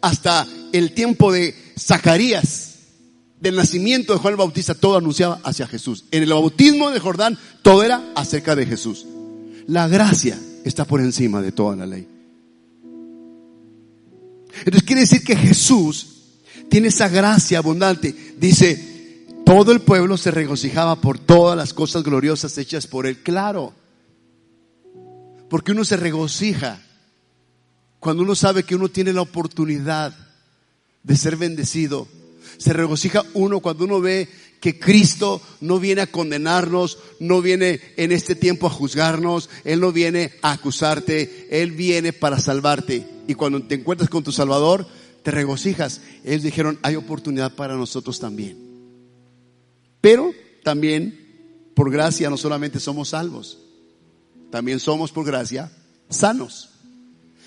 hasta 0.00 0.46
el 0.72 0.92
tiempo 0.92 1.32
de 1.32 1.54
Zacarías, 1.78 2.67
del 3.40 3.56
nacimiento 3.56 4.12
de 4.12 4.18
Juan 4.18 4.32
el 4.32 4.38
Bautista, 4.38 4.74
todo 4.74 4.96
anunciaba 4.96 5.40
hacia 5.44 5.66
Jesús. 5.66 6.04
En 6.10 6.22
el 6.22 6.30
bautismo 6.30 6.90
de 6.90 7.00
Jordán, 7.00 7.38
todo 7.62 7.82
era 7.82 8.12
acerca 8.14 8.56
de 8.56 8.66
Jesús. 8.66 9.06
La 9.66 9.86
gracia 9.88 10.38
está 10.64 10.84
por 10.84 11.00
encima 11.00 11.40
de 11.40 11.52
toda 11.52 11.76
la 11.76 11.86
ley. 11.86 12.06
Entonces 14.58 14.82
quiere 14.82 15.02
decir 15.02 15.22
que 15.22 15.36
Jesús 15.36 16.06
tiene 16.68 16.88
esa 16.88 17.08
gracia 17.08 17.58
abundante. 17.58 18.14
Dice, 18.38 19.24
todo 19.44 19.72
el 19.72 19.80
pueblo 19.80 20.16
se 20.16 20.30
regocijaba 20.30 21.00
por 21.00 21.18
todas 21.18 21.56
las 21.56 21.72
cosas 21.72 22.02
gloriosas 22.02 22.58
hechas 22.58 22.86
por 22.86 23.06
él. 23.06 23.22
Claro, 23.22 23.72
porque 25.48 25.72
uno 25.72 25.84
se 25.84 25.96
regocija 25.96 26.82
cuando 28.00 28.22
uno 28.22 28.34
sabe 28.34 28.64
que 28.64 28.74
uno 28.74 28.88
tiene 28.88 29.12
la 29.12 29.22
oportunidad 29.22 30.14
de 31.02 31.16
ser 31.16 31.36
bendecido 31.36 32.08
se 32.58 32.72
regocija 32.72 33.24
uno 33.34 33.60
cuando 33.60 33.84
uno 33.84 34.00
ve 34.00 34.28
que 34.60 34.78
Cristo 34.78 35.40
no 35.60 35.78
viene 35.78 36.02
a 36.02 36.08
condenarnos, 36.08 36.98
no 37.20 37.40
viene 37.40 37.80
en 37.96 38.12
este 38.12 38.34
tiempo 38.34 38.66
a 38.66 38.70
juzgarnos, 38.70 39.48
Él 39.64 39.80
no 39.80 39.92
viene 39.92 40.32
a 40.42 40.52
acusarte, 40.52 41.46
Él 41.50 41.72
viene 41.72 42.12
para 42.12 42.40
salvarte. 42.40 43.06
Y 43.28 43.34
cuando 43.34 43.62
te 43.62 43.76
encuentras 43.76 44.10
con 44.10 44.24
tu 44.24 44.32
Salvador, 44.32 44.86
te 45.22 45.30
regocijas. 45.30 46.00
Ellos 46.24 46.42
dijeron, 46.42 46.78
hay 46.82 46.96
oportunidad 46.96 47.54
para 47.54 47.76
nosotros 47.76 48.18
también. 48.18 48.58
Pero 50.00 50.32
también, 50.64 51.70
por 51.74 51.90
gracia, 51.90 52.30
no 52.30 52.36
solamente 52.36 52.80
somos 52.80 53.10
salvos, 53.10 53.58
también 54.50 54.80
somos 54.80 55.12
por 55.12 55.24
gracia 55.24 55.70
sanos. 56.10 56.70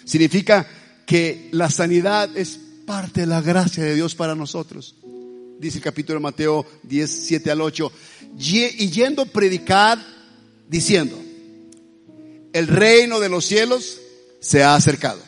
Significa 0.06 0.68
que 1.06 1.50
la 1.52 1.70
sanidad 1.70 2.30
es 2.38 2.60
parte 2.86 3.22
de 3.22 3.28
la 3.28 3.42
gracia 3.42 3.84
de 3.84 3.96
Dios 3.96 4.16
para 4.16 4.36
nosotros 4.36 4.96
dice 5.62 5.78
el 5.78 5.84
capítulo 5.84 6.20
de 6.20 6.24
Mateo 6.24 6.66
10, 6.84 7.10
7 7.10 7.52
al 7.52 7.62
8, 7.62 7.92
y 8.38 8.90
yendo 8.90 9.26
predicar 9.28 10.04
diciendo, 10.68 11.18
el 12.52 12.68
reino 12.68 13.20
de 13.20 13.30
los 13.30 13.46
cielos 13.46 14.00
se 14.40 14.64
ha 14.64 14.76
acercado. 14.76 15.22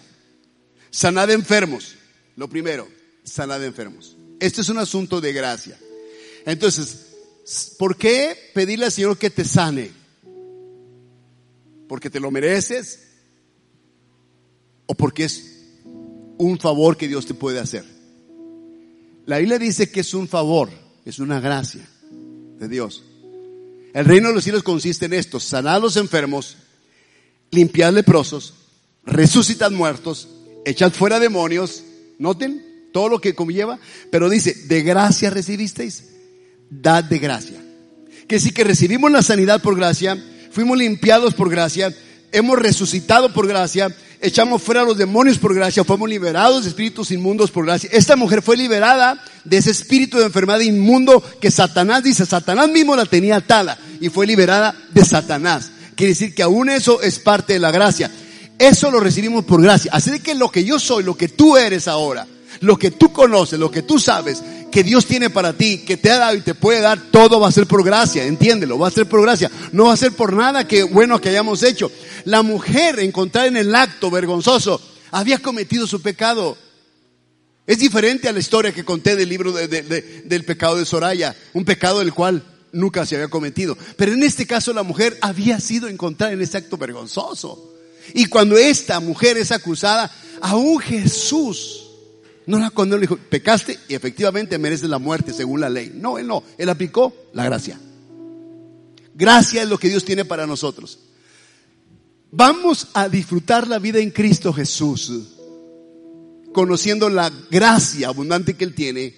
Sanad 0.90 1.30
enfermos, 1.32 1.96
lo 2.36 2.50
primero, 2.50 2.88
sanad 3.24 3.64
enfermos. 3.64 4.18
Este 4.40 4.62
es 4.62 4.70
un 4.70 4.80
asunto 4.80 5.22
de 5.22 5.32
gracia. 5.32 5.78
Entonces, 6.46 7.14
¿por 7.78 7.96
qué 7.96 8.52
pedirle 8.54 8.86
al 8.86 8.92
Señor 8.92 9.18
que 9.18 9.30
te 9.30 9.46
sane? 9.46 9.92
¿Porque 11.88 12.10
te 12.10 12.20
lo 12.20 12.32
mereces? 12.32 13.08
¿O 14.88 14.96
porque 14.96 15.26
es 15.26 15.44
un 16.38 16.60
favor 16.60 16.98
que 16.98 17.08
Dios 17.08 17.26
te 17.26 17.34
puede 17.34 17.60
hacer? 17.60 17.93
La 19.26 19.38
Biblia 19.38 19.58
dice 19.58 19.90
que 19.90 20.02
es 20.02 20.14
un 20.14 20.28
favor, 20.28 20.70
es 21.06 21.20
una 21.20 21.40
gracia 21.40 21.88
de 22.60 22.68
Dios. 22.68 23.04
El 23.94 24.06
reino 24.06 24.30
de 24.30 24.36
los 24.36 24.44
cielos 24.44 24.64
consiste 24.64 25.06
en 25.06 25.14
esto, 25.14 25.40
sanar 25.40 25.76
a 25.76 25.80
los 25.80 25.98
enfermos, 25.98 26.58
limpiar 27.52 27.94
leprosos, 27.94 28.54
resucitar 29.06 29.72
muertos, 29.72 30.28
echar 30.66 30.92
fuera 30.92 31.20
demonios, 31.20 31.84
noten 32.18 32.90
todo 32.92 33.10
lo 33.10 33.22
que 33.22 33.36
conlleva, 33.36 33.80
pero 34.12 34.30
dice, 34.30 34.54
de 34.68 34.82
gracia 34.82 35.30
recibisteis, 35.30 36.06
dad 36.70 37.04
de 37.04 37.20
gracia. 37.20 37.62
Que 38.28 38.40
si 38.40 38.52
que 38.52 38.64
recibimos 38.64 39.12
la 39.12 39.22
sanidad 39.22 39.62
por 39.62 39.76
gracia, 39.76 40.22
fuimos 40.52 40.78
limpiados 40.78 41.34
por 41.34 41.50
gracia, 41.50 41.94
hemos 42.32 42.60
resucitado 42.60 43.34
por 43.34 43.48
gracia, 43.48 43.96
echamos 44.24 44.64
fuera 44.64 44.82
a 44.82 44.86
los 44.86 44.98
demonios 44.98 45.38
por 45.38 45.54
gracia, 45.54 45.84
fuimos 45.84 46.10
liberados 46.10 46.64
de 46.64 46.70
espíritus 46.70 47.12
inmundos 47.12 47.52
por 47.52 47.66
gracia. 47.66 47.90
Esta 47.92 48.16
mujer 48.16 48.42
fue 48.42 48.56
liberada 48.56 49.22
de 49.44 49.58
ese 49.58 49.72
espíritu 49.72 50.18
de 50.18 50.26
enfermedad 50.26 50.62
inmundo 50.62 51.22
que 51.42 51.52
Satanás 51.52 52.04
dice, 52.04 52.26
Satanás 52.26 52.70
mismo 52.70 52.96
la 52.96 53.06
tenía 53.06 53.36
atada 53.36 53.78
y 54.00 54.10
fue 54.10 54.26
liberada 54.26 54.74
de 54.94 55.04
Satanás. 55.04 55.72
Quiere 55.96 56.14
decir 56.14 56.34
que 56.34 56.42
aún 56.42 56.70
eso 56.70 57.02
es 57.02 57.20
parte 57.20 57.54
de 57.54 57.60
la 57.60 57.72
gracia. 57.72 58.10
Eso 58.58 58.90
lo 58.90 59.02
recibimos 59.02 59.44
por 59.44 59.62
gracia. 59.62 59.92
Así 59.94 60.20
que 60.22 60.36
lo 60.36 60.50
que 60.50 60.64
yo 60.64 60.80
soy, 60.80 61.04
lo 61.04 61.18
que 61.18 61.28
tú 61.28 61.58
eres 61.58 61.90
ahora, 61.90 62.26
lo 62.62 62.80
que 62.80 62.92
tú 62.92 63.12
conoces, 63.12 63.60
lo 63.60 63.70
que 63.70 63.82
tú 63.82 64.00
sabes, 64.00 64.42
que 64.74 64.84
Dios 64.84 65.06
tiene 65.06 65.30
para 65.30 65.54
ti, 65.54 65.84
que 65.86 65.98
te 65.98 66.10
ha 66.10 66.18
dado 66.18 66.36
y 66.36 66.42
te 66.42 66.56
puede 66.56 66.82
dar, 66.82 67.00
todo 67.12 67.40
va 67.40 67.48
a 67.48 67.52
ser 67.52 67.68
por 67.68 67.84
gracia, 67.84 68.26
entiéndelo, 68.26 68.80
va 68.80 68.88
a 68.88 68.92
ser 68.92 69.06
por 69.06 69.22
gracia, 69.22 69.52
no 69.72 69.86
va 69.86 69.94
a 69.94 69.98
ser 69.98 70.14
por 70.14 70.34
nada 70.34 70.68
que 70.68 70.82
bueno 70.82 71.22
que 71.22 71.30
hayamos 71.30 71.62
hecho. 71.62 71.92
La 72.26 72.42
mujer 72.42 73.00
encontrada 73.00 73.48
en 73.48 73.56
el 73.56 73.76
acto 73.76 74.10
vergonzoso 74.10 74.82
había 75.12 75.38
cometido 75.38 75.86
su 75.86 76.02
pecado. 76.02 76.58
Es 77.68 77.78
diferente 77.78 78.28
a 78.28 78.32
la 78.32 78.40
historia 78.40 78.74
que 78.74 78.84
conté 78.84 79.16
del 79.16 79.30
libro 79.30 79.52
del 79.52 80.44
pecado 80.44 80.78
de 80.78 80.86
Soraya, 80.86 81.36
un 81.54 81.66
pecado 81.66 82.00
del 82.00 82.12
cual 82.12 82.44
nunca 82.72 83.06
se 83.06 83.14
había 83.14 83.28
cometido. 83.28 83.78
Pero 83.96 84.14
en 84.14 84.24
este 84.24 84.48
caso 84.48 84.74
la 84.74 84.82
mujer 84.82 85.20
había 85.22 85.60
sido 85.60 85.88
encontrada 85.88 86.34
en 86.34 86.42
ese 86.42 86.58
acto 86.58 86.78
vergonzoso. 86.78 87.76
Y 88.16 88.26
cuando 88.26 88.58
esta 88.58 89.00
mujer 89.00 89.38
es 89.38 89.52
acusada, 89.52 90.12
aún 90.42 90.80
Jesús 90.80 91.83
no 92.46 92.60
la 92.60 92.70
condenó, 92.70 92.98
le 92.98 93.08
dijo, 93.08 93.18
pecaste 93.18 93.80
y 93.88 93.96
efectivamente 93.96 94.58
mereces 94.58 94.90
la 94.90 95.00
muerte 95.00 95.34
según 95.34 95.62
la 95.62 95.70
ley. 95.70 95.92
No, 95.96 96.18
él 96.18 96.28
no, 96.28 96.44
él 96.58 96.70
aplicó 96.70 97.14
la 97.34 97.46
gracia. 97.46 97.80
Gracia 99.16 99.64
es 99.64 99.70
lo 99.70 99.78
que 99.78 99.90
Dios 99.90 100.04
tiene 100.04 100.26
para 100.26 100.48
nosotros. 100.48 101.00
Vamos 102.32 102.88
a 102.94 103.10
disfrutar 103.10 103.68
la 103.68 103.78
vida 103.78 104.00
en 104.00 104.10
Cristo 104.10 104.52
Jesús, 104.52 105.12
conociendo 106.52 107.10
la 107.10 107.32
gracia 107.52 108.08
abundante 108.08 108.56
que 108.56 108.64
Él 108.64 108.74
tiene, 108.74 109.16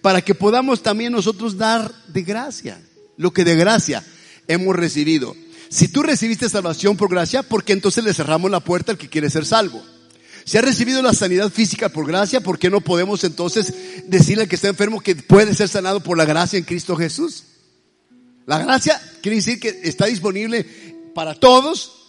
para 0.00 0.22
que 0.22 0.34
podamos 0.34 0.82
también 0.82 1.12
nosotros 1.12 1.56
dar 1.56 1.92
de 2.06 2.22
gracia, 2.22 2.80
lo 3.16 3.32
que 3.32 3.44
de 3.44 3.56
gracia 3.56 4.04
hemos 4.46 4.76
recibido. 4.76 5.34
Si 5.68 5.88
tú 5.88 6.02
recibiste 6.02 6.48
salvación 6.48 6.96
por 6.96 7.10
gracia, 7.10 7.42
¿por 7.42 7.64
qué 7.64 7.72
entonces 7.72 8.04
le 8.04 8.14
cerramos 8.14 8.50
la 8.50 8.60
puerta 8.60 8.92
al 8.92 8.98
que 8.98 9.08
quiere 9.08 9.28
ser 9.28 9.44
salvo? 9.44 9.82
Si 10.44 10.58
ha 10.58 10.62
recibido 10.62 11.02
la 11.02 11.12
sanidad 11.12 11.50
física 11.50 11.88
por 11.88 12.06
gracia, 12.06 12.40
¿por 12.40 12.58
qué 12.58 12.70
no 12.70 12.80
podemos 12.80 13.22
entonces 13.24 13.72
decirle 14.06 14.44
al 14.44 14.48
que 14.48 14.56
está 14.56 14.68
enfermo 14.68 15.00
que 15.00 15.14
puede 15.16 15.54
ser 15.54 15.68
sanado 15.68 16.02
por 16.02 16.16
la 16.16 16.24
gracia 16.24 16.58
en 16.58 16.64
Cristo 16.64 16.96
Jesús? 16.96 17.44
La 18.46 18.58
gracia 18.58 19.00
quiere 19.22 19.36
decir 19.36 19.60
que 19.60 19.80
está 19.84 20.06
disponible 20.06 20.66
para 21.14 21.34
todos 21.34 22.02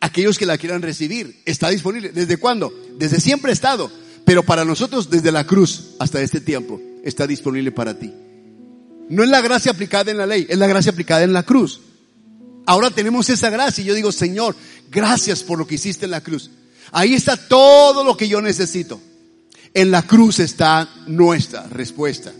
aquellos 0.00 0.38
que 0.38 0.46
la 0.46 0.58
quieran 0.58 0.82
recibir. 0.82 1.42
Está 1.44 1.68
disponible. 1.68 2.10
¿Desde 2.10 2.36
cuándo? 2.36 2.72
Desde 2.98 3.20
siempre 3.20 3.50
ha 3.50 3.54
estado. 3.54 3.90
Pero 4.24 4.42
para 4.42 4.64
nosotros, 4.64 5.08
desde 5.08 5.30
la 5.30 5.46
cruz 5.46 5.94
hasta 6.00 6.20
este 6.20 6.40
tiempo, 6.40 6.80
está 7.04 7.26
disponible 7.26 7.70
para 7.70 7.96
ti. 7.96 8.12
No 9.08 9.22
es 9.22 9.28
la 9.28 9.40
gracia 9.40 9.70
aplicada 9.70 10.10
en 10.10 10.18
la 10.18 10.26
ley, 10.26 10.46
es 10.48 10.58
la 10.58 10.66
gracia 10.66 10.90
aplicada 10.90 11.22
en 11.22 11.32
la 11.32 11.44
cruz. 11.44 11.80
Ahora 12.66 12.90
tenemos 12.90 13.30
esa 13.30 13.50
gracia 13.50 13.82
y 13.82 13.86
yo 13.86 13.94
digo, 13.94 14.10
Señor, 14.10 14.56
gracias 14.90 15.44
por 15.44 15.58
lo 15.58 15.66
que 15.68 15.76
hiciste 15.76 16.06
en 16.06 16.10
la 16.10 16.22
cruz. 16.22 16.50
Ahí 16.92 17.14
está 17.14 17.36
todo 17.36 18.04
lo 18.04 18.16
que 18.16 18.28
yo 18.28 18.40
necesito. 18.40 19.00
En 19.74 19.90
la 19.90 20.02
cruz 20.02 20.38
está 20.38 20.88
nuestra 21.06 21.66
respuesta, 21.66 22.32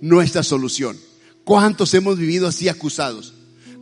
nuestra 0.00 0.42
solución. 0.42 0.98
¿Cuántos 1.44 1.94
hemos 1.94 2.18
vivido 2.18 2.46
así 2.46 2.68
acusados? 2.68 3.34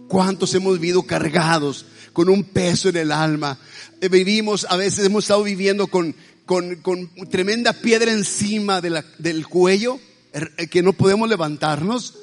¿Cuántos 0.09 0.55
hemos 0.55 0.79
vivido 0.79 1.03
cargados 1.03 1.87
con 2.13 2.29
un 2.29 2.45
peso 2.45 2.89
en 2.89 2.97
el 2.97 3.13
alma? 3.13 3.59
Eh, 4.01 4.09
vivimos, 4.09 4.67
a 4.69 4.77
veces 4.77 5.05
hemos 5.05 5.25
estado 5.25 5.43
viviendo 5.43 5.89
con, 5.89 6.15
con, 6.47 6.77
con 6.77 7.11
tremenda 7.31 7.73
piedra 7.73 8.13
encima 8.13 8.81
del 8.81 9.47
cuello 9.49 9.99
er, 10.33 10.53
eh, 10.57 10.69
que 10.69 10.83
no 10.83 10.93
podemos 10.93 11.29
levantarnos. 11.29 12.15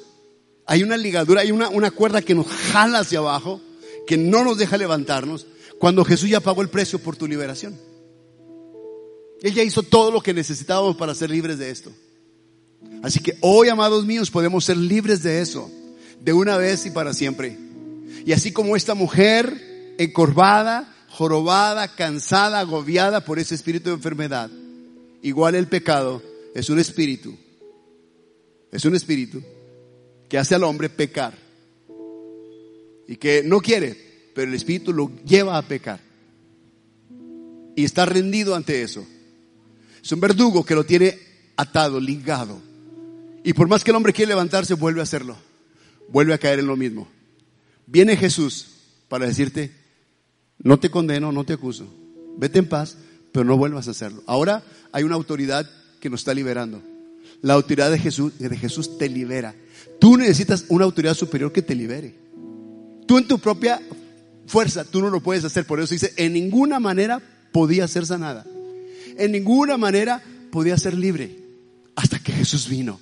Hay 0.66 0.82
una 0.82 0.96
ligadura, 0.96 1.42
hay 1.42 1.52
una, 1.52 1.68
una 1.68 1.90
cuerda 1.90 2.22
que 2.22 2.34
nos 2.34 2.46
jala 2.46 3.00
hacia 3.00 3.18
abajo, 3.18 3.60
que 4.06 4.16
no 4.16 4.44
nos 4.44 4.58
deja 4.58 4.76
levantarnos, 4.76 5.46
cuando 5.78 6.04
Jesús 6.04 6.28
ya 6.28 6.40
pagó 6.40 6.62
el 6.62 6.70
precio 6.70 6.98
por 6.98 7.16
tu 7.16 7.26
liberación. 7.26 7.78
Él 9.42 9.54
ya 9.54 9.62
hizo 9.62 9.82
todo 9.82 10.10
lo 10.10 10.20
que 10.20 10.34
necesitábamos 10.34 10.96
para 10.96 11.14
ser 11.14 11.30
libres 11.30 11.58
de 11.58 11.70
esto. 11.70 11.92
Así 13.02 13.20
que 13.20 13.36
hoy, 13.40 13.68
amados 13.68 14.04
míos, 14.04 14.30
podemos 14.30 14.64
ser 14.64 14.76
libres 14.76 15.22
de 15.22 15.40
eso, 15.40 15.70
de 16.20 16.32
una 16.32 16.56
vez 16.56 16.86
y 16.86 16.90
para 16.90 17.14
siempre. 17.14 17.56
Y 18.24 18.32
así 18.32 18.52
como 18.52 18.76
esta 18.76 18.94
mujer 18.94 19.94
encorvada, 19.98 20.94
jorobada, 21.08 21.94
cansada, 21.94 22.60
agobiada 22.60 23.24
por 23.24 23.38
ese 23.38 23.54
espíritu 23.54 23.90
de 23.90 23.96
enfermedad, 23.96 24.50
igual 25.22 25.54
el 25.54 25.68
pecado 25.68 26.22
es 26.54 26.68
un 26.70 26.78
espíritu, 26.78 27.36
es 28.72 28.84
un 28.84 28.94
espíritu 28.94 29.42
que 30.28 30.38
hace 30.38 30.54
al 30.54 30.64
hombre 30.64 30.90
pecar 30.90 31.34
y 33.06 33.16
que 33.16 33.42
no 33.44 33.60
quiere, 33.60 34.07
pero 34.38 34.50
el 34.50 34.54
espíritu 34.54 34.92
lo 34.92 35.10
lleva 35.24 35.58
a 35.58 35.62
pecar 35.62 35.98
y 37.74 37.82
está 37.82 38.06
rendido 38.06 38.54
ante 38.54 38.82
eso. 38.82 39.04
Es 40.00 40.12
un 40.12 40.20
verdugo 40.20 40.64
que 40.64 40.76
lo 40.76 40.86
tiene 40.86 41.18
atado, 41.56 41.98
ligado. 41.98 42.62
Y 43.42 43.52
por 43.52 43.66
más 43.66 43.82
que 43.82 43.90
el 43.90 43.96
hombre 43.96 44.12
quiere 44.12 44.28
levantarse, 44.28 44.74
vuelve 44.74 45.00
a 45.00 45.02
hacerlo. 45.02 45.36
Vuelve 46.08 46.34
a 46.34 46.38
caer 46.38 46.60
en 46.60 46.68
lo 46.68 46.76
mismo. 46.76 47.08
Viene 47.84 48.16
Jesús 48.16 48.68
para 49.08 49.26
decirte, 49.26 49.72
no 50.58 50.78
te 50.78 50.88
condeno, 50.88 51.32
no 51.32 51.42
te 51.42 51.54
acuso. 51.54 51.92
Vete 52.36 52.60
en 52.60 52.68
paz, 52.68 52.96
pero 53.32 53.44
no 53.44 53.56
vuelvas 53.56 53.88
a 53.88 53.90
hacerlo. 53.90 54.22
Ahora 54.28 54.62
hay 54.92 55.02
una 55.02 55.16
autoridad 55.16 55.68
que 55.98 56.10
nos 56.10 56.20
está 56.20 56.32
liberando. 56.32 56.80
La 57.42 57.54
autoridad 57.54 57.90
de 57.90 57.98
Jesús, 57.98 58.38
de 58.38 58.56
Jesús 58.56 58.98
te 58.98 59.08
libera. 59.08 59.56
Tú 59.98 60.16
necesitas 60.16 60.66
una 60.68 60.84
autoridad 60.84 61.14
superior 61.14 61.50
que 61.50 61.62
te 61.62 61.74
libere. 61.74 62.14
Tú 63.08 63.18
en 63.18 63.26
tu 63.26 63.40
propia 63.40 63.80
fuerza, 64.48 64.84
tú 64.84 65.00
no 65.00 65.10
lo 65.10 65.20
puedes 65.20 65.44
hacer. 65.44 65.64
Por 65.64 65.78
eso 65.78 65.94
dice, 65.94 66.12
en 66.16 66.32
ninguna 66.32 66.80
manera 66.80 67.22
podía 67.52 67.86
ser 67.86 68.04
sanada 68.04 68.44
en 69.18 69.32
ninguna 69.32 69.76
manera 69.76 70.22
podía 70.50 70.78
ser 70.78 70.94
libre. 70.94 71.36
Hasta 71.96 72.20
que 72.20 72.32
Jesús 72.32 72.68
vino 72.68 73.00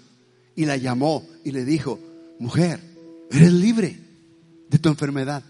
y 0.57 0.65
la 0.65 0.77
llamó 0.77 1.25
y 1.45 1.53
le 1.53 1.65
dijo, 1.65 2.01
mujer, 2.41 2.81
eres 3.31 3.53
libre 3.53 3.99
de 4.69 4.79
tu 4.79 4.89
enfermedad. 4.89 5.45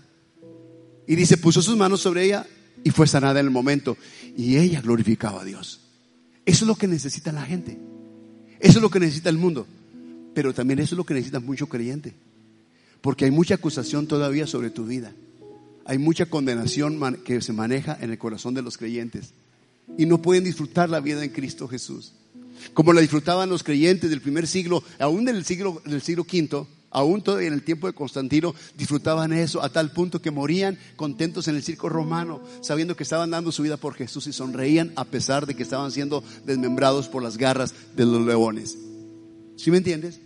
Y 1.07 1.15
dice, 1.15 1.37
puso 1.37 1.63
sus 1.63 1.77
manos 1.77 2.01
sobre 2.01 2.25
ella 2.25 2.45
y 2.83 2.91
fue 2.91 3.07
sanada 3.07 3.39
en 3.39 3.47
el 3.47 3.53
momento. 3.53 3.97
Y 4.37 4.57
ella 4.57 4.81
glorificaba 4.81 5.43
a 5.43 5.45
Dios. 5.45 5.81
Eso 6.45 6.65
es 6.65 6.69
lo 6.69 6.75
que 6.75 6.89
necesita 6.89 7.31
la 7.31 7.43
gente. 7.43 7.79
Eso 8.59 8.79
es 8.79 8.83
lo 8.83 8.91
que 8.91 9.01
necesita 9.01 9.31
el 9.31 9.39
mundo. 9.39 9.67
Pero 10.35 10.53
también 10.53 10.81
eso 10.81 10.97
es 10.97 10.99
lo 10.99 11.07
que 11.07 11.15
necesita 11.15 11.39
mucho 11.39 11.69
creyente. 11.69 12.15
Porque 13.01 13.25
hay 13.25 13.31
mucha 13.31 13.55
acusación 13.55 14.09
todavía 14.09 14.49
sobre 14.49 14.71
tu 14.71 14.85
vida. 14.85 15.13
Hay 15.87 15.99
mucha 15.99 16.27
condenación 16.27 16.99
que 17.25 17.41
se 17.41 17.53
maneja 17.53 17.97
en 18.01 18.11
el 18.11 18.19
corazón 18.19 18.55
de 18.55 18.63
los 18.63 18.77
creyentes 18.77 19.33
y 19.97 20.07
no 20.07 20.21
pueden 20.21 20.45
disfrutar 20.45 20.91
la 20.91 21.01
vida 21.01 21.23
en 21.23 21.31
Cristo 21.31 21.69
Jesús. 21.69 22.13
Como 22.75 22.93
la 22.93 23.01
disfrutaban 23.01 23.49
los 23.49 23.63
creyentes 23.63 24.11
del 24.11 24.21
primer 24.21 24.47
siglo, 24.47 24.83
aún 24.99 25.25
del 25.25 25.45
siglo, 25.45 25.81
del 25.85 26.03
siglo 26.03 26.23
V, 26.25 26.67
aún 26.91 27.23
todavía 27.23 27.49
en 27.49 27.55
el 27.55 27.63
tiempo 27.63 27.87
de 27.87 27.93
Constantino, 27.93 28.55
disfrutaban 28.77 29.33
eso 29.33 29.63
a 29.63 29.69
tal 29.69 29.93
punto 29.93 30.21
que 30.21 30.31
morían 30.31 30.79
contentos 30.97 31.47
en 31.47 31.57
el 31.57 31.63
circo 31.63 31.89
romano, 31.89 32.41
sabiendo 32.63 32.97
que 32.97 33.03
estaban 33.03 33.31
dando 33.31 33.53
su 33.53 33.63
vida 33.63 33.77
por 33.77 33.95
Jesús 33.95 34.27
y 34.27 34.33
sonreían 34.33 34.93
a 34.97 35.05
pesar 35.05 35.47
de 35.47 35.55
que 35.55 35.63
estaban 35.63 35.93
siendo 35.93 36.25
desmembrados 36.45 37.09
por 37.09 37.23
las 37.23 37.37
garras 37.37 37.75
de 37.95 38.07
los 38.07 38.27
leones. 38.27 38.77
¿Sí 39.57 39.71
me 39.71 39.79
entiendes? 39.79 40.21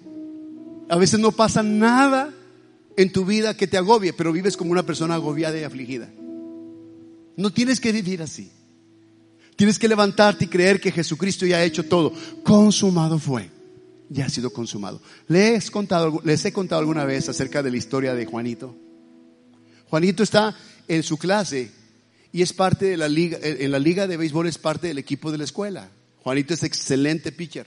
A 0.88 0.96
veces 0.96 1.20
no 1.20 1.32
pasa 1.32 1.62
nada 1.62 2.32
en 2.96 3.12
tu 3.12 3.24
vida 3.24 3.56
que 3.56 3.66
te 3.66 3.76
agobie, 3.76 4.12
pero 4.12 4.32
vives 4.32 4.56
como 4.56 4.72
una 4.72 4.84
persona 4.84 5.14
agobiada 5.14 5.58
y 5.58 5.64
afligida. 5.64 6.10
No 7.36 7.52
tienes 7.52 7.80
que 7.80 7.92
vivir 7.92 8.22
así. 8.22 8.50
Tienes 9.56 9.78
que 9.78 9.88
levantarte 9.88 10.46
y 10.46 10.48
creer 10.48 10.80
que 10.80 10.92
Jesucristo 10.92 11.46
ya 11.46 11.58
ha 11.58 11.64
hecho 11.64 11.84
todo. 11.84 12.12
Consumado 12.42 13.18
fue. 13.18 13.50
Ya 14.08 14.26
ha 14.26 14.28
sido 14.28 14.52
consumado. 14.52 15.00
¿Les, 15.28 15.70
contado, 15.70 16.20
les 16.24 16.44
he 16.44 16.52
contado 16.52 16.80
alguna 16.80 17.04
vez 17.04 17.28
acerca 17.28 17.62
de 17.62 17.70
la 17.70 17.76
historia 17.76 18.14
de 18.14 18.26
Juanito. 18.26 18.74
Juanito 19.88 20.22
está 20.22 20.56
en 20.88 21.02
su 21.02 21.18
clase 21.18 21.70
y 22.32 22.42
es 22.42 22.52
parte 22.52 22.86
de 22.86 22.96
la 22.96 23.08
liga, 23.08 23.38
en 23.42 23.70
la 23.70 23.78
liga 23.78 24.06
de 24.06 24.16
béisbol 24.16 24.46
es 24.46 24.58
parte 24.58 24.88
del 24.88 24.98
equipo 24.98 25.30
de 25.30 25.38
la 25.38 25.44
escuela. 25.44 25.90
Juanito 26.22 26.54
es 26.54 26.62
excelente 26.62 27.32
pitcher. 27.32 27.66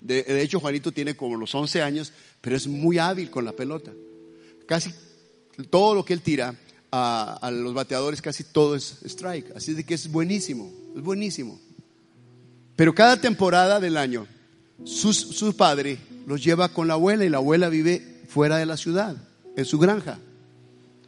De, 0.00 0.22
de, 0.22 0.42
hecho, 0.42 0.60
Juanito 0.60 0.92
tiene 0.92 1.16
como 1.16 1.36
los 1.36 1.54
11 1.54 1.82
años, 1.82 2.12
pero 2.40 2.56
es 2.56 2.66
muy 2.66 2.98
hábil 2.98 3.30
con 3.30 3.44
la 3.44 3.52
pelota. 3.52 3.92
Casi 4.68 4.92
todo 5.70 5.94
lo 5.94 6.04
que 6.04 6.12
él 6.12 6.20
tira 6.20 6.54
a, 6.92 7.50
los 7.50 7.72
bateadores 7.72 8.20
casi 8.20 8.44
todo 8.44 8.76
es 8.76 8.98
strike. 9.02 9.56
Así 9.56 9.72
de 9.72 9.82
que 9.82 9.94
es 9.94 10.12
buenísimo, 10.12 10.70
es 10.94 11.02
buenísimo. 11.02 11.58
Pero 12.76 12.94
cada 12.94 13.18
temporada 13.18 13.80
del 13.80 13.96
año, 13.96 14.26
su, 14.84 15.56
padre 15.56 15.98
los 16.26 16.44
lleva 16.44 16.68
con 16.68 16.86
la 16.86 16.94
abuela 16.94 17.24
y 17.24 17.30
la 17.30 17.38
abuela 17.38 17.70
vive 17.70 18.20
fuera 18.28 18.58
de 18.58 18.66
la 18.66 18.76
ciudad, 18.76 19.16
en 19.56 19.64
su 19.64 19.78
granja. 19.78 20.18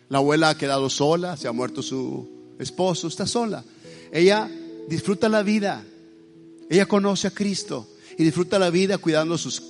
La 0.09 0.19
abuela 0.19 0.49
ha 0.49 0.57
quedado 0.57 0.89
sola, 0.89 1.37
se 1.37 1.47
ha 1.47 1.53
muerto 1.53 1.83
su 1.83 2.55
esposo, 2.59 3.09
está 3.09 3.27
sola. 3.27 3.63
Ella 4.11 4.51
disfruta 4.89 5.29
la 5.29 5.43
vida, 5.43 5.85
ella 6.71 6.87
conoce 6.87 7.29
a 7.29 7.31
Cristo 7.31 7.87
y 8.17 8.25
disfruta 8.25 8.59
la 8.59 8.71
vida 8.71 8.97
cuidando 8.97 9.37
sus 9.37 9.63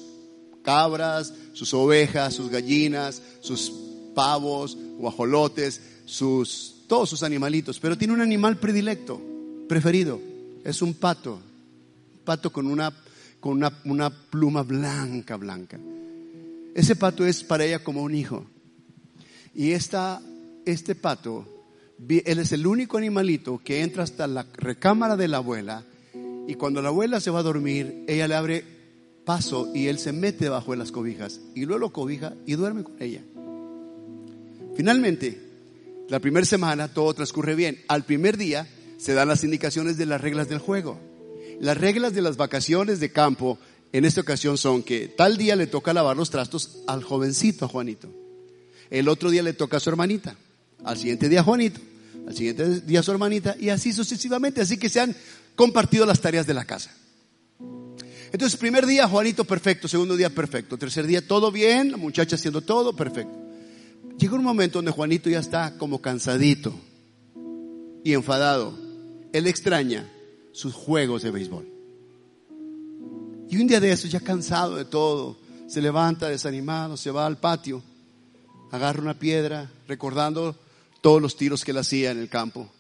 cabras, 0.63 1.33
sus 1.53 1.73
ovejas, 1.75 2.35
sus 2.35 2.51
gallinas, 2.51 3.23
sus 3.41 3.73
pavos, 4.15 4.77
guajolotes, 4.99 5.81
sus, 6.05 6.85
todos 6.87 7.09
sus 7.09 7.23
animalitos, 7.23 7.79
pero 7.81 7.97
tiene 7.97 8.15
un 8.15 8.21
animal 8.21 8.59
predilecto, 8.59 9.21
preferido. 9.69 10.21
Es 10.65 10.83
un 10.83 10.95
pato, 10.95 11.35
un 11.35 12.25
pato 12.25 12.53
con 12.53 12.67
una, 12.67 12.93
con 13.41 13.53
una, 13.53 13.73
una 13.85 14.11
pluma 14.11 14.63
blanca, 14.63 15.37
blanca. 15.37 15.79
Ese 16.75 16.97
pato 16.97 17.27
es 17.27 17.43
para 17.43 17.65
ella 17.65 17.83
como 17.83 18.03
un 18.03 18.15
hijo. 18.15 18.45
Y 19.55 19.73
esta, 19.73 20.21
este 20.65 20.95
pato, 20.95 21.47
él 22.09 22.39
es 22.39 22.53
el 22.53 22.67
único 22.67 22.99
animalito 22.99 23.61
que 23.65 23.83
entra 23.83 24.05
hasta 24.05 24.27
la 24.27 24.47
recámara 24.55 25.17
de 25.17 25.29
la 25.29 25.39
abuela 25.39 25.85
y 26.47 26.55
cuando 26.55 26.83
la 26.83 26.89
abuela 26.89 27.21
se 27.21 27.31
va 27.31 27.41
a 27.41 27.45
dormir, 27.45 28.05
ella 28.09 28.27
le 28.27 28.35
abre 28.35 28.65
paso 29.25 29.71
y 29.75 29.87
él 29.89 29.99
se 29.99 30.13
mete 30.13 30.45
debajo 30.45 30.73
de 30.73 30.79
las 30.79 30.93
cobijas 30.93 31.41
y 31.55 31.65
luego 31.65 31.79
lo 31.79 31.93
cobija 31.93 32.35
y 32.47 32.55
duerme 32.55 32.85
con 32.85 32.97
ella. 33.01 33.23
Finalmente, 34.77 35.41
la 36.09 36.21
primera 36.21 36.47
semana 36.47 36.89
todo 36.89 37.15
transcurre 37.15 37.55
bien. 37.55 37.83
Al 37.89 38.05
primer 38.05 38.37
día 38.37 38.67
se 38.99 39.15
dan 39.15 39.29
las 39.29 39.45
indicaciones 39.45 39.97
de 39.97 40.07
las 40.07 40.21
reglas 40.21 40.49
del 40.49 40.59
juego. 40.59 40.99
Las 41.61 41.77
reglas 41.77 42.15
de 42.15 42.23
las 42.23 42.37
vacaciones 42.37 43.01
de 43.01 43.13
campo 43.13 43.59
en 43.93 44.05
esta 44.05 44.21
ocasión 44.21 44.57
son 44.57 44.83
que 44.83 45.09
tal 45.09 45.37
día 45.37 45.57
le 45.57 45.67
toca 45.67 45.93
lavar 45.93 46.17
los 46.17 46.31
trastos 46.31 46.79
al 46.87 47.03
jovencito, 47.03 47.65
a 47.65 47.69
Juanito. 47.69 48.09
El 48.91 49.09
otro 49.09 49.31
día 49.31 49.43
le 49.43 49.53
toca 49.53 49.77
a 49.77 49.81
su 49.81 49.91
hermanita. 49.91 50.37
Al 50.85 50.97
siguiente 50.97 51.29
día 51.29 51.43
Juanito. 51.43 51.81
Al 52.27 52.35
siguiente 52.35 52.81
día 52.81 53.01
a 53.01 53.03
su 53.03 53.13
hermanita. 53.13 53.57
Y 53.59 53.69
así 53.69 53.93
sucesivamente. 53.93 54.61
Así 54.61 54.79
que 54.79 54.89
se 54.89 55.01
han 55.01 55.15
compartido 55.55 56.07
las 56.07 56.21
tareas 56.21 56.47
de 56.47 56.55
la 56.55 56.65
casa. 56.65 56.91
Entonces, 58.33 58.59
primer 58.59 58.87
día, 58.87 59.09
Juanito 59.09 59.45
perfecto. 59.45 59.89
Segundo 59.89 60.17
día, 60.17 60.31
perfecto. 60.31 60.79
Tercer 60.79 61.07
día, 61.07 61.27
todo 61.27 61.51
bien. 61.51 61.91
La 61.91 61.97
muchacha 61.97 62.37
haciendo 62.37 62.61
todo 62.61 62.95
perfecto. 62.95 63.37
Llega 64.19 64.35
un 64.35 64.45
momento 64.45 64.79
donde 64.79 64.93
Juanito 64.93 65.31
ya 65.31 65.41
está 65.41 65.77
como 65.79 66.01
cansadito 66.01 66.75
y 68.05 68.13
enfadado. 68.13 68.79
Él 69.33 69.47
extraña 69.47 70.11
sus 70.53 70.75
juegos 70.75 71.23
de 71.23 71.31
béisbol. 71.31 71.67
Y 73.49 73.57
un 73.57 73.67
día 73.67 73.81
de 73.81 73.91
eso, 73.93 74.07
ya 74.07 74.21
cansado 74.21 74.77
de 74.77 74.85
todo, 74.85 75.37
se 75.67 75.81
levanta 75.81 76.29
desanimado, 76.29 76.97
se 76.97 77.11
va 77.11 77.27
al 77.27 77.39
patio, 77.39 77.83
agarra 78.71 79.03
una 79.03 79.19
piedra, 79.19 79.71
recordando 79.89 80.57
todos 81.01 81.21
los 81.21 81.37
tiros 81.37 81.65
que 81.65 81.73
él 81.73 81.79
hacía 81.79 82.11
en 82.11 82.19
el 82.19 82.29
campo, 82.29 82.71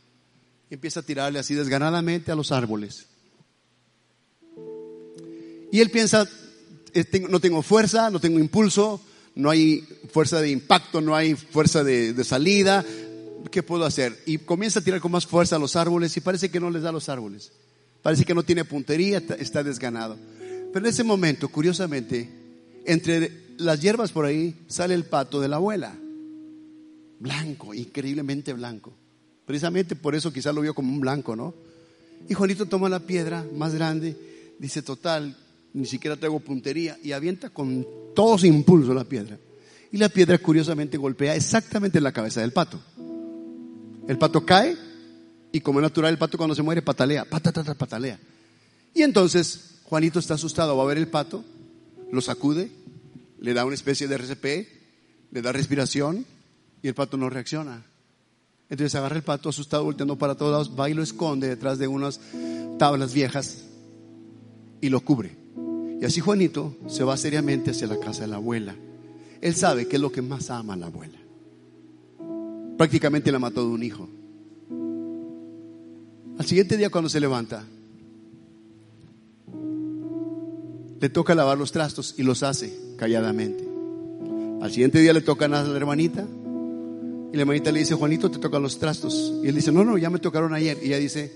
empieza 0.68 1.00
a 1.00 1.02
tirarle 1.02 1.38
así 1.38 1.54
desganadamente 1.54 2.30
a 2.30 2.36
los 2.36 2.52
árboles. 2.52 3.06
Y 5.72 5.80
él 5.80 5.90
piensa, 5.90 6.28
no 7.28 7.40
tengo 7.40 7.62
fuerza, 7.62 8.10
no 8.10 8.20
tengo 8.20 8.38
impulso, 8.38 9.00
no 9.34 9.50
hay 9.50 9.86
fuerza 10.12 10.40
de 10.40 10.50
impacto, 10.50 11.00
no 11.00 11.14
hay 11.14 11.34
fuerza 11.34 11.84
de, 11.84 12.12
de, 12.12 12.24
salida, 12.24 12.84
¿qué 13.50 13.62
puedo 13.62 13.84
hacer? 13.84 14.18
Y 14.26 14.38
comienza 14.38 14.80
a 14.80 14.82
tirar 14.82 15.00
con 15.00 15.12
más 15.12 15.26
fuerza 15.26 15.56
a 15.56 15.58
los 15.60 15.76
árboles 15.76 16.16
y 16.16 16.20
parece 16.20 16.50
que 16.50 16.60
no 16.60 16.70
les 16.70 16.82
da 16.82 16.88
a 16.88 16.92
los 16.92 17.08
árboles. 17.08 17.52
Parece 18.02 18.24
que 18.24 18.34
no 18.34 18.42
tiene 18.42 18.64
puntería, 18.64 19.22
está 19.38 19.62
desganado. 19.62 20.16
Pero 20.72 20.86
en 20.86 20.90
ese 20.90 21.04
momento, 21.04 21.48
curiosamente, 21.48 22.28
entre 22.86 23.50
las 23.58 23.80
hierbas 23.80 24.12
por 24.12 24.24
ahí 24.24 24.54
sale 24.68 24.94
el 24.94 25.04
pato 25.04 25.40
de 25.40 25.48
la 25.48 25.56
abuela. 25.56 25.94
Blanco, 27.18 27.74
increíblemente 27.74 28.52
blanco. 28.52 28.92
Precisamente 29.44 29.96
por 29.96 30.14
eso 30.14 30.32
quizás 30.32 30.54
lo 30.54 30.62
vio 30.62 30.74
como 30.74 30.92
un 30.92 31.00
blanco, 31.00 31.36
¿no? 31.36 31.54
Y 32.28 32.34
Juanito 32.34 32.66
toma 32.66 32.88
la 32.88 33.00
piedra 33.00 33.44
más 33.54 33.74
grande, 33.74 34.16
dice, 34.58 34.82
total, 34.82 35.36
ni 35.72 35.86
siquiera 35.86 36.16
traigo 36.16 36.40
puntería, 36.40 36.98
y 37.02 37.12
avienta 37.12 37.50
con 37.50 37.86
todo 38.14 38.38
su 38.38 38.46
impulso 38.46 38.94
la 38.94 39.04
piedra. 39.04 39.38
Y 39.92 39.98
la 39.98 40.08
piedra 40.08 40.38
curiosamente 40.38 40.96
golpea 40.96 41.34
exactamente 41.34 41.98
en 41.98 42.04
la 42.04 42.12
cabeza 42.12 42.40
del 42.40 42.52
pato. 42.52 42.80
El 44.08 44.18
pato 44.18 44.44
cae 44.44 44.76
y 45.52 45.60
como 45.60 45.80
es 45.80 45.82
natural 45.82 46.12
el 46.12 46.18
pato 46.18 46.36
cuando 46.38 46.54
se 46.54 46.62
muere 46.62 46.82
patalea, 46.82 47.24
patatata, 47.24 47.74
patalea. 47.74 48.18
Y 48.94 49.02
entonces 49.02 49.80
Juanito 49.84 50.18
está 50.18 50.34
asustado, 50.34 50.76
va 50.76 50.84
a 50.84 50.86
ver 50.86 50.98
el 50.98 51.08
pato, 51.08 51.44
lo 52.12 52.20
sacude, 52.20 52.70
le 53.40 53.54
da 53.54 53.64
una 53.64 53.74
especie 53.74 54.06
de 54.06 54.16
RCP, 54.16 54.44
le 55.32 55.42
da 55.42 55.52
respiración 55.52 56.24
y 56.82 56.88
el 56.88 56.94
pato 56.94 57.16
no 57.16 57.30
reacciona. 57.30 57.84
Entonces 58.68 58.94
agarra 58.94 59.16
el 59.16 59.22
pato 59.22 59.48
asustado, 59.48 59.84
volteando 59.84 60.16
para 60.16 60.36
todos 60.36 60.52
lados, 60.52 60.78
va 60.78 60.88
y 60.88 60.94
lo 60.94 61.02
esconde 61.02 61.48
detrás 61.48 61.78
de 61.78 61.88
unas 61.88 62.20
tablas 62.78 63.12
viejas 63.12 63.64
y 64.80 64.88
lo 64.88 65.00
cubre. 65.00 65.39
Y 66.00 66.04
así 66.06 66.20
Juanito 66.20 66.76
se 66.86 67.04
va 67.04 67.16
seriamente 67.16 67.72
hacia 67.72 67.86
la 67.86 67.98
casa 67.98 68.22
de 68.22 68.28
la 68.28 68.36
abuela. 68.36 68.74
Él 69.40 69.54
sabe 69.54 69.86
que 69.86 69.96
es 69.96 70.02
lo 70.02 70.10
que 70.10 70.22
más 70.22 70.50
ama 70.50 70.74
a 70.74 70.76
la 70.76 70.86
abuela. 70.86 71.18
Prácticamente 72.78 73.30
la 73.30 73.38
mató 73.38 73.60
de 73.60 73.74
un 73.74 73.82
hijo. 73.82 74.08
Al 76.38 76.46
siguiente 76.46 76.78
día 76.78 76.88
cuando 76.88 77.10
se 77.10 77.20
levanta, 77.20 77.64
le 81.00 81.08
toca 81.10 81.34
lavar 81.34 81.58
los 81.58 81.72
trastos 81.72 82.14
y 82.16 82.22
los 82.22 82.42
hace 82.42 82.72
calladamente. 82.96 83.68
Al 84.62 84.70
siguiente 84.70 85.00
día 85.00 85.12
le 85.12 85.20
tocan 85.20 85.52
a 85.52 85.62
la 85.62 85.76
hermanita 85.76 86.26
y 87.32 87.36
la 87.36 87.42
hermanita 87.42 87.70
le 87.70 87.80
dice, 87.80 87.94
Juanito, 87.94 88.30
te 88.30 88.38
tocan 88.38 88.62
los 88.62 88.78
trastos. 88.78 89.34
Y 89.42 89.48
él 89.48 89.54
dice, 89.54 89.70
no, 89.70 89.84
no, 89.84 89.96
ya 89.98 90.10
me 90.10 90.18
tocaron 90.18 90.52
ayer. 90.52 90.78
Y 90.82 90.86
ella 90.86 90.98
dice, 90.98 91.30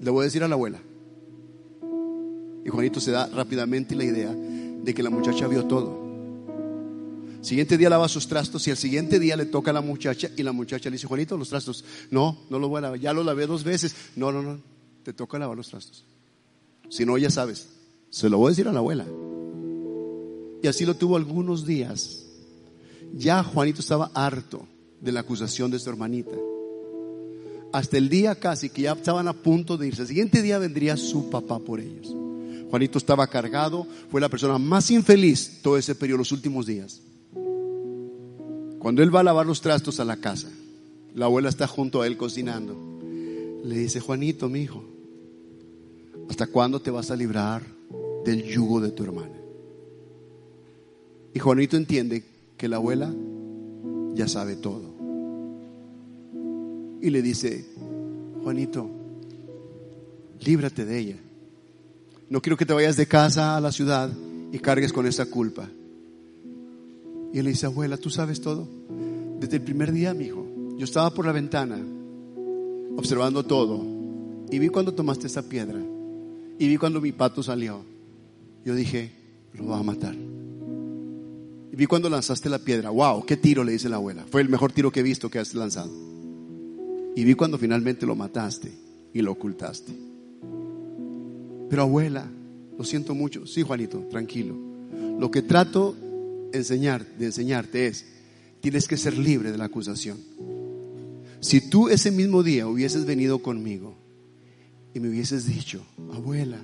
le 0.00 0.10
voy 0.10 0.22
a 0.22 0.24
decir 0.24 0.42
a 0.42 0.48
la 0.48 0.54
abuela. 0.54 0.80
Y 2.66 2.68
Juanito 2.68 2.98
se 2.98 3.12
da 3.12 3.28
rápidamente 3.28 3.94
la 3.94 4.02
idea 4.02 4.34
de 4.34 4.92
que 4.92 5.00
la 5.00 5.08
muchacha 5.08 5.46
vio 5.46 5.66
todo. 5.66 6.04
Siguiente 7.40 7.78
día 7.78 7.88
lava 7.88 8.08
sus 8.08 8.26
trastos 8.26 8.66
y 8.66 8.72
al 8.72 8.76
siguiente 8.76 9.20
día 9.20 9.36
le 9.36 9.46
toca 9.46 9.70
a 9.70 9.74
la 9.74 9.82
muchacha 9.82 10.28
y 10.36 10.42
la 10.42 10.50
muchacha 10.50 10.90
le 10.90 10.94
dice, 10.94 11.06
Juanito, 11.06 11.36
los 11.36 11.48
trastos. 11.48 11.84
No, 12.10 12.36
no 12.50 12.58
lo 12.58 12.68
voy 12.68 12.78
a 12.78 12.80
lavar, 12.80 12.98
ya 12.98 13.12
lo 13.12 13.22
lavé 13.22 13.46
dos 13.46 13.62
veces. 13.62 13.94
No, 14.16 14.32
no, 14.32 14.42
no, 14.42 14.58
te 15.04 15.12
toca 15.12 15.38
lavar 15.38 15.56
los 15.56 15.68
trastos. 15.68 16.04
Si 16.88 17.06
no, 17.06 17.16
ya 17.16 17.30
sabes, 17.30 17.68
se 18.10 18.28
lo 18.28 18.38
voy 18.38 18.48
a 18.48 18.50
decir 18.50 18.66
a 18.66 18.72
la 18.72 18.80
abuela. 18.80 19.06
Y 20.60 20.66
así 20.66 20.84
lo 20.84 20.96
tuvo 20.96 21.16
algunos 21.16 21.64
días. 21.66 22.26
Ya 23.14 23.44
Juanito 23.44 23.80
estaba 23.80 24.10
harto 24.12 24.66
de 25.00 25.12
la 25.12 25.20
acusación 25.20 25.70
de 25.70 25.78
su 25.78 25.88
hermanita. 25.88 26.34
Hasta 27.72 27.96
el 27.96 28.08
día 28.08 28.34
casi 28.34 28.70
que 28.70 28.82
ya 28.82 28.94
estaban 28.94 29.28
a 29.28 29.34
punto 29.34 29.76
de 29.76 29.86
irse. 29.86 30.02
El 30.02 30.08
siguiente 30.08 30.42
día 30.42 30.58
vendría 30.58 30.96
su 30.96 31.30
papá 31.30 31.60
por 31.60 31.78
ellos. 31.78 32.25
Juanito 32.70 32.98
estaba 32.98 33.26
cargado, 33.26 33.86
fue 34.10 34.20
la 34.20 34.28
persona 34.28 34.58
más 34.58 34.90
infeliz 34.90 35.60
todo 35.62 35.76
ese 35.78 35.94
periodo, 35.94 36.18
los 36.18 36.32
últimos 36.32 36.66
días. 36.66 37.00
Cuando 38.78 39.02
él 39.02 39.14
va 39.14 39.20
a 39.20 39.24
lavar 39.24 39.46
los 39.46 39.60
trastos 39.60 40.00
a 40.00 40.04
la 40.04 40.16
casa, 40.16 40.48
la 41.14 41.26
abuela 41.26 41.48
está 41.48 41.66
junto 41.66 42.02
a 42.02 42.06
él 42.06 42.16
cocinando. 42.16 42.76
Le 43.64 43.78
dice, 43.78 44.00
Juanito, 44.00 44.48
mi 44.48 44.60
hijo, 44.60 44.84
¿hasta 46.28 46.46
cuándo 46.46 46.80
te 46.80 46.90
vas 46.90 47.10
a 47.10 47.16
librar 47.16 47.76
del 48.26 48.42
yugo 48.42 48.80
de 48.80 48.90
tu 48.90 49.04
hermana. 49.04 49.36
Y 51.32 51.38
Juanito 51.38 51.76
entiende 51.76 52.24
que 52.56 52.68
la 52.68 52.76
abuela 52.76 53.14
ya 54.14 54.26
sabe 54.26 54.56
todo. 54.56 54.94
Y 57.00 57.10
le 57.10 57.22
dice, 57.22 57.64
Juanito, 58.42 58.90
líbrate 60.40 60.84
de 60.84 60.98
ella. 60.98 61.16
No 62.28 62.40
quiero 62.40 62.56
que 62.56 62.66
te 62.66 62.72
vayas 62.72 62.96
de 62.96 63.06
casa 63.06 63.56
a 63.56 63.60
la 63.60 63.72
ciudad 63.72 64.10
y 64.52 64.58
cargues 64.58 64.92
con 64.92 65.06
esa 65.06 65.26
culpa. 65.26 65.68
Y 67.32 67.38
él 67.38 67.44
le 67.44 67.50
dice, 67.50 67.66
abuela, 67.66 67.96
¿tú 67.96 68.10
sabes 68.10 68.40
todo? 68.40 68.68
Desde 69.40 69.56
el 69.56 69.62
primer 69.62 69.92
día, 69.92 70.14
mi 70.14 70.24
hijo, 70.26 70.46
yo 70.76 70.84
estaba 70.84 71.10
por 71.10 71.26
la 71.26 71.32
ventana 71.32 71.78
observando 72.96 73.44
todo 73.44 73.84
y 74.50 74.58
vi 74.58 74.68
cuando 74.68 74.94
tomaste 74.94 75.26
esa 75.26 75.42
piedra 75.42 75.80
y 76.58 76.68
vi 76.68 76.76
cuando 76.78 77.00
mi 77.00 77.12
pato 77.12 77.42
salió 77.42 77.84
yo 78.66 78.74
dije, 78.74 79.12
lo 79.54 79.68
va 79.68 79.78
a 79.78 79.82
matar. 79.84 80.16
Y 80.16 81.76
vi 81.76 81.86
cuando 81.86 82.10
lanzaste 82.10 82.48
la 82.48 82.58
piedra, 82.58 82.90
wow, 82.90 83.24
qué 83.24 83.36
tiro 83.36 83.62
le 83.62 83.70
dice 83.70 83.88
la 83.88 83.94
abuela. 83.94 84.26
Fue 84.28 84.40
el 84.40 84.48
mejor 84.48 84.72
tiro 84.72 84.90
que 84.90 85.00
he 85.00 85.04
visto 85.04 85.30
que 85.30 85.38
has 85.38 85.54
lanzado. 85.54 85.92
Y 87.14 87.22
vi 87.22 87.34
cuando 87.34 87.58
finalmente 87.58 88.06
lo 88.06 88.16
mataste 88.16 88.72
y 89.14 89.22
lo 89.22 89.30
ocultaste. 89.30 89.92
Pero 91.68 91.82
abuela, 91.82 92.28
lo 92.78 92.84
siento 92.84 93.14
mucho. 93.14 93.46
Sí, 93.46 93.62
Juanito, 93.62 94.06
tranquilo. 94.10 94.56
Lo 95.18 95.30
que 95.30 95.42
trato 95.42 95.94
de 96.52 96.58
enseñarte 96.58 97.86
es, 97.86 98.06
tienes 98.60 98.86
que 98.88 98.96
ser 98.96 99.16
libre 99.16 99.52
de 99.52 99.58
la 99.58 99.64
acusación. 99.64 100.18
Si 101.40 101.68
tú 101.68 101.88
ese 101.88 102.10
mismo 102.10 102.42
día 102.42 102.66
hubieses 102.66 103.04
venido 103.04 103.38
conmigo 103.40 103.94
y 104.94 105.00
me 105.00 105.08
hubieses 105.08 105.46
dicho, 105.46 105.82
abuela, 106.12 106.58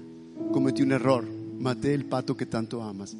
cometí 0.53 0.83
un 0.83 0.93
error, 0.93 1.25
maté 1.59 1.95
el 1.95 2.05
pato 2.05 2.37
que 2.37 2.47
tanto 2.47 2.83
amas. 2.83 3.17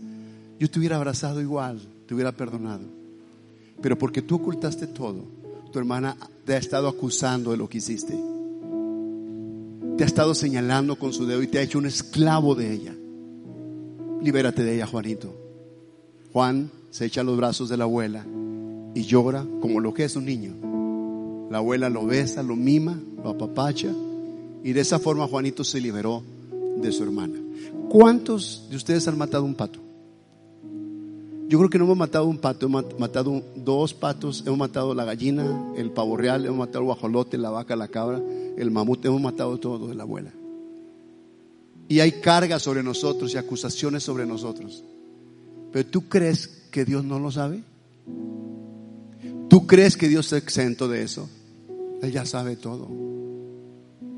Yo 0.59 0.71
te 0.71 0.79
hubiera 0.79 0.97
abrazado 0.97 1.41
igual, 1.41 1.81
te 2.07 2.15
hubiera 2.15 2.33
perdonado. 2.33 2.85
Pero 3.81 3.99
porque 3.99 4.23
tú 4.23 4.37
ocultaste 4.37 4.87
todo, 4.87 5.25
tu 5.73 5.79
hermana 5.79 6.17
te 6.45 6.55
ha 6.55 6.59
estado 6.59 6.89
acusando 6.89 7.51
de 7.51 7.57
lo 7.57 7.69
que 7.69 7.79
hiciste. 7.79 8.32
Te 10.03 10.07
ha 10.07 10.09
estado 10.09 10.35
señalando 10.35 10.97
con 10.97 11.13
su 11.13 11.27
dedo 11.27 11.45
y 11.45 11.47
te 11.47 11.61
ha 11.61 11.63
hecho 11.63 11.79
un 11.79 11.87
esclavo 11.87 12.57
de 12.57 12.73
ella. 12.73 12.93
Libérate 14.21 14.65
de 14.65 14.75
ella, 14.75 14.85
Juanito. 14.85 15.33
Juan 16.33 16.73
se 16.91 17.05
echa 17.05 17.21
a 17.21 17.25
los 17.25 17.37
brazos 17.37 17.69
de 17.69 17.77
la 17.77 17.85
abuela 17.85 18.27
y 18.97 19.03
llora 19.05 19.47
como 19.61 19.79
lo 19.79 19.95
que 19.95 20.03
es 20.03 20.17
un 20.17 20.25
niño. 20.25 20.57
La 21.53 21.59
abuela 21.59 21.89
lo 21.89 22.05
besa, 22.05 22.43
lo 22.43 22.57
mima, 22.57 23.01
lo 23.23 23.31
apapacha 23.31 23.95
y 24.65 24.73
de 24.73 24.81
esa 24.81 24.99
forma 24.99 25.29
Juanito 25.29 25.63
se 25.63 25.81
liberó 25.81 26.25
de 26.79 26.91
su 26.91 27.05
hermana. 27.05 27.39
¿Cuántos 27.89 28.67
de 28.71 28.75
ustedes 28.75 29.07
han 29.07 29.17
matado 29.17 29.45
un 29.45 29.55
pato? 29.55 29.79
Yo 31.53 31.59
creo 31.59 31.69
que 31.69 31.79
no 31.79 31.85
hemos 31.85 31.99
matado 31.99 32.25
un 32.25 32.39
pato, 32.39 32.65
hemos 32.65 32.99
matado 32.99 33.43
dos 33.55 33.93
patos, 33.93 34.43
hemos 34.47 34.59
matado 34.59 34.95
la 34.95 35.05
gallina, 35.05 35.75
el 35.77 35.91
pavo 35.91 36.17
real, 36.17 36.47
hemos 36.47 36.61
matado 36.61 36.79
el 36.79 36.85
guajolote, 36.87 37.37
la 37.37 37.51
vaca, 37.51 37.77
la 37.77 37.89
cabra, 37.89 38.23
el 38.57 38.71
mamut, 38.71 39.05
hemos 39.05 39.21
matado 39.21 39.61
todo 39.61 39.89
de 39.89 39.95
la 39.95 40.05
abuela. 40.05 40.33
Y 41.89 42.01
hay 42.01 42.13
cargas 42.23 42.63
sobre 42.63 42.83
nosotros 42.83 43.35
y 43.35 43.37
acusaciones 43.37 44.03
sobre 44.03 44.25
nosotros. 44.25 44.83
Pero 45.71 45.87
tú 45.91 46.09
crees 46.09 46.47
que 46.71 46.87
Dios 46.87 47.05
no 47.05 47.19
lo 47.19 47.31
sabe? 47.31 47.63
¿Tú 49.51 49.67
crees 49.67 49.99
que 49.99 50.09
Dios 50.09 50.25
está 50.25 50.39
exento 50.39 50.89
de 50.89 51.03
eso? 51.03 51.29
Él 52.01 52.13
ya 52.13 52.25
sabe 52.25 52.57
todo. 52.57 52.89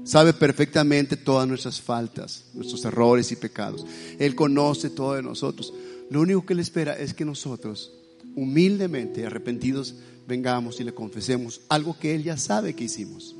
Sabe 0.04 0.34
perfectamente 0.34 1.16
todas 1.16 1.48
nuestras 1.48 1.80
faltas, 1.80 2.44
nuestros 2.54 2.84
errores 2.84 3.32
y 3.32 3.36
pecados. 3.36 3.84
Él 4.20 4.36
conoce 4.36 4.90
todo 4.90 5.14
de 5.14 5.22
nosotros. 5.24 5.74
Lo 6.10 6.20
único 6.20 6.44
que 6.44 6.52
Él 6.52 6.60
espera 6.60 6.94
es 6.94 7.14
que 7.14 7.24
nosotros, 7.24 7.92
humildemente 8.34 9.26
arrepentidos, 9.26 9.96
vengamos 10.26 10.80
y 10.80 10.84
le 10.84 10.92
confesemos 10.92 11.62
algo 11.68 11.98
que 11.98 12.14
Él 12.14 12.24
ya 12.24 12.36
sabe 12.36 12.74
que 12.74 12.84
hicimos. 12.84 13.36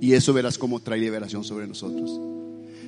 Y 0.00 0.14
eso 0.14 0.32
verás 0.32 0.58
cómo 0.58 0.80
trae 0.80 0.98
liberación 0.98 1.44
sobre 1.44 1.66
nosotros. 1.66 2.20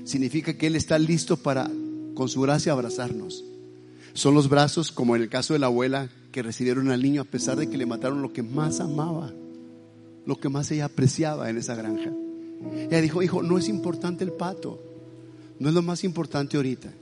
Significa 0.05 0.55
que 0.55 0.66
Él 0.66 0.77
está 0.77 0.99
listo 0.99 1.37
para, 1.37 1.70
con 2.14 2.29
su 2.29 2.41
gracia, 2.41 2.72
abrazarnos. 2.72 3.45
Son 4.14 4.35
los 4.35 4.49
brazos, 4.49 4.93
como 4.93 5.16
en 5.16 5.22
el 5.22 5.29
caso 5.29 5.53
de 5.53 5.61
la 5.61 5.66
abuela, 5.66 6.09
que 6.33 6.43
recibieron 6.43 6.91
al 6.91 7.03
niño 7.03 7.22
a 7.22 7.25
pesar 7.25 7.57
de 7.57 7.68
que 7.68 7.79
le 7.79 7.87
mataron 7.87 8.22
lo 8.22 8.33
que 8.33 8.43
más 8.43 8.81
amaba, 8.81 9.33
lo 10.27 10.41
que 10.41 10.49
más 10.49 10.70
ella 10.70 10.87
apreciaba 10.87 11.49
en 11.49 11.59
esa 11.59 11.77
granja. 11.77 12.12
Ella 12.91 13.01
dijo, 13.01 13.22
hijo, 13.22 13.43
no 13.43 13.59
es 13.59 13.68
importante 13.68 14.25
el 14.25 14.33
pato, 14.33 14.83
no 15.59 15.68
es 15.68 15.75
lo 15.75 15.83
más 15.83 16.03
importante 16.03 16.57
ahorita. 16.57 16.93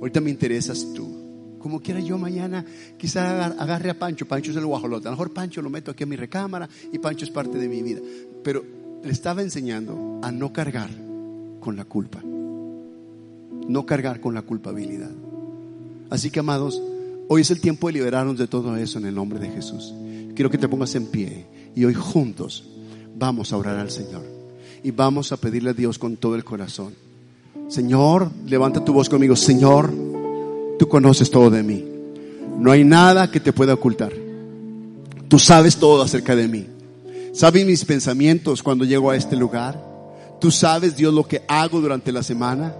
Ahorita 0.00 0.20
me 0.20 0.30
interesas 0.30 0.86
tú. 0.94 1.56
Como 1.60 1.80
quiera 1.80 2.00
yo 2.00 2.16
mañana 2.16 2.64
quizá 2.96 3.44
agarre 3.44 3.90
a 3.90 3.98
Pancho, 3.98 4.26
Pancho 4.26 4.50
es 4.50 4.56
el 4.56 4.64
guajolote, 4.64 5.08
a 5.08 5.10
lo 5.10 5.16
mejor 5.16 5.32
Pancho 5.32 5.60
lo 5.60 5.68
meto 5.68 5.90
aquí 5.90 6.04
a 6.04 6.06
mi 6.06 6.16
recámara 6.16 6.68
y 6.90 6.98
Pancho 6.98 7.26
es 7.26 7.30
parte 7.30 7.58
de 7.58 7.68
mi 7.68 7.82
vida. 7.82 8.00
Pero 8.42 8.64
le 9.04 9.12
estaba 9.12 9.42
enseñando 9.42 10.20
a 10.22 10.32
no 10.32 10.52
cargar 10.54 10.90
con 11.60 11.76
la 11.76 11.84
culpa, 11.84 12.22
no 12.24 13.84
cargar 13.84 14.20
con 14.20 14.34
la 14.34 14.42
culpabilidad. 14.42 15.10
Así 16.08 16.30
que 16.30 16.40
amados, 16.40 16.82
hoy 17.28 17.42
es 17.42 17.50
el 17.50 17.60
tiempo 17.60 17.88
de 17.88 17.92
liberarnos 17.94 18.38
de 18.38 18.48
todo 18.48 18.74
eso 18.76 18.98
en 18.98 19.04
el 19.04 19.14
nombre 19.14 19.38
de 19.38 19.50
Jesús. 19.50 19.94
Quiero 20.34 20.50
que 20.50 20.58
te 20.58 20.68
pongas 20.68 20.94
en 20.94 21.06
pie 21.06 21.46
y 21.76 21.84
hoy 21.84 21.92
juntos 21.92 22.66
vamos 23.16 23.52
a 23.52 23.58
orar 23.58 23.76
al 23.76 23.90
Señor 23.90 24.24
y 24.82 24.92
vamos 24.92 25.30
a 25.32 25.36
pedirle 25.36 25.70
a 25.70 25.74
Dios 25.74 25.98
con 25.98 26.16
todo 26.16 26.36
el 26.36 26.44
corazón. 26.44 26.94
Señor, 27.68 28.30
levanta 28.46 28.84
tu 28.84 28.92
voz 28.92 29.08
conmigo. 29.08 29.36
Señor, 29.36 29.92
tú 30.78 30.88
conoces 30.88 31.30
todo 31.30 31.50
de 31.50 31.62
mí. 31.62 31.84
No 32.58 32.72
hay 32.72 32.84
nada 32.84 33.30
que 33.30 33.40
te 33.40 33.52
pueda 33.52 33.74
ocultar. 33.74 34.12
Tú 35.28 35.38
sabes 35.38 35.76
todo 35.76 36.02
acerca 36.02 36.34
de 36.34 36.48
mí. 36.48 36.66
Sabes 37.32 37.64
mis 37.64 37.84
pensamientos 37.84 38.62
cuando 38.62 38.84
llego 38.84 39.10
a 39.10 39.16
este 39.16 39.36
lugar. 39.36 39.80
Tú 40.40 40.50
sabes, 40.50 40.96
Dios, 40.96 41.14
lo 41.14 41.28
que 41.28 41.42
hago 41.46 41.80
durante 41.80 42.12
la 42.12 42.22
semana. 42.22 42.74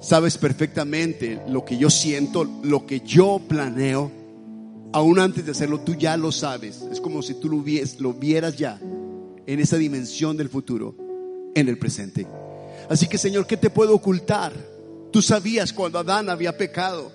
Sabes 0.00 0.38
perfectamente 0.38 1.40
lo 1.48 1.64
que 1.64 1.78
yo 1.78 1.90
siento, 1.90 2.44
lo 2.62 2.86
que 2.86 3.00
yo 3.00 3.40
planeo. 3.46 4.10
Aún 4.92 5.20
antes 5.20 5.44
de 5.44 5.52
hacerlo, 5.52 5.80
tú 5.80 5.94
ya 5.94 6.16
lo 6.16 6.32
sabes. 6.32 6.82
Es 6.90 7.00
como 7.00 7.22
si 7.22 7.34
tú 7.34 7.48
lo, 7.48 7.62
lo 8.00 8.12
vieras 8.14 8.56
ya 8.56 8.80
en 9.46 9.60
esa 9.60 9.76
dimensión 9.76 10.36
del 10.36 10.48
futuro 10.48 10.96
en 11.54 11.68
el 11.68 11.78
presente. 11.78 12.26
Así 12.90 13.06
que 13.06 13.18
Señor, 13.18 13.46
¿qué 13.46 13.56
te 13.56 13.70
puedo 13.70 13.94
ocultar? 13.94 14.52
Tú 15.12 15.22
sabías 15.22 15.72
cuando 15.72 16.00
Adán 16.00 16.28
había 16.28 16.58
pecado, 16.58 17.12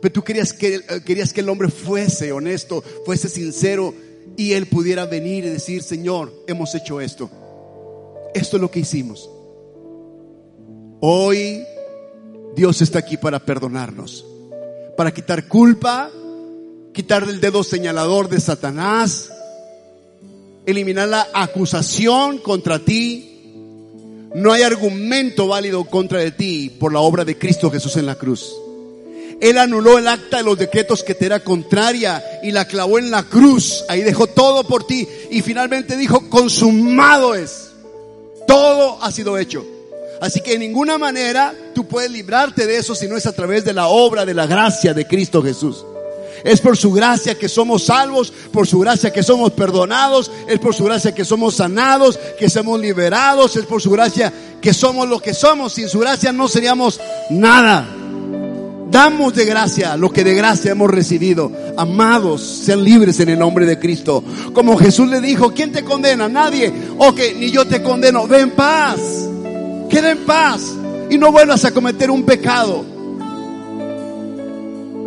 pero 0.00 0.12
tú 0.12 0.22
querías 0.22 0.52
que, 0.52 0.76
eh, 0.76 0.82
querías 1.04 1.32
que 1.32 1.40
el 1.40 1.48
hombre 1.48 1.68
fuese 1.70 2.30
honesto, 2.30 2.84
fuese 3.04 3.28
sincero 3.28 3.92
y 4.36 4.52
él 4.52 4.66
pudiera 4.66 5.06
venir 5.06 5.44
y 5.44 5.50
decir, 5.50 5.82
Señor, 5.82 6.32
hemos 6.46 6.72
hecho 6.76 7.00
esto. 7.00 7.28
Esto 8.32 8.56
es 8.58 8.60
lo 8.60 8.70
que 8.70 8.78
hicimos. 8.78 9.28
Hoy 11.00 11.64
Dios 12.54 12.80
está 12.80 13.00
aquí 13.00 13.16
para 13.16 13.40
perdonarnos, 13.40 14.24
para 14.96 15.12
quitar 15.12 15.48
culpa, 15.48 16.12
quitar 16.92 17.24
el 17.24 17.40
dedo 17.40 17.64
señalador 17.64 18.28
de 18.28 18.38
Satanás, 18.38 19.32
eliminar 20.64 21.08
la 21.08 21.26
acusación 21.34 22.38
contra 22.38 22.78
ti, 22.78 23.27
no 24.34 24.52
hay 24.52 24.62
argumento 24.62 25.46
válido 25.46 25.84
contra 25.84 26.20
de 26.20 26.30
ti 26.30 26.70
por 26.70 26.92
la 26.92 27.00
obra 27.00 27.24
de 27.24 27.38
Cristo 27.38 27.70
Jesús 27.70 27.96
en 27.96 28.06
la 28.06 28.14
cruz. 28.14 28.54
Él 29.40 29.56
anuló 29.56 29.98
el 29.98 30.08
acta 30.08 30.38
de 30.38 30.42
los 30.42 30.58
decretos 30.58 31.04
que 31.04 31.14
te 31.14 31.26
era 31.26 31.40
contraria 31.40 32.22
y 32.42 32.50
la 32.50 32.66
clavó 32.66 32.98
en 32.98 33.10
la 33.10 33.22
cruz. 33.22 33.84
Ahí 33.88 34.02
dejó 34.02 34.26
todo 34.26 34.64
por 34.64 34.84
ti 34.86 35.06
y 35.30 35.42
finalmente 35.42 35.96
dijo, 35.96 36.28
consumado 36.28 37.34
es. 37.34 37.70
Todo 38.46 39.02
ha 39.02 39.12
sido 39.12 39.38
hecho. 39.38 39.64
Así 40.20 40.40
que 40.40 40.52
de 40.52 40.58
ninguna 40.58 40.98
manera 40.98 41.54
tú 41.74 41.86
puedes 41.86 42.10
librarte 42.10 42.66
de 42.66 42.78
eso 42.78 42.94
si 42.94 43.06
no 43.06 43.16
es 43.16 43.26
a 43.26 43.32
través 43.32 43.64
de 43.64 43.72
la 43.72 43.86
obra 43.86 44.26
de 44.26 44.34
la 44.34 44.46
gracia 44.46 44.92
de 44.92 45.06
Cristo 45.06 45.42
Jesús. 45.42 45.84
Es 46.44 46.60
por 46.60 46.76
su 46.76 46.92
gracia 46.92 47.38
que 47.38 47.48
somos 47.48 47.84
salvos, 47.84 48.32
por 48.52 48.66
su 48.66 48.78
gracia 48.78 49.12
que 49.12 49.22
somos 49.22 49.52
perdonados, 49.52 50.30
es 50.46 50.58
por 50.58 50.74
su 50.74 50.84
gracia 50.84 51.14
que 51.14 51.24
somos 51.24 51.56
sanados, 51.56 52.18
que 52.38 52.48
somos 52.48 52.80
liberados, 52.80 53.56
es 53.56 53.66
por 53.66 53.82
su 53.82 53.90
gracia 53.90 54.32
que 54.60 54.72
somos 54.72 55.08
lo 55.08 55.20
que 55.20 55.34
somos. 55.34 55.72
Sin 55.72 55.88
su 55.88 55.98
gracia 55.98 56.32
no 56.32 56.48
seríamos 56.48 57.00
nada. 57.30 57.88
Damos 58.90 59.34
de 59.34 59.44
gracia 59.44 59.96
lo 59.96 60.10
que 60.10 60.24
de 60.24 60.34
gracia 60.34 60.72
hemos 60.72 60.90
recibido. 60.90 61.52
Amados, 61.76 62.42
sean 62.42 62.82
libres 62.82 63.20
en 63.20 63.28
el 63.28 63.38
nombre 63.38 63.66
de 63.66 63.78
Cristo. 63.78 64.24
Como 64.54 64.78
Jesús 64.78 65.08
le 65.08 65.20
dijo, 65.20 65.52
¿quién 65.52 65.72
te 65.72 65.84
condena? 65.84 66.28
Nadie. 66.28 66.72
Ok, 66.96 67.20
ni 67.38 67.50
yo 67.50 67.66
te 67.66 67.82
condeno. 67.82 68.26
Ven 68.26 68.40
en 68.40 68.50
paz. 68.52 68.98
Queda 69.90 70.10
en 70.10 70.24
paz. 70.24 70.62
Y 71.10 71.18
no 71.18 71.30
vuelvas 71.30 71.64
a 71.64 71.72
cometer 71.72 72.10
un 72.10 72.24
pecado. 72.24 72.97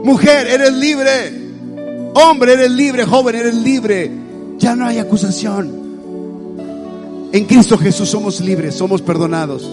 Mujer, 0.04 0.48
eres 0.48 0.74
libre. 0.74 1.34
Hombre, 2.14 2.54
eres 2.54 2.72
libre. 2.72 3.06
Joven, 3.06 3.36
eres 3.36 3.56
libre. 3.56 4.12
Ya 4.58 4.76
no 4.76 4.86
hay 4.86 4.98
acusación. 5.00 5.82
En 7.34 7.46
Cristo 7.46 7.78
Jesús 7.78 8.10
somos 8.10 8.42
libres, 8.42 8.76
somos 8.76 9.02
perdonados. 9.02 9.70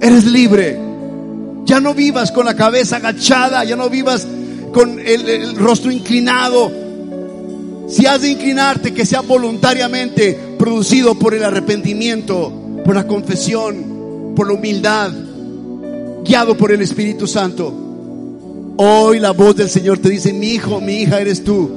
Eres 0.00 0.24
libre. 0.24 0.78
Ya 1.64 1.80
no 1.80 1.94
vivas 1.94 2.32
con 2.32 2.44
la 2.44 2.56
cabeza 2.56 2.96
agachada, 2.96 3.64
ya 3.64 3.76
no 3.76 3.88
vivas 3.88 4.26
con 4.72 4.98
el, 4.98 5.28
el 5.28 5.56
rostro 5.56 5.92
inclinado. 5.92 6.72
Si 7.88 8.06
has 8.06 8.22
de 8.22 8.30
inclinarte, 8.30 8.92
que 8.92 9.06
sea 9.06 9.20
voluntariamente 9.20 10.56
producido 10.58 11.14
por 11.14 11.34
el 11.34 11.44
arrepentimiento, 11.44 12.52
por 12.84 12.94
la 12.94 13.06
confesión, 13.06 14.32
por 14.34 14.48
la 14.48 14.54
humildad, 14.54 15.12
guiado 16.24 16.56
por 16.56 16.72
el 16.72 16.82
Espíritu 16.82 17.26
Santo. 17.26 17.81
Hoy 18.76 19.18
la 19.18 19.32
voz 19.32 19.56
del 19.56 19.68
Señor 19.68 19.98
te 19.98 20.08
dice, 20.08 20.32
mi 20.32 20.48
hijo, 20.48 20.80
mi 20.80 21.02
hija 21.02 21.20
eres 21.20 21.44
tú. 21.44 21.70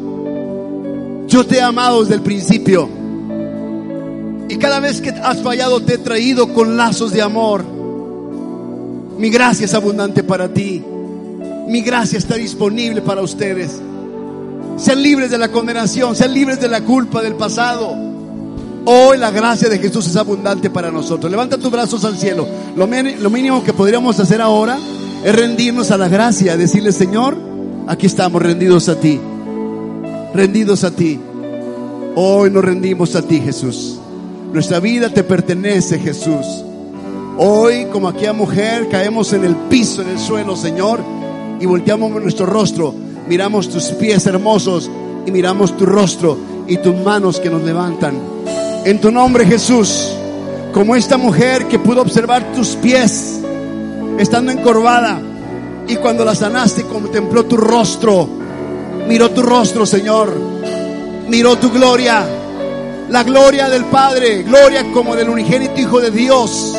Yo 1.28 1.46
te 1.46 1.58
he 1.58 1.62
amado 1.62 2.02
desde 2.02 2.16
el 2.16 2.22
principio. 2.22 2.88
Y 4.48 4.58
cada 4.58 4.80
vez 4.80 5.02
que 5.02 5.10
has 5.10 5.42
fallado 5.42 5.82
te 5.82 5.96
he 5.96 5.98
traído 5.98 6.54
con 6.54 6.78
lazos 6.78 7.12
de 7.12 7.22
amor. 7.22 7.66
Mi 9.18 9.30
gracia 9.30 9.66
es 9.66 9.74
abundante 9.74 10.24
para 10.24 10.54
ti. 10.54 10.84
Mi 11.68 11.82
gracia 11.82 12.18
está 12.18 12.36
disponible 12.36 13.02
para 13.02 13.22
ustedes. 13.22 13.82
Sean 14.78 15.02
libres 15.02 15.32
de 15.32 15.38
la 15.38 15.50
condenación, 15.50 16.16
sean 16.16 16.34
libres 16.34 16.62
de 16.62 16.68
la 16.68 16.82
culpa 16.82 17.22
del 17.22 17.36
pasado. 17.36 17.96
Hoy 18.86 19.18
la 19.18 19.32
gracia 19.32 19.68
de 19.68 19.80
Jesús 19.80 20.08
es 20.08 20.16
abundante 20.16 20.70
para 20.70 20.92
nosotros. 20.92 21.30
Levanta 21.30 21.58
tus 21.58 21.72
brazos 21.72 22.06
al 22.06 22.18
cielo. 22.18 22.48
Lo, 22.76 22.88
lo 22.88 23.30
mínimo 23.30 23.64
que 23.64 23.74
podríamos 23.74 24.20
hacer 24.20 24.42
ahora 24.42 24.78
es 25.26 25.36
rendirnos 25.36 25.90
a 25.90 25.98
la 25.98 26.08
gracia, 26.08 26.56
decirle, 26.56 26.92
Señor, 26.92 27.36
aquí 27.88 28.06
estamos 28.06 28.40
rendidos 28.40 28.88
a 28.90 29.00
ti, 29.00 29.20
rendidos 30.36 30.84
a 30.84 30.92
ti. 30.92 31.20
Hoy 32.16 32.52
nos 32.52 32.64
rendimos 32.64 33.16
a 33.16 33.24
ti, 33.24 33.42
Jesús. 33.42 34.00
Nuestra 34.54 34.80
vida 34.80 35.10
te 35.10 35.24
pertenece, 35.24 35.98
Jesús. 35.98 36.46
Hoy, 37.40 37.88
como 37.92 38.08
aquella 38.08 38.34
mujer, 38.34 38.88
caemos 38.88 39.34
en 39.34 39.46
el 39.46 39.56
piso, 39.56 40.04
en 40.04 40.10
el 40.10 40.20
suelo, 40.20 40.56
Señor, 40.56 41.00
y 41.60 41.66
volteamos 41.66 42.12
nuestro 42.22 42.46
rostro, 42.46 42.94
miramos 43.28 43.68
tus 43.70 43.86
pies 43.86 44.28
hermosos 44.28 44.92
y 45.26 45.32
miramos 45.32 45.76
tu 45.76 45.88
rostro 45.88 46.38
y 46.68 46.78
tus 46.78 46.96
manos 46.98 47.40
que 47.40 47.50
nos 47.50 47.64
levantan. 47.64 48.14
En 48.86 49.02
tu 49.02 49.12
nombre, 49.12 49.44
Jesús, 49.48 50.12
como 50.72 50.96
esta 50.96 51.18
mujer 51.18 51.66
que 51.66 51.80
pudo 51.80 52.04
observar 52.04 52.54
tus 52.54 52.76
pies, 52.76 53.42
estando 54.18 54.52
encorvada. 54.52 55.22
Y 55.88 55.96
cuando 55.98 56.26
la 56.26 56.36
sanaste, 56.36 56.84
contempló 56.84 57.46
tu 57.46 57.58
rostro. 57.58 58.28
Miró 59.08 59.32
tu 59.32 59.42
rostro, 59.42 59.86
Señor. 59.86 60.34
Miró 61.28 61.58
tu 61.58 61.72
gloria. 61.72 62.26
La 63.10 63.24
gloria 63.24 63.70
del 63.70 63.86
Padre. 63.86 64.44
Gloria 64.44 64.92
como 64.92 65.16
del 65.16 65.30
unigénito 65.30 65.80
Hijo 65.80 66.00
de 66.00 66.12
Dios. 66.12 66.76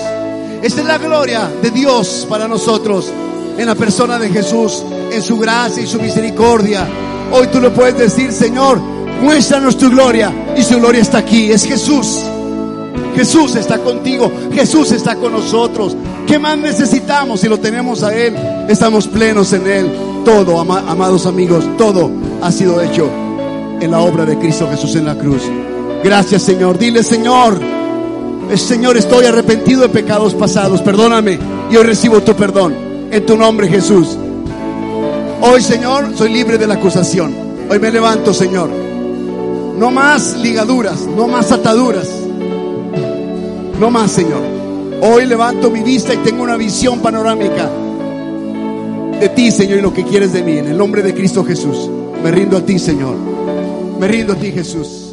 Esa 0.63 0.81
es 0.81 0.87
la 0.87 0.99
gloria 0.99 1.51
de 1.63 1.71
Dios 1.71 2.27
para 2.29 2.49
nosotros 2.49 3.13
en 3.59 3.67
la 3.67 3.75
persona 3.75 4.19
de 4.19 4.29
Jesús, 4.29 4.85
en 5.13 5.23
su 5.23 5.39
gracia 5.39 5.83
y 5.83 5.87
su 5.87 6.01
misericordia. 6.01 6.87
Hoy 7.33 7.47
tú 7.49 7.61
le 7.61 7.71
puedes 7.71 7.97
decir, 7.97 8.33
Señor, 8.33 8.79
muéstranos 9.23 9.77
tu 9.77 9.91
gloria 9.91 10.33
y 10.57 10.63
su 10.63 10.79
gloria 10.79 11.03
está 11.03 11.19
aquí. 11.19 11.51
Es 11.51 11.65
Jesús. 11.65 12.23
Jesús 13.15 13.57
está 13.57 13.79
contigo, 13.79 14.31
Jesús 14.53 14.93
está 14.93 15.17
con 15.17 15.33
nosotros. 15.33 15.97
¿Qué 16.27 16.39
más 16.39 16.59
necesitamos 16.59 17.41
si 17.41 17.49
lo 17.49 17.59
tenemos 17.59 18.03
a 18.03 18.15
Él? 18.15 18.35
Estamos 18.69 19.07
plenos 19.07 19.53
en 19.53 19.67
Él. 19.67 19.91
Todo, 20.25 20.61
amados 20.61 21.27
amigos, 21.27 21.65
todo 21.79 22.11
ha 22.43 22.51
sido 22.51 22.81
hecho 22.83 23.09
en 23.81 23.91
la 23.91 24.01
obra 24.01 24.25
de 24.25 24.37
Cristo 24.39 24.69
Jesús 24.69 24.97
en 24.97 25.07
la 25.07 25.17
cruz. 25.17 25.43
Gracias 26.03 26.43
Señor. 26.43 26.79
Dile 26.79 27.03
Señor, 27.03 27.61
Señor, 28.57 28.97
estoy 28.97 29.27
arrepentido 29.27 29.83
de 29.83 29.89
pecados 29.89 30.35
pasados. 30.35 30.83
Perdóname 30.83 31.39
y 31.71 31.77
hoy 31.77 31.85
recibo 31.85 32.21
tu 32.21 32.35
perdón. 32.35 32.75
En 33.11 33.25
tu 33.25 33.37
nombre 33.37 33.69
Jesús. 33.69 34.17
Hoy 35.41 35.63
Señor, 35.63 36.17
soy 36.17 36.33
libre 36.33 36.59
de 36.59 36.67
la 36.67 36.75
acusación. 36.75 37.35
Hoy 37.71 37.79
me 37.79 37.93
levanto 37.93 38.35
Señor. 38.35 38.69
No 39.79 39.91
más 39.91 40.37
ligaduras, 40.39 41.03
no 41.03 41.29
más 41.29 41.53
ataduras. 41.53 42.09
No 43.79 43.91
más, 43.91 44.11
Señor. 44.11 44.56
Hoy 45.01 45.27
levanto 45.27 45.71
mi 45.71 45.83
vista 45.83 46.15
y 46.15 46.19
tengo 46.19 46.43
una 46.43 46.57
visión 46.57 47.01
panorámica 47.01 47.71
de 49.21 49.29
ti, 49.31 49.51
Señor, 49.51 49.79
y 49.79 49.83
lo 49.83 49.93
que 49.93 50.05
quieres 50.05 50.33
de 50.33 50.43
mí. 50.43 50.59
En 50.59 50.67
el 50.67 50.77
nombre 50.77 51.03
de 51.03 51.15
Cristo 51.15 51.45
Jesús. 51.45 51.91
Me 52.23 52.31
rindo 52.31 52.57
a 52.57 52.61
ti, 52.61 52.79
Señor. 52.79 53.17
Me 53.99 54.09
rindo 54.09 54.33
a 54.33 54.37
ti, 54.37 54.53
Jesús. 54.53 55.06